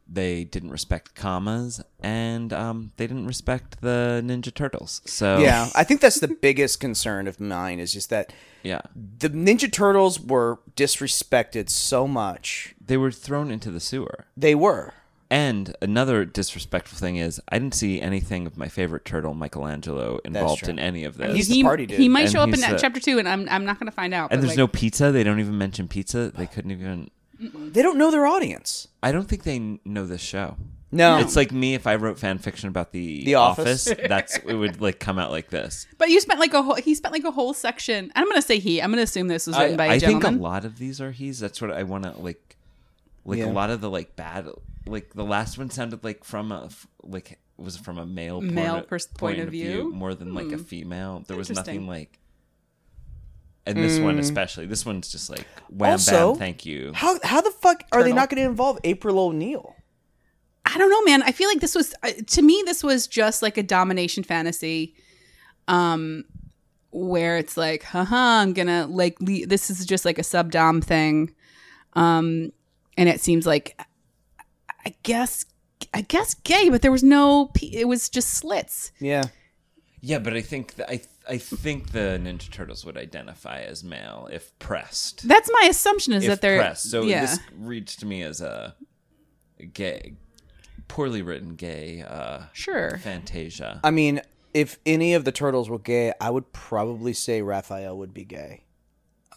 They 0.09 0.45
didn't 0.45 0.71
respect 0.71 1.15
commas, 1.15 1.83
and 2.01 2.53
um, 2.53 2.93
they 2.97 3.07
didn't 3.07 3.27
respect 3.27 3.81
the 3.81 4.23
Ninja 4.25 4.53
Turtles. 4.53 5.01
So 5.07 5.39
Yeah, 5.39 5.71
I 5.75 5.85
think 5.85 6.01
that's 6.01 6.21
the 6.21 6.29
biggest 6.29 6.81
concern 6.81 7.27
of 7.27 7.41
mine 7.41 7.79
is 7.79 7.93
just 7.93 8.11
that 8.11 8.33
yeah, 8.63 8.83
the 8.95 9.31
Ninja 9.31 9.73
Turtles 9.73 10.21
were 10.21 10.61
disrespected 10.77 11.71
so 11.71 12.07
much. 12.07 12.75
they 12.85 12.97
were 12.97 13.11
thrown 13.11 13.51
into 13.51 13.71
the 13.71 13.81
sewer. 13.81 14.27
They 14.37 14.55
were. 14.55 14.93
And 15.31 15.75
another 15.81 16.27
disrespectful 16.27 16.99
thing 16.99 17.17
is, 17.17 17.41
I 17.49 17.59
didn't 17.59 17.75
see 17.75 17.99
anything 18.03 18.47
of 18.47 18.59
my 18.59 18.69
favorite 18.69 19.07
turtle, 19.07 19.33
Michelangelo, 19.33 20.19
involved 20.27 20.69
in 20.69 20.79
any 20.79 21.05
of 21.05 21.17
this. 21.17 21.35
He's 21.35 21.49
the 21.49 21.55
he, 21.55 21.63
party 21.63 21.87
dude. 21.87 21.99
he 21.99 22.11
might 22.11 22.25
And 22.25 22.33
show 22.33 22.41
up 22.41 22.53
in 22.53 22.61
the- 22.61 22.77
chapter 22.79 23.01
two, 23.01 23.19
and 23.19 23.27
I'm 23.27 23.49
I'm 23.49 23.65
not 23.65 23.79
going 23.79 23.87
to 23.91 23.97
find 23.97 24.13
out. 24.13 24.31
and 24.31 24.43
there's 24.43 24.51
like, 24.51 24.59
no 24.59 24.67
pizza. 24.69 25.11
They 25.11 25.25
don't 25.25 25.41
even 25.41 25.57
mention 25.57 25.89
pizza. 25.89 26.31
They 26.37 26.47
couldn't 26.47 26.71
even. 26.73 27.11
They 27.73 27.83
don't 27.83 27.99
know 27.99 28.11
their 28.11 28.27
audience. 28.27 28.89
I 29.03 29.13
don't 29.13 29.29
think 29.29 29.43
they 29.43 29.59
know 29.85 30.07
this 30.07 30.21
show. 30.21 30.57
No, 30.95 31.17
It's 31.19 31.37
like 31.37 31.53
me 31.53 31.75
if 31.75 31.87
I 31.87 31.95
wrote 31.95 32.19
fan 32.19 32.37
fiction 32.37 32.69
about 32.69 32.93
the 32.93 33.25
The 33.25 33.37
Office. 33.37 33.85
That's 34.09 34.37
it 34.37 34.55
would 34.55 34.83
like 34.83 34.99
come 35.01 35.19
out 35.19 35.31
like 35.31 35.49
this. 35.49 35.87
But 35.99 36.11
you 36.11 36.21
spent 36.21 36.39
like 36.39 36.53
a 36.53 36.63
whole. 36.63 36.75
He 36.75 36.95
spent 36.95 37.15
like 37.15 37.25
a 37.25 37.31
whole 37.31 37.55
section. 37.55 38.13
I'm 38.15 38.25
going 38.27 38.37
to 38.37 38.47
say 38.47 38.59
he. 38.59 38.83
I'm 38.83 38.91
going 38.91 38.99
to 38.99 39.05
assume 39.05 39.29
this 39.29 39.47
was 39.47 39.57
written 39.59 39.75
I, 39.75 39.77
by 39.77 39.87
a 39.87 39.97
I 39.97 39.99
think 39.99 40.23
a 40.25 40.31
lot 40.31 40.67
of 40.67 40.77
these 40.79 41.01
are 41.01 41.11
he's. 41.11 41.41
That's 41.41 41.63
what 41.63 41.71
I 41.71 41.83
want 41.85 42.05
to 42.05 42.11
like. 42.21 42.57
Like 43.25 43.39
Yeah. 43.39 43.47
a 43.47 43.53
lot 43.53 43.71
of 43.71 43.81
the 43.81 43.89
like 43.89 44.17
bad, 44.17 44.49
like 44.87 45.15
the 45.15 45.25
last 45.25 45.57
one 45.57 45.71
sounded 45.71 46.05
like 46.05 46.25
from 46.25 46.53
a 46.53 46.69
like 47.03 47.39
was 47.57 47.77
from 47.79 47.97
a 47.99 48.05
male 48.05 48.41
point 48.41 48.53
Male 48.53 48.77
of- 48.77 48.89
pers- 48.89 49.07
point 49.07 49.39
of 49.41 49.49
view? 49.49 49.91
Hmm. 49.91 49.97
more 49.97 50.15
than 50.15 50.35
like 50.35 50.53
a 50.53 50.59
female. 50.59 51.25
There 51.27 51.37
was 51.39 51.49
nothing 51.51 51.87
like. 51.87 52.19
And 53.65 53.77
this 53.79 53.99
one 54.01 54.19
especially, 54.19 54.67
this 54.67 54.85
one's 54.85 55.11
just 55.13 55.31
like 55.31 55.47
wham 55.71 55.91
Mm. 55.91 55.93
Also, 55.93 56.33
bam, 56.33 56.39
thank 56.39 56.67
you. 56.67 56.91
how 56.95 57.19
how 57.23 57.41
the 57.41 57.51
fuck 57.53 57.85
are 57.93 58.03
they 58.03 58.13
not 58.13 58.29
going 58.29 58.43
to 58.43 58.49
involve 58.49 58.79
April 58.85 59.19
O'Neil? 59.21 59.77
I 60.65 60.79
don't 60.79 60.91
know, 60.91 61.03
man. 61.03 61.23
I 61.23 61.33
feel 61.33 61.49
like 61.49 61.61
this 61.61 61.75
was 61.75 61.95
uh, 62.03 62.11
to 62.27 62.43
me 62.43 62.63
this 62.67 62.83
was 62.83 63.07
just 63.07 63.41
like 63.43 63.57
a 63.59 63.63
domination 63.63 64.25
fantasy, 64.25 64.95
um, 65.69 66.25
where 66.91 67.37
it's 67.37 67.57
like, 67.57 67.83
haha, 67.85 68.41
I'm 68.43 68.53
gonna 68.53 68.87
like 68.89 69.17
le- 69.21 69.47
this 69.47 69.71
is 69.71 69.87
just 69.87 70.05
like 70.05 70.19
a 70.19 70.23
sub 70.25 70.51
dom 70.51 70.81
thing, 70.81 71.33
um, 71.95 72.53
and 72.97 73.09
it 73.09 73.21
seems 73.21 73.47
like, 73.47 73.81
I 74.85 74.95
guess, 75.05 75.45
I 75.95 76.01
guess 76.03 76.35
gay, 76.35 76.69
but 76.69 76.83
there 76.83 76.93
was 76.93 77.03
no, 77.05 77.47
p- 77.55 77.77
it 77.77 77.87
was 77.87 78.09
just 78.09 78.31
slits. 78.35 78.91
Yeah, 79.01 79.25
Yeah, 80.01 80.19
but 80.19 80.35
I 80.35 80.43
think 80.43 80.75
th- 80.77 80.89
I 80.89 81.01
I 81.29 81.39
think 81.39 81.93
the 81.93 82.21
Ninja 82.23 82.51
Turtles 82.51 82.85
would 82.85 82.97
identify 82.97 83.61
as 83.61 83.85
male 83.85 84.29
if 84.33 84.59
pressed. 84.59 85.27
That's 85.27 85.51
my 85.53 85.69
assumption 85.69 86.13
is 86.13 86.25
if 86.25 86.31
that 86.31 86.41
they're 86.41 86.59
pressed. 86.59 86.91
So 86.91 87.03
yeah. 87.03 87.23
this 87.23 87.39
reads 87.59 87.97
to 87.97 88.07
me 88.07 88.23
as 88.23 88.41
a 88.41 88.75
gay, 89.73 90.15
poorly 90.89 91.23
written 91.23 91.55
gay 91.55 92.03
uh, 92.03 92.43
sure. 92.53 92.99
fantasia. 92.99 93.81
I 93.85 93.91
mean, 93.91 94.21
if 94.53 94.79
any 94.85 95.15
of 95.15 95.25
the 95.25 95.33
turtles 95.33 95.71
were 95.71 95.79
gay, 95.79 96.13
I 96.21 96.31
would 96.31 96.53
probably 96.53 97.13
say 97.13 97.43
Raphael 97.43 97.97
would 97.99 98.13
be 98.13 98.25
gay. 98.25 98.65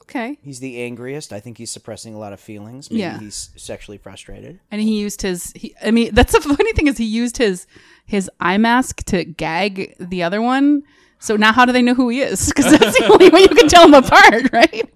Okay. 0.04 0.38
He's 0.44 0.60
the 0.60 0.84
angriest. 0.84 1.34
I 1.34 1.40
think 1.40 1.58
he's 1.58 1.72
suppressing 1.72 2.14
a 2.14 2.20
lot 2.20 2.32
of 2.32 2.40
feelings. 2.40 2.92
Maybe 2.92 3.02
Yeah. 3.02 3.20
he's 3.20 3.50
sexually 3.56 3.98
frustrated. 3.98 4.60
and 4.70 4.80
he 4.80 5.00
used 5.00 5.24
his 5.24 5.52
he, 5.56 5.74
i 5.82 5.90
mean 5.90 6.10
that's 6.14 6.34
the 6.34 6.42
funny 6.42 6.74
thing 6.74 6.88
is 6.88 6.98
he 6.98 7.06
used 7.06 7.38
his 7.38 7.66
his 8.06 8.30
eye 8.40 8.58
mask 8.58 9.04
to 9.06 9.24
gag 9.26 9.96
the 10.00 10.22
other 10.22 10.42
one 10.42 10.84
so 11.20 11.36
now 11.36 11.52
how 11.54 11.66
do 11.66 11.72
they 11.72 11.82
know 11.82 11.94
who 11.94 12.10
he 12.10 12.22
is 12.22 12.48
because 12.56 12.72
that's 12.78 12.98
the 13.00 13.08
only 13.12 13.30
way 13.30 13.42
you 13.42 13.48
can 13.50 13.68
tell 13.68 13.90
them 13.90 13.94
apart 14.04 14.52
right 14.52 14.90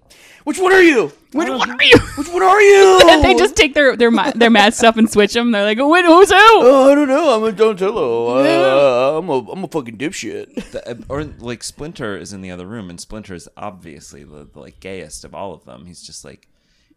Which 0.44 0.58
one 0.58 0.72
are 0.72 0.82
you? 0.82 1.12
which 1.32 1.48
one 1.48 1.70
are 1.70 1.82
you 1.82 1.96
Which 2.16 2.28
one 2.28 2.42
are 2.42 2.60
you? 2.60 3.00
they 3.22 3.34
just 3.34 3.54
take 3.56 3.74
their 3.74 3.96
their 3.96 4.10
ma- 4.10 4.32
their 4.34 4.50
mask 4.50 4.82
up 4.84 4.96
and 4.96 5.08
switch 5.10 5.32
them 5.34 5.52
they're 5.52 5.64
like 5.64 5.78
wait 5.80 6.04
who's 6.04 6.30
who 6.30 6.36
Oh, 6.36 6.90
I 6.90 6.94
don't 6.94 7.08
know. 7.08 7.36
I'm 7.36 7.44
a 7.44 7.52
Donatello. 7.52 8.38
Uh, 8.38 9.18
I'm 9.18 9.28
a 9.28 9.38
I'm 9.52 9.64
a 9.64 9.68
fucking 9.68 9.96
dipshit. 9.98 10.70
The- 10.72 10.90
uh, 10.90 10.94
or 11.08 11.24
like 11.24 11.62
Splinter 11.62 12.16
is 12.16 12.32
in 12.32 12.40
the 12.42 12.50
other 12.50 12.66
room, 12.66 12.90
and 12.90 13.00
Splinter 13.00 13.34
is 13.34 13.48
obviously 13.56 14.24
the, 14.24 14.48
the 14.52 14.58
like 14.60 14.80
gayest 14.80 15.24
of 15.24 15.34
all 15.34 15.52
of 15.54 15.64
them. 15.64 15.86
He's 15.86 16.02
just 16.02 16.24
like 16.24 16.48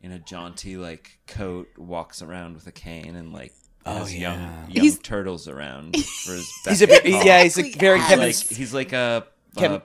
in 0.02 0.12
a 0.12 0.20
jaunty 0.20 0.76
like 0.78 1.20
coat, 1.28 1.68
walks 1.78 2.22
around 2.22 2.56
with 2.56 2.66
a 2.68 2.72
cane, 2.72 3.16
and 3.16 3.32
like 3.34 3.54
has 3.86 4.04
oh, 4.04 4.08
young 4.08 4.40
young 4.70 4.84
He's- 4.84 4.98
turtles 5.00 5.48
around 5.48 5.96
for 6.26 6.34
his. 6.34 6.50
He's 6.68 6.82
a 6.82 6.88
beck 6.88 7.04
bit, 7.04 7.14
and 7.14 7.22
call. 7.22 7.26
yeah. 7.26 7.44
He's 7.44 7.58
a 7.58 7.64
very 7.72 8.00
Yes. 8.00 8.10
Kevin. 8.10 8.26
like 8.26 8.36
he's 8.36 8.74
like 8.74 8.94
a, 8.94 9.26
Kevin- 9.58 9.78
a 9.78 9.84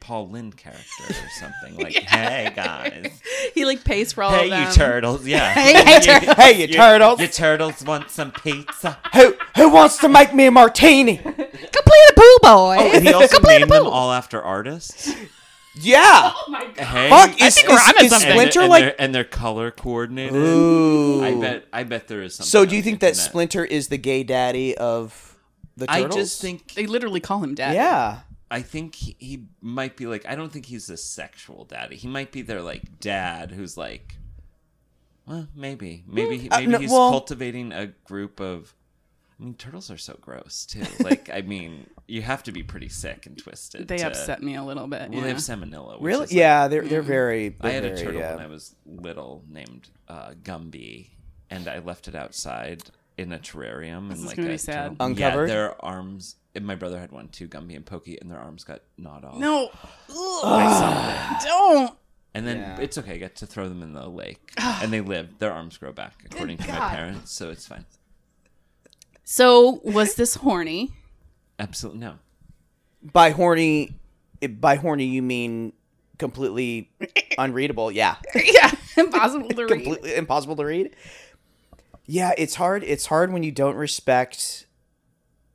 Paul 0.00 0.28
Lynde 0.28 0.54
character 0.56 1.04
or 1.08 1.14
something. 1.40 1.82
Like, 1.82 1.94
hey 1.94 2.52
guys, 2.54 3.20
he 3.54 3.64
like 3.64 3.84
pays 3.84 4.12
for 4.12 4.22
all 4.22 4.32
hey 4.32 4.44
of 4.44 4.50
them 4.50 4.66
you 4.68 4.72
turtles, 4.74 5.26
yeah. 5.26 5.50
Hey, 5.52 5.82
hey, 5.82 6.00
tur- 6.00 6.34
hey, 6.34 6.60
you 6.60 6.68
turtles. 6.68 7.20
You 7.20 7.26
turtles 7.28 7.82
want 7.84 8.10
some 8.10 8.30
pizza? 8.32 8.98
Who 9.14 9.34
who 9.56 9.70
wants 9.70 9.96
to 9.98 10.08
make 10.10 10.34
me 10.34 10.46
a 10.46 10.50
martini? 10.50 11.16
complete 11.16 11.40
a 12.10 12.14
poo 12.14 12.36
boy 12.42 12.76
oh, 12.78 12.90
And 12.94 13.06
he 13.06 13.12
also 13.14 13.36
Complete 13.36 13.56
a 13.56 13.58
named 13.60 13.70
them 13.72 13.86
all 13.86 14.12
after 14.12 14.42
artists. 14.42 15.10
Yeah. 15.76 16.02
oh 16.34 16.44
my 16.48 16.64
god 16.66 16.84
Hey, 16.84 17.10
Fuck. 17.10 17.40
Is, 17.42 17.54
think 17.56 17.68
we're 17.68 17.74
is, 17.74 17.80
is 17.80 18.10
something. 18.10 18.10
and, 18.30 18.32
Splinter 18.32 18.60
and 18.60 18.68
like? 18.70 18.84
they're, 18.84 19.00
and 19.00 19.14
they're 19.14 19.24
color 19.24 19.70
coordinated. 19.70 20.34
Ooh. 20.36 21.22
I 21.24 21.34
bet. 21.34 21.64
I 21.72 21.82
bet 21.84 22.08
there 22.08 22.22
is 22.22 22.34
something. 22.36 22.48
So 22.50 22.64
do 22.64 22.76
you 22.76 22.82
think 22.82 23.00
the 23.00 23.06
that. 23.06 23.16
Splinter 23.16 23.64
is 23.64 23.88
the 23.88 23.98
gay 23.98 24.22
daddy 24.22 24.76
of 24.76 25.36
the 25.76 25.86
turtles? 25.86 26.14
I 26.14 26.18
just 26.18 26.40
think. 26.40 26.74
they 26.74 26.86
literally 26.86 27.20
call 27.20 27.42
him 27.42 27.54
dad 27.54 27.74
Yeah. 27.74 28.20
I 28.50 28.62
think 28.62 28.94
he, 28.94 29.16
he 29.18 29.44
might 29.60 29.96
be 29.96 30.06
like. 30.06 30.24
I 30.28 30.36
don't 30.36 30.52
think 30.52 30.66
he's 30.66 30.88
a 30.90 30.96
sexual 30.96 31.64
daddy. 31.64 31.96
He 31.96 32.06
might 32.06 32.30
be 32.30 32.42
their 32.42 32.62
like 32.62 33.00
dad, 33.00 33.50
who's 33.50 33.76
like. 33.76 34.16
Well, 35.26 35.48
maybe, 35.56 36.04
maybe, 36.06 36.36
he- 36.36 36.50
Uh, 36.50 36.60
maybe 36.60 36.72
no, 36.72 36.78
he's 36.78 36.90
well- 36.90 37.10
cultivating 37.10 37.72
a 37.72 37.86
group 38.04 38.40
of. 38.40 38.74
I 39.40 39.42
mean, 39.42 39.54
turtles 39.54 39.90
are 39.90 39.96
so 39.98 40.16
gross 40.20 40.64
too. 40.66 40.84
Like, 41.00 41.28
I 41.32 41.40
mean, 41.40 41.88
you 42.06 42.22
have 42.22 42.42
to 42.44 42.52
be 42.52 42.62
pretty 42.62 42.88
sick 42.88 43.26
and 43.26 43.36
twisted. 43.38 43.88
they 43.88 43.98
to- 43.98 44.06
upset 44.08 44.42
me 44.42 44.56
a 44.56 44.62
little 44.62 44.86
bit 44.86 45.02
Well, 45.08 45.12
yeah. 45.14 45.20
they 45.22 45.28
have 45.28 45.38
salmonella. 45.38 46.00
Which 46.00 46.02
Really? 46.06 46.24
is, 46.24 46.30
like, 46.30 46.36
yeah. 46.38 46.68
They're 46.68 46.82
they're 46.82 47.02
very. 47.02 47.56
I 47.60 47.70
They're 47.70 47.72
had 47.72 47.84
a 47.84 47.96
turtle 47.96 48.20
yeah. 48.20 48.34
when 48.36 48.44
I 48.44 48.48
was 48.48 48.74
little 48.86 49.42
named 49.48 49.88
uh, 50.08 50.32
Gumby, 50.42 51.10
and 51.50 51.66
I 51.68 51.78
left 51.78 52.08
it 52.08 52.14
outside 52.14 52.82
in 53.16 53.32
a 53.32 53.38
terrarium. 53.38 54.08
This 54.10 54.18
and 54.18 54.24
is 54.24 54.24
like 54.26 54.36
gonna 54.36 54.48
be 54.48 54.58
sad. 54.58 54.90
turtle- 54.92 55.06
Uncovered? 55.06 55.48
Yeah, 55.48 55.54
their 55.54 55.84
arms. 55.84 56.36
And 56.56 56.64
my 56.66 56.74
brother 56.76 57.00
had 57.00 57.10
one 57.10 57.28
too, 57.28 57.48
Gumby 57.48 57.74
and 57.74 57.84
Pokey, 57.84 58.16
and 58.20 58.30
their 58.30 58.38
arms 58.38 58.62
got 58.64 58.82
gnawed 58.96 59.24
off. 59.24 59.38
no 59.38 59.70
Ugh, 60.08 61.42
don't 61.42 61.98
And 62.32 62.46
then 62.46 62.58
Yeah. 62.58 62.80
it's 62.80 62.96
okay. 62.98 63.14
I 63.14 63.16
get 63.18 63.34
to 63.36 63.46
throw 63.46 63.68
them 63.68 63.82
in 63.82 63.92
the 63.92 64.08
lake, 64.08 64.52
and 64.56 64.92
they 64.92 65.00
live. 65.00 65.38
Their 65.38 65.52
arms 65.52 65.78
grow 65.78 65.92
back, 65.92 66.22
according 66.26 66.58
to 66.58 66.68
my 66.68 66.88
parents, 66.90 67.32
so 67.32 67.50
it's 67.50 67.66
fine. 67.66 67.86
so 69.24 69.80
was 69.84 70.14
this 70.16 70.34
horny 70.36 70.92
Absolutely 71.58 72.00
no. 72.00 72.14
By 73.02 73.30
horny, 73.30 73.98
by 74.48 74.76
horny 74.76 75.04
you 75.04 75.22
mean 75.22 75.72
completely 76.18 76.90
unreadable? 77.38 77.90
Yeah. 77.90 78.16
yeah 78.34 78.72
impossible 78.96 79.48
to 79.48 79.62
read 79.66 79.68
completely 79.68 80.14
impossible 80.14 80.56
to 80.56 80.64
read. 80.64 80.94
Yeah, 82.06 82.32
it's 82.36 82.56
hard. 82.56 82.84
It's 82.84 83.06
hard 83.06 83.32
when 83.32 83.42
you 83.42 83.52
don't 83.52 83.76
respect 83.76 84.66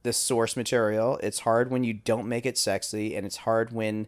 the 0.04 0.14
source 0.14 0.58
material. 0.58 1.20
It's 1.22 1.40
hard 1.40 1.72
when 1.72 1.84
you 1.84 1.94
don't 1.94 2.28
make 2.28 2.46
it 2.46 2.58
sexy, 2.58 3.16
and 3.16 3.26
it's 3.26 3.38
hard 3.38 3.72
when 3.72 4.08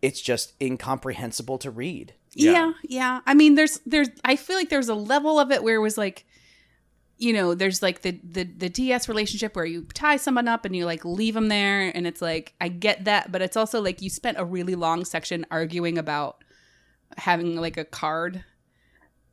it's 0.00 0.20
just 0.20 0.54
incomprehensible 0.60 1.58
to 1.58 1.70
read. 1.70 2.14
Yeah. 2.34 2.52
Yeah. 2.52 2.72
yeah, 2.82 3.20
I 3.26 3.34
mean, 3.34 3.56
there's, 3.56 3.80
there's. 3.84 4.08
I 4.24 4.36
feel 4.36 4.56
like 4.56 4.70
there's 4.70 4.88
a 4.88 4.94
level 4.94 5.38
of 5.38 5.50
it 5.50 5.62
where 5.62 5.76
it 5.76 5.80
was 5.80 5.98
like, 5.98 6.24
you 7.22 7.32
know, 7.32 7.54
there's 7.54 7.82
like 7.82 8.02
the 8.02 8.18
the 8.24 8.42
the 8.42 8.68
DS 8.68 9.08
relationship 9.08 9.54
where 9.54 9.64
you 9.64 9.86
tie 9.94 10.16
someone 10.16 10.48
up 10.48 10.64
and 10.64 10.74
you 10.74 10.84
like 10.84 11.04
leave 11.04 11.34
them 11.34 11.48
there, 11.48 11.92
and 11.94 12.04
it's 12.04 12.20
like 12.20 12.52
I 12.60 12.66
get 12.66 13.04
that, 13.04 13.30
but 13.30 13.40
it's 13.40 13.56
also 13.56 13.80
like 13.80 14.02
you 14.02 14.10
spent 14.10 14.38
a 14.38 14.44
really 14.44 14.74
long 14.74 15.04
section 15.04 15.46
arguing 15.48 15.98
about 15.98 16.42
having 17.16 17.54
like 17.54 17.76
a 17.76 17.84
card, 17.84 18.44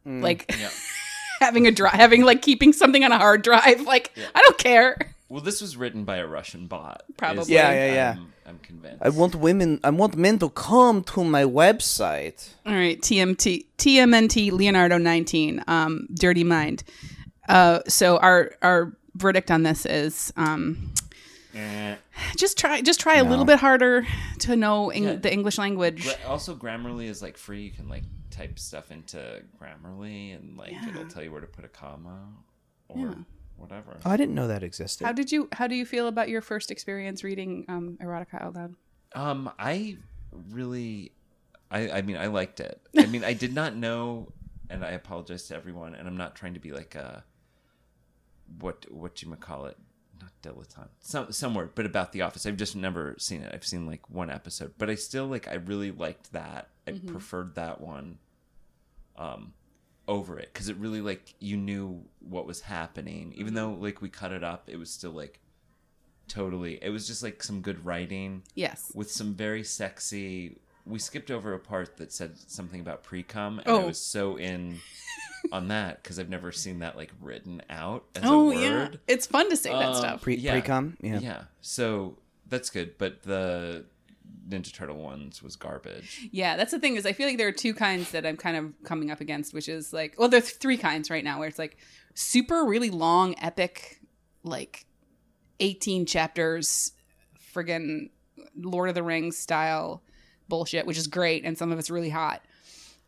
like 0.06 0.54
Yeah. 0.60 0.70
having 1.40 1.66
a 1.66 1.72
drive, 1.72 1.94
having 1.94 2.22
like 2.24 2.44
keeping 2.44 2.74
something 2.74 3.04
on 3.04 3.12
a 3.12 3.18
hard 3.18 3.42
drive. 3.42 3.82
Like 3.82 4.16
I 4.36 4.42
don't 4.42 4.58
care. 4.60 4.96
Well, 5.28 5.42
this 5.42 5.60
was 5.60 5.76
written 5.76 6.06
by 6.06 6.18
a 6.18 6.28
Russian 6.28 6.68
bot. 6.68 7.04
Probably. 7.18 7.40
what 7.40 7.50
Yeah, 7.50 7.72
yeah, 7.72 7.94
yeah. 7.94 8.16
I'm, 8.18 8.34
I'm 8.46 8.60
convinced. 8.60 8.98
I 9.02 9.10
want 9.10 9.34
women. 9.34 9.80
I 9.84 9.90
want 9.90 10.16
men 10.16 10.38
to 10.40 10.50
come 10.50 11.04
to 11.06 11.24
my 11.24 11.44
website. 11.44 12.50
All 12.68 12.74
right, 12.74 13.02
TMT 13.02 13.66
TMNT 13.80 14.52
Leonardo 14.52 15.00
19 15.00 15.64
um 15.68 16.08
Dirty 16.14 16.44
Mind. 16.44 16.84
Uh 17.50 17.80
so 17.88 18.18
our 18.18 18.52
our 18.62 18.95
verdict 19.16 19.52
on 19.52 19.64
this 19.64 19.86
is 19.86 20.32
um 20.38 20.93
Eh. 21.56 21.95
just 22.38 22.58
try 22.60 22.80
just 22.82 23.00
try 23.00 23.16
a 23.18 23.24
little 23.24 23.43
bit 23.43 23.58
harder 23.60 24.06
to 24.39 24.56
know 24.56 24.91
eng- 24.91 25.04
Yeah. 25.04 25.16
the 25.16 25.34
English 25.34 25.58
language. 25.58 26.04
Gra- 26.04 26.28
also, 26.30 26.56
Grammarly 26.56 27.06
is 27.10 27.22
like 27.24 27.38
free. 27.38 27.64
You 27.64 27.72
can 27.72 27.89
like 27.89 28.04
type 28.30 28.60
stuff 28.60 28.91
into 28.91 29.41
Grammarly, 29.60 30.36
and 30.36 30.56
like 30.58 30.74
it'll 30.88 31.08
tell 31.08 31.24
you 31.24 31.32
where 31.32 31.41
to 31.41 31.47
put 31.47 31.66
a 31.66 31.68
comma 31.68 32.20
or 32.88 32.97
Yeah. 33.08 33.14
whatever. 33.58 33.97
Oh, 34.06 34.12
I 34.12 34.16
didn't 34.16 34.36
know 34.36 34.47
that 34.47 34.62
existed. 34.62 35.06
How 35.06 35.12
did 35.12 35.32
you 35.32 35.50
how 35.54 35.66
do 35.66 35.74
you 35.76 35.86
feel 35.88 36.08
about 36.08 36.30
your 36.30 36.41
first 36.41 36.70
experience 36.70 37.24
reading 37.24 37.66
um, 37.68 37.97
erotica 38.00 38.39
out 38.43 38.54
loud? 38.56 38.76
Um, 39.16 39.52
I 39.58 39.97
really, 40.52 41.14
I, 41.72 41.89
I 41.89 42.02
mean, 42.04 42.16
I 42.18 42.28
liked 42.28 42.60
it. 42.60 42.80
I 42.97 43.08
mean, 43.08 43.24
I 43.24 43.34
did 43.34 43.56
not 43.56 43.76
know, 43.76 44.32
and 44.70 44.86
I 44.86 44.91
apologize 44.91 45.47
to 45.47 45.56
everyone. 45.56 45.95
And 45.95 46.08
I'm 46.08 46.16
not 46.18 46.36
trying 46.36 46.54
to 46.54 46.60
be 46.60 46.72
like 46.72 46.93
a, 46.93 47.24
what 48.60 48.86
what 48.91 49.16
do 49.16 49.28
you 49.30 49.36
call 49.36 49.66
it, 49.66 49.78
not 50.22 50.32
dilettante, 50.41 50.89
some 51.00 51.32
some 51.32 51.54
word, 51.54 51.72
but 51.76 51.86
about 51.86 52.12
The 52.12 52.22
Office. 52.22 52.45
I've 52.45 52.58
just 52.58 52.76
never 52.76 53.16
seen 53.20 53.41
it. 53.43 53.52
I've 53.54 53.66
seen 53.66 53.86
like 53.86 54.10
one 54.10 54.30
episode, 54.30 54.74
but 54.78 54.89
I 54.89 54.95
still 54.95 55.28
like. 55.28 55.47
I 55.47 55.56
really 55.56 55.91
liked 55.91 56.34
that. 56.34 56.70
I 56.88 56.93
preferred 57.06 57.56
that 57.56 57.80
one, 57.82 58.18
um, 59.16 59.54
over 60.08 60.39
it 60.39 60.50
because 60.54 60.70
it 60.70 60.78
really 60.78 61.02
like 61.02 61.36
you 61.39 61.56
knew 61.58 62.04
what 62.20 62.47
was 62.47 62.62
happening, 62.62 63.34
even 63.38 63.54
though 63.54 63.72
like 63.74 64.02
we 64.02 64.10
cut 64.10 64.32
it 64.32 64.43
up. 64.43 64.70
It 64.70 64.78
was 64.78 64.89
still 64.89 65.12
like 65.12 65.39
totally. 66.28 66.80
It 66.82 66.89
was 66.89 67.08
just 67.08 67.22
like 67.24 67.43
some 67.43 67.62
good 67.62 67.86
writing 67.86 68.43
Yes. 68.56 68.91
with 68.95 69.12
some 69.12 69.34
very 69.36 69.64
sexy. 69.64 70.58
We 70.90 71.00
skipped 71.00 71.30
over 71.32 71.54
a 71.54 71.60
part 71.60 71.98
that 71.98 72.12
said 72.12 72.38
something 72.48 72.82
about 72.82 73.04
pre 73.04 73.24
cum, 73.24 73.60
and 73.60 73.68
Oh. 73.68 73.82
I 73.84 73.86
was 73.86 74.02
so 74.02 74.38
in 74.38 74.80
on 75.52 75.68
that 75.70 76.02
because 76.02 76.20
I've 76.20 76.30
never 76.30 76.52
seen 76.52 76.80
that 76.80 76.98
like 76.98 77.12
written 77.22 77.62
out 77.70 78.06
as 78.16 78.24
Oh 78.26 78.52
a 78.52 78.56
yeah, 78.62 78.90
it's 79.08 79.28
fun 79.28 79.50
to 79.50 79.56
say 79.56 79.70
that 79.72 79.90
Um, 79.90 79.96
stuff. 79.96 80.22
Pre 80.22 80.36
Yeah. 80.36 80.52
pre-com? 80.54 80.98
Yeah. 81.02 81.20
Yeah, 81.20 81.44
so 81.62 82.18
that's 82.48 82.70
good. 82.70 82.98
But 82.98 83.22
the 83.24 83.86
Ninja 84.48 84.74
Turtle 84.74 84.98
ones 84.98 85.44
was 85.44 85.56
garbage. 85.56 86.28
Yeah, 86.32 86.58
that's 86.58 86.72
the 86.72 86.80
thing 86.80 86.96
is 86.96 87.06
I 87.06 87.14
feel 87.14 87.28
like 87.28 87.38
there 87.38 87.48
are 87.48 87.52
two 87.52 87.74
kinds 87.76 88.12
that 88.12 88.26
I'm 88.26 88.38
kind 88.38 88.58
of 88.58 88.74
coming 88.84 89.12
up 89.12 89.22
against, 89.22 89.54
which 89.54 89.70
is 89.70 89.94
like 89.94 90.16
well, 90.18 90.28
there's 90.30 90.50
three 90.52 90.78
kinds 90.78 91.10
right 91.12 91.24
now 91.24 91.38
where 91.40 91.48
it's 91.48 91.60
like 91.60 91.78
super 92.16 92.66
really 92.66 92.90
long, 92.90 93.36
epic, 93.40 94.02
like 94.44 94.86
18 95.60 96.06
chapters, 96.06 96.94
friggin' 97.54 98.10
Lord 98.56 98.90
of 98.90 98.96
the 98.96 99.04
Rings 99.04 99.38
style 99.38 100.02
bullshit, 100.50 100.86
which 100.86 100.97
is 100.97 101.08
great, 101.08 101.45
and 101.45 101.58
some 101.58 101.72
of 101.72 101.80
it's 101.80 101.89
really 101.89 102.10
hot. 102.10 102.43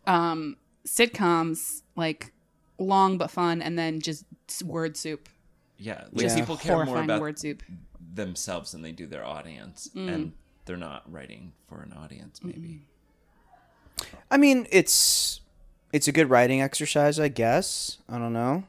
Um, 0.08 0.58
sitcoms 0.88 1.82
like 1.96 2.32
long 2.78 3.18
but 3.18 3.30
fun, 3.32 3.62
and 3.62 3.78
then 3.78 4.00
just 4.00 4.26
word 4.64 4.96
soup, 4.98 5.28
Yeah, 5.78 6.06
like 6.12 6.28
Yeah. 6.28 6.36
people 6.36 6.58
care 6.58 6.86
more 6.86 7.02
about 7.02 7.22
word 7.22 7.38
soup. 7.40 7.64
themselves 8.14 8.72
than 8.72 8.82
they 8.82 8.92
do 8.92 9.08
their 9.08 9.26
audience, 9.26 9.90
Mm. 9.96 10.14
and 10.14 10.32
they're 10.66 10.78
not 10.78 11.12
writing 11.12 11.54
for 11.68 11.82
an 11.82 11.94
audience. 11.94 12.44
Maybe 12.44 12.82
I 14.32 14.38
mean, 14.38 14.68
it's 14.72 15.42
it's 15.94 16.08
a 16.08 16.12
good 16.12 16.30
writing 16.30 16.62
exercise, 16.62 17.20
I 17.20 17.28
guess. 17.28 17.98
I 18.10 18.18
don't 18.18 18.34
know. 18.34 18.64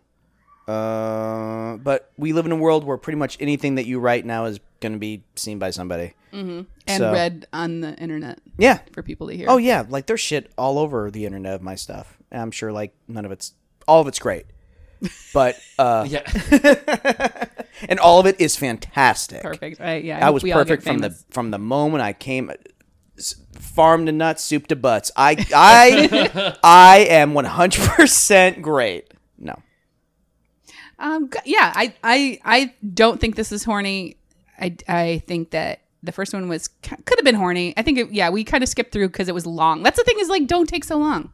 Uh, 0.68 1.76
but 1.78 2.10
we 2.16 2.32
live 2.32 2.46
in 2.46 2.52
a 2.52 2.56
world 2.56 2.84
where 2.84 2.96
pretty 2.96 3.18
much 3.18 3.36
anything 3.40 3.74
that 3.76 3.86
you 3.86 3.98
write 4.00 4.24
now 4.26 4.44
is 4.44 4.58
going 4.82 4.92
to 4.92 4.98
be 4.98 5.24
seen 5.36 5.58
by 5.58 5.70
somebody. 5.70 6.12
and 6.32 6.66
So- 6.88 7.12
read 7.12 7.46
on 7.52 7.80
the 7.80 7.94
internet 7.96 8.38
Yeah. 8.58 8.80
for 8.92 9.02
people 9.02 9.28
to 9.28 9.36
hear. 9.36 9.46
Oh 9.48 9.56
yeah, 9.56 9.84
like 9.88 10.06
there's 10.06 10.20
shit 10.20 10.52
all 10.58 10.78
over 10.78 11.10
the 11.10 11.24
internet 11.24 11.54
of 11.54 11.62
my 11.62 11.74
stuff. 11.74 12.18
And 12.30 12.42
I'm 12.42 12.50
sure 12.50 12.70
like 12.72 12.94
none 13.08 13.24
of 13.24 13.32
it's 13.32 13.52
all 13.88 14.00
of 14.02 14.08
it's 14.08 14.18
great. 14.18 14.46
But 15.34 15.58
uh 15.78 16.06
yeah. 16.08 16.22
and 17.88 17.98
all 17.98 18.20
of 18.20 18.26
it 18.26 18.40
is 18.40 18.56
fantastic. 18.56 19.42
perfect. 19.42 19.80
Right? 19.80 20.04
Yeah, 20.04 20.18
I 20.18 20.24
hope 20.26 20.34
was 20.34 20.42
we 20.42 20.52
all 20.52 20.60
get 20.60 20.68
perfect 20.68 20.82
from 20.84 20.98
the 20.98 21.10
from 21.30 21.50
the 21.50 21.58
moment 21.58 22.02
I 22.02 22.12
came 22.12 22.50
s- 23.18 23.34
farm 23.58 24.06
to 24.06 24.12
nuts, 24.12 24.42
soup 24.44 24.66
to 24.68 24.76
butts. 24.76 25.10
I 25.16 25.36
I 25.54 26.56
I 26.64 26.98
am 27.10 27.32
100% 27.34 28.62
great. 28.62 29.12
No. 29.38 29.54
Um, 30.98 31.30
yeah, 31.44 31.72
I, 31.74 31.94
I, 32.04 32.38
I 32.44 32.74
don't 32.94 33.20
think 33.20 33.34
this 33.34 33.50
is 33.50 33.64
horny. 33.64 34.16
I, 34.59 34.76
I 34.88 35.22
think 35.26 35.50
that 35.50 35.80
the 36.03 36.12
first 36.12 36.32
one 36.32 36.48
was 36.48 36.68
could 36.68 37.18
have 37.18 37.24
been 37.24 37.34
horny. 37.34 37.74
I 37.76 37.82
think, 37.82 37.98
it, 37.98 38.11
yeah, 38.12 38.30
we 38.30 38.44
kind 38.44 38.62
of 38.62 38.68
skipped 38.68 38.92
through 38.92 39.09
because 39.09 39.28
it 39.28 39.34
was 39.34 39.46
long. 39.46 39.82
That's 39.82 39.96
the 39.96 40.05
thing 40.05 40.16
is 40.18 40.28
like, 40.28 40.46
don't 40.46 40.68
take 40.68 40.84
so 40.84 40.98
long. 40.98 41.32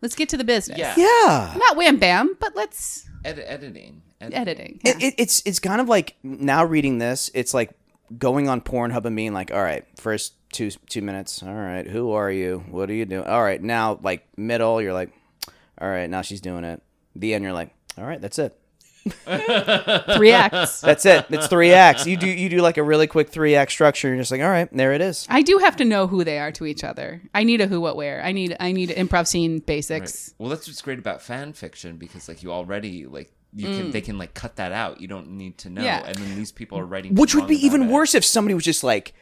Let's 0.00 0.14
get 0.14 0.28
to 0.30 0.36
the 0.36 0.44
business. 0.44 0.78
Yeah. 0.78 0.94
Yeah. 0.96 1.54
not 1.56 1.76
wham 1.76 1.96
bam, 1.98 2.36
but 2.40 2.56
let's 2.56 3.08
Ed- 3.24 3.38
editing. 3.38 4.02
Ed- 4.20 4.34
editing. 4.34 4.80
Yeah. 4.84 4.96
It, 4.96 5.02
it, 5.02 5.14
it's 5.16 5.42
it's 5.46 5.60
kind 5.60 5.80
of 5.80 5.88
like 5.88 6.16
now 6.22 6.64
reading 6.64 6.98
this, 6.98 7.30
it's 7.34 7.54
like 7.54 7.70
going 8.18 8.48
on 8.48 8.60
Pornhub 8.60 9.04
and 9.04 9.14
being 9.14 9.32
like, 9.32 9.52
all 9.52 9.62
right, 9.62 9.84
first 9.96 10.34
two 10.52 10.70
two 10.88 11.02
minutes, 11.02 11.42
all 11.42 11.54
right, 11.54 11.86
who 11.86 12.10
are 12.10 12.30
you? 12.30 12.64
What 12.68 12.90
are 12.90 12.94
you 12.94 13.04
doing? 13.06 13.24
All 13.24 13.42
right, 13.42 13.62
now 13.62 13.98
like 14.02 14.26
middle, 14.36 14.82
you're 14.82 14.92
like, 14.92 15.12
all 15.80 15.88
right, 15.88 16.10
now 16.10 16.22
she's 16.22 16.40
doing 16.40 16.64
it. 16.64 16.82
The 17.14 17.34
end, 17.34 17.44
you're 17.44 17.52
like, 17.52 17.72
all 17.96 18.04
right, 18.04 18.20
that's 18.20 18.38
it. 18.40 18.58
Three 20.16 20.32
acts. 20.32 20.80
That's 20.80 21.04
it. 21.06 21.26
It's 21.30 21.48
three 21.48 21.72
acts. 21.72 22.06
You 22.06 22.16
do 22.16 22.28
you 22.28 22.48
do 22.48 22.58
like 22.58 22.76
a 22.76 22.82
really 22.82 23.06
quick 23.06 23.30
three 23.30 23.56
act 23.56 23.72
structure. 23.72 24.08
You're 24.08 24.18
just 24.18 24.30
like, 24.30 24.40
all 24.40 24.48
right, 24.48 24.68
there 24.72 24.92
it 24.92 25.00
is. 25.00 25.26
I 25.28 25.42
do 25.42 25.58
have 25.58 25.76
to 25.76 25.84
know 25.84 26.06
who 26.06 26.24
they 26.24 26.38
are 26.38 26.52
to 26.52 26.66
each 26.66 26.84
other. 26.84 27.20
I 27.34 27.44
need 27.44 27.60
a 27.60 27.66
who, 27.66 27.80
what, 27.80 27.96
where. 27.96 28.22
I 28.22 28.32
need 28.32 28.56
I 28.60 28.72
need 28.72 28.90
improv 28.90 29.26
scene 29.26 29.58
basics. 29.58 30.34
Well, 30.38 30.48
that's 30.48 30.68
what's 30.68 30.82
great 30.82 30.98
about 30.98 31.22
fan 31.22 31.52
fiction 31.52 31.96
because 31.96 32.28
like 32.28 32.42
you 32.42 32.52
already 32.52 33.06
like 33.06 33.32
you 33.54 33.66
can 33.66 33.90
they 33.90 34.00
can 34.00 34.18
like 34.18 34.34
cut 34.34 34.56
that 34.56 34.72
out. 34.72 35.00
You 35.00 35.08
don't 35.08 35.32
need 35.32 35.58
to 35.58 35.70
know. 35.70 35.82
Mm. 35.82 35.84
Yeah. 35.84 36.04
And 36.06 36.16
then 36.16 36.36
these 36.36 36.52
people 36.52 36.78
are 36.78 36.86
writing 36.86 37.14
Which 37.14 37.34
would 37.34 37.46
be 37.48 37.56
even 37.56 37.84
it. 37.84 37.90
worse 37.90 38.14
if 38.14 38.24
somebody 38.24 38.54
was 38.54 38.64
just 38.64 38.84
like, 38.84 39.14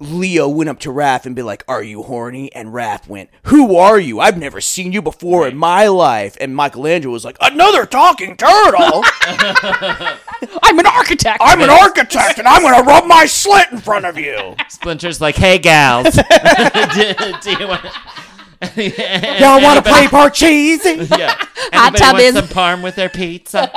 Leo 0.00 0.48
went 0.48 0.68
up 0.68 0.80
to 0.80 0.90
Raph 0.90 1.24
and 1.24 1.34
be 1.36 1.42
like, 1.42 1.64
"Are 1.68 1.82
you 1.82 2.02
horny?" 2.02 2.52
And 2.52 2.70
Raph 2.70 3.06
went, 3.08 3.30
"Who 3.44 3.76
are 3.76 3.98
you? 3.98 4.20
I've 4.20 4.36
never 4.36 4.60
seen 4.60 4.92
you 4.92 5.00
before 5.00 5.46
in 5.46 5.56
my 5.56 5.86
life." 5.86 6.36
And 6.40 6.54
Michelangelo 6.54 7.12
was 7.12 7.24
like, 7.24 7.36
"Another 7.40 7.86
talking 7.86 8.36
turtle." 8.36 9.02
I'm 10.62 10.78
an 10.78 10.86
architect. 10.86 11.38
I'm 11.40 11.60
an 11.62 11.70
architect 11.70 12.38
and 12.38 12.46
I'm 12.48 12.62
going 12.62 12.74
to 12.76 12.82
rub 12.82 13.06
my 13.06 13.24
slit 13.26 13.70
in 13.72 13.78
front 13.78 14.04
of 14.04 14.18
you. 14.18 14.54
Splinter's 14.68 15.20
like, 15.20 15.36
hey 15.36 15.58
gals, 15.58 16.04
do, 16.94 17.14
do 17.40 17.50
you 17.52 17.68
want? 17.68 17.84
Y'all 19.40 19.62
want 19.62 19.82
to 19.84 19.90
play 19.90 20.06
Parcheesi? 20.06 21.08
Yeah. 21.18 21.34
Hot 21.72 21.94
Anybody 21.94 21.98
tub 21.98 22.12
want 22.14 22.24
is- 22.24 22.34
some 22.34 22.48
parm 22.48 22.82
with 22.82 22.96
their 22.96 23.08
pizza? 23.08 23.70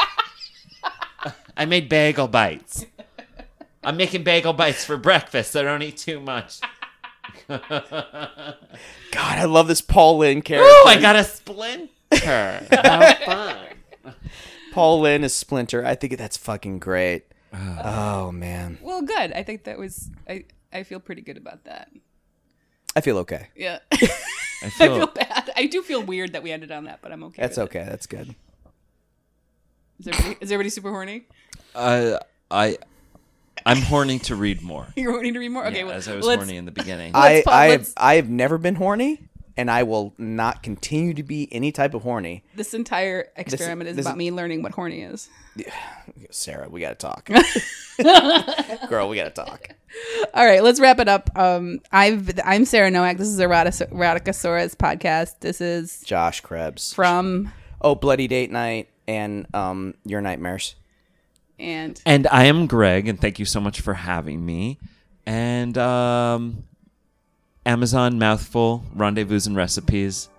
I 1.56 1.66
made 1.66 1.90
bagel 1.90 2.28
bites. 2.28 2.86
I'm 3.88 3.96
making 3.96 4.24
bagel 4.24 4.52
bites 4.52 4.84
for 4.84 4.98
breakfast. 4.98 5.52
So 5.52 5.64
don't 5.64 5.82
eat 5.82 5.96
too 5.96 6.20
much. 6.20 6.60
God, 7.48 7.64
I 9.14 9.46
love 9.46 9.70
this 9.70 9.80
Paul 9.80 10.18
Lynde 10.18 10.44
character. 10.44 10.68
Oh, 10.70 10.86
I 10.90 11.00
got 11.00 11.16
a 11.16 11.24
splinter. 11.24 11.88
How 12.12 13.14
fun. 13.26 13.58
Paul 14.74 15.00
Lynde 15.00 15.24
is 15.24 15.34
Splinter. 15.34 15.86
I 15.86 15.96
think 15.96 16.18
that's 16.18 16.36
fucking 16.36 16.80
great. 16.80 17.28
oh 17.54 18.30
man, 18.34 18.78
well, 18.82 19.02
good. 19.02 19.32
I 19.32 19.44
think 19.44 19.64
that 19.64 19.80
was 19.80 20.10
I. 20.28 20.44
I 20.74 20.84
feel 20.84 21.00
pretty 21.00 21.22
good 21.22 21.38
about 21.38 21.64
that. 21.64 21.90
I 22.94 23.00
feel 23.00 23.18
okay. 23.20 23.48
Yeah. 23.56 23.80
I 23.94 24.10
I 24.64 24.70
feel, 24.70 24.98
feel 24.98 25.08
bad. 25.08 25.50
I 25.56 25.66
do 25.68 25.82
feel 25.82 26.04
weird 26.04 26.34
that 26.34 26.44
we 26.44 26.52
ended 26.52 26.74
on 26.74 26.84
that, 26.86 27.00
but 27.02 27.14
I'm 27.14 27.24
okay. 27.24 27.42
That's 27.42 27.58
with 27.58 27.74
it. 27.74 27.78
okay. 27.80 27.90
That's 27.90 28.06
good. 28.06 28.36
Is 30.00 30.08
everybody, 30.10 30.38
is 30.42 30.52
everybody 30.52 30.70
super 30.72 30.90
horny? 30.92 31.26
uh, 31.74 32.18
I, 32.52 32.78
I'm 33.68 33.82
horny 33.82 34.20
to 34.20 34.36
read 34.36 34.62
more. 34.62 34.88
You're 34.96 35.12
horny 35.12 35.32
to 35.32 35.40
read 35.40 35.50
more? 35.50 35.66
Okay, 35.68 35.80
Yeah, 35.80 35.84
well, 35.86 35.94
as 35.94 36.08
I 36.08 36.16
was 36.16 36.26
let's, 36.26 36.42
horny 36.44 36.58
in 36.58 36.66
the 36.66 36.72
beginning. 36.72 37.12
I 37.16 37.42
pa- 37.46 37.52
I 37.52 37.66
have, 37.68 37.80
let's- 37.82 37.94
I 37.98 38.16
have 38.16 38.30
never 38.30 38.58
been 38.58 38.76
horny, 38.76 39.20
and 39.58 39.70
I 39.70 39.84
will 39.84 40.14
not 40.18 40.64
continue 40.64 41.14
to 41.16 41.24
be 41.24 41.48
any 41.52 41.72
type 41.72 41.94
of 41.94 42.04
horny. 42.04 42.44
This 42.56 42.74
entire 42.74 43.28
experiment 43.36 43.90
is 43.90 43.96
this 43.98 44.06
about 44.06 44.16
is- 44.16 44.18
me 44.20 44.32
learning 44.32 44.64
what 44.64 44.72
horny 44.74 45.02
is. 45.02 45.30
Sarah, 46.32 46.70
we 46.70 46.80
gotta 46.82 46.96
talk. 46.96 47.26
Girl, 48.90 49.10
we 49.10 49.16
gotta 49.16 49.32
talk. 49.32 49.70
All 50.34 50.46
right, 50.46 50.62
let's 50.64 50.80
wrap 50.80 51.00
it 51.00 51.08
up. 51.08 51.30
Um, 51.36 51.80
I've 51.92 52.30
I'm 52.46 52.66
Sarah 52.66 52.92
Nowak. 52.92 53.18
This 53.18 53.28
is 53.28 53.40
Erotic- 53.40 53.90
Eroticosaurus 53.92 54.76
podcast. 54.76 55.40
This 55.40 55.62
is 55.62 56.02
Josh 56.06 56.42
Krebs. 56.42 56.94
from 56.94 57.52
Oh, 57.82 57.96
bloody 57.96 58.28
date 58.28 58.52
night 58.52 58.90
and 59.08 59.48
um 59.56 59.94
your 60.06 60.22
nightmares. 60.22 60.76
And 61.60 62.02
And 62.06 62.28
I 62.28 62.46
am 62.46 62.68
Greg, 62.68 63.08
and 63.08 63.20
thank 63.20 63.40
you 63.40 63.46
so 63.46 63.60
much 63.60 63.82
for 63.82 63.94
having 63.94 64.46
me. 64.46 64.78
And 65.26 65.78
um, 65.78 66.64
Amazon 67.66 68.18
Mouthful 68.20 68.84
Rendezvous 68.96 69.42
and 69.46 69.56
Recipes. 69.56 70.30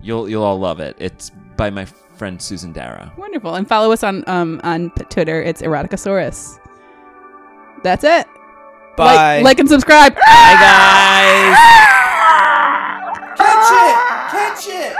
You'll 0.00 0.28
you'll 0.28 0.44
all 0.44 0.58
love 0.60 0.78
it. 0.80 0.96
It's 1.00 1.30
by 1.56 1.70
my 1.70 1.84
friend 1.86 2.40
Susan 2.40 2.72
Dara. 2.72 3.12
wonderful. 3.16 3.54
And 3.54 3.66
follow 3.68 3.90
us 3.92 4.02
on 4.04 4.22
um 4.28 4.60
on 4.62 4.90
Twitter. 5.10 5.42
It's 5.42 5.60
Eroticosaurus. 5.62 6.58
That's 7.82 8.04
it. 8.04 8.26
Bye. 8.96 9.36
Like, 9.36 9.44
like 9.44 9.58
and 9.60 9.68
subscribe. 9.68 10.14
Bye 10.14 10.20
guys. 10.60 11.56
Catch 13.36 13.72
it! 13.72 13.96
Catch 14.30 14.68
it! 14.68 14.94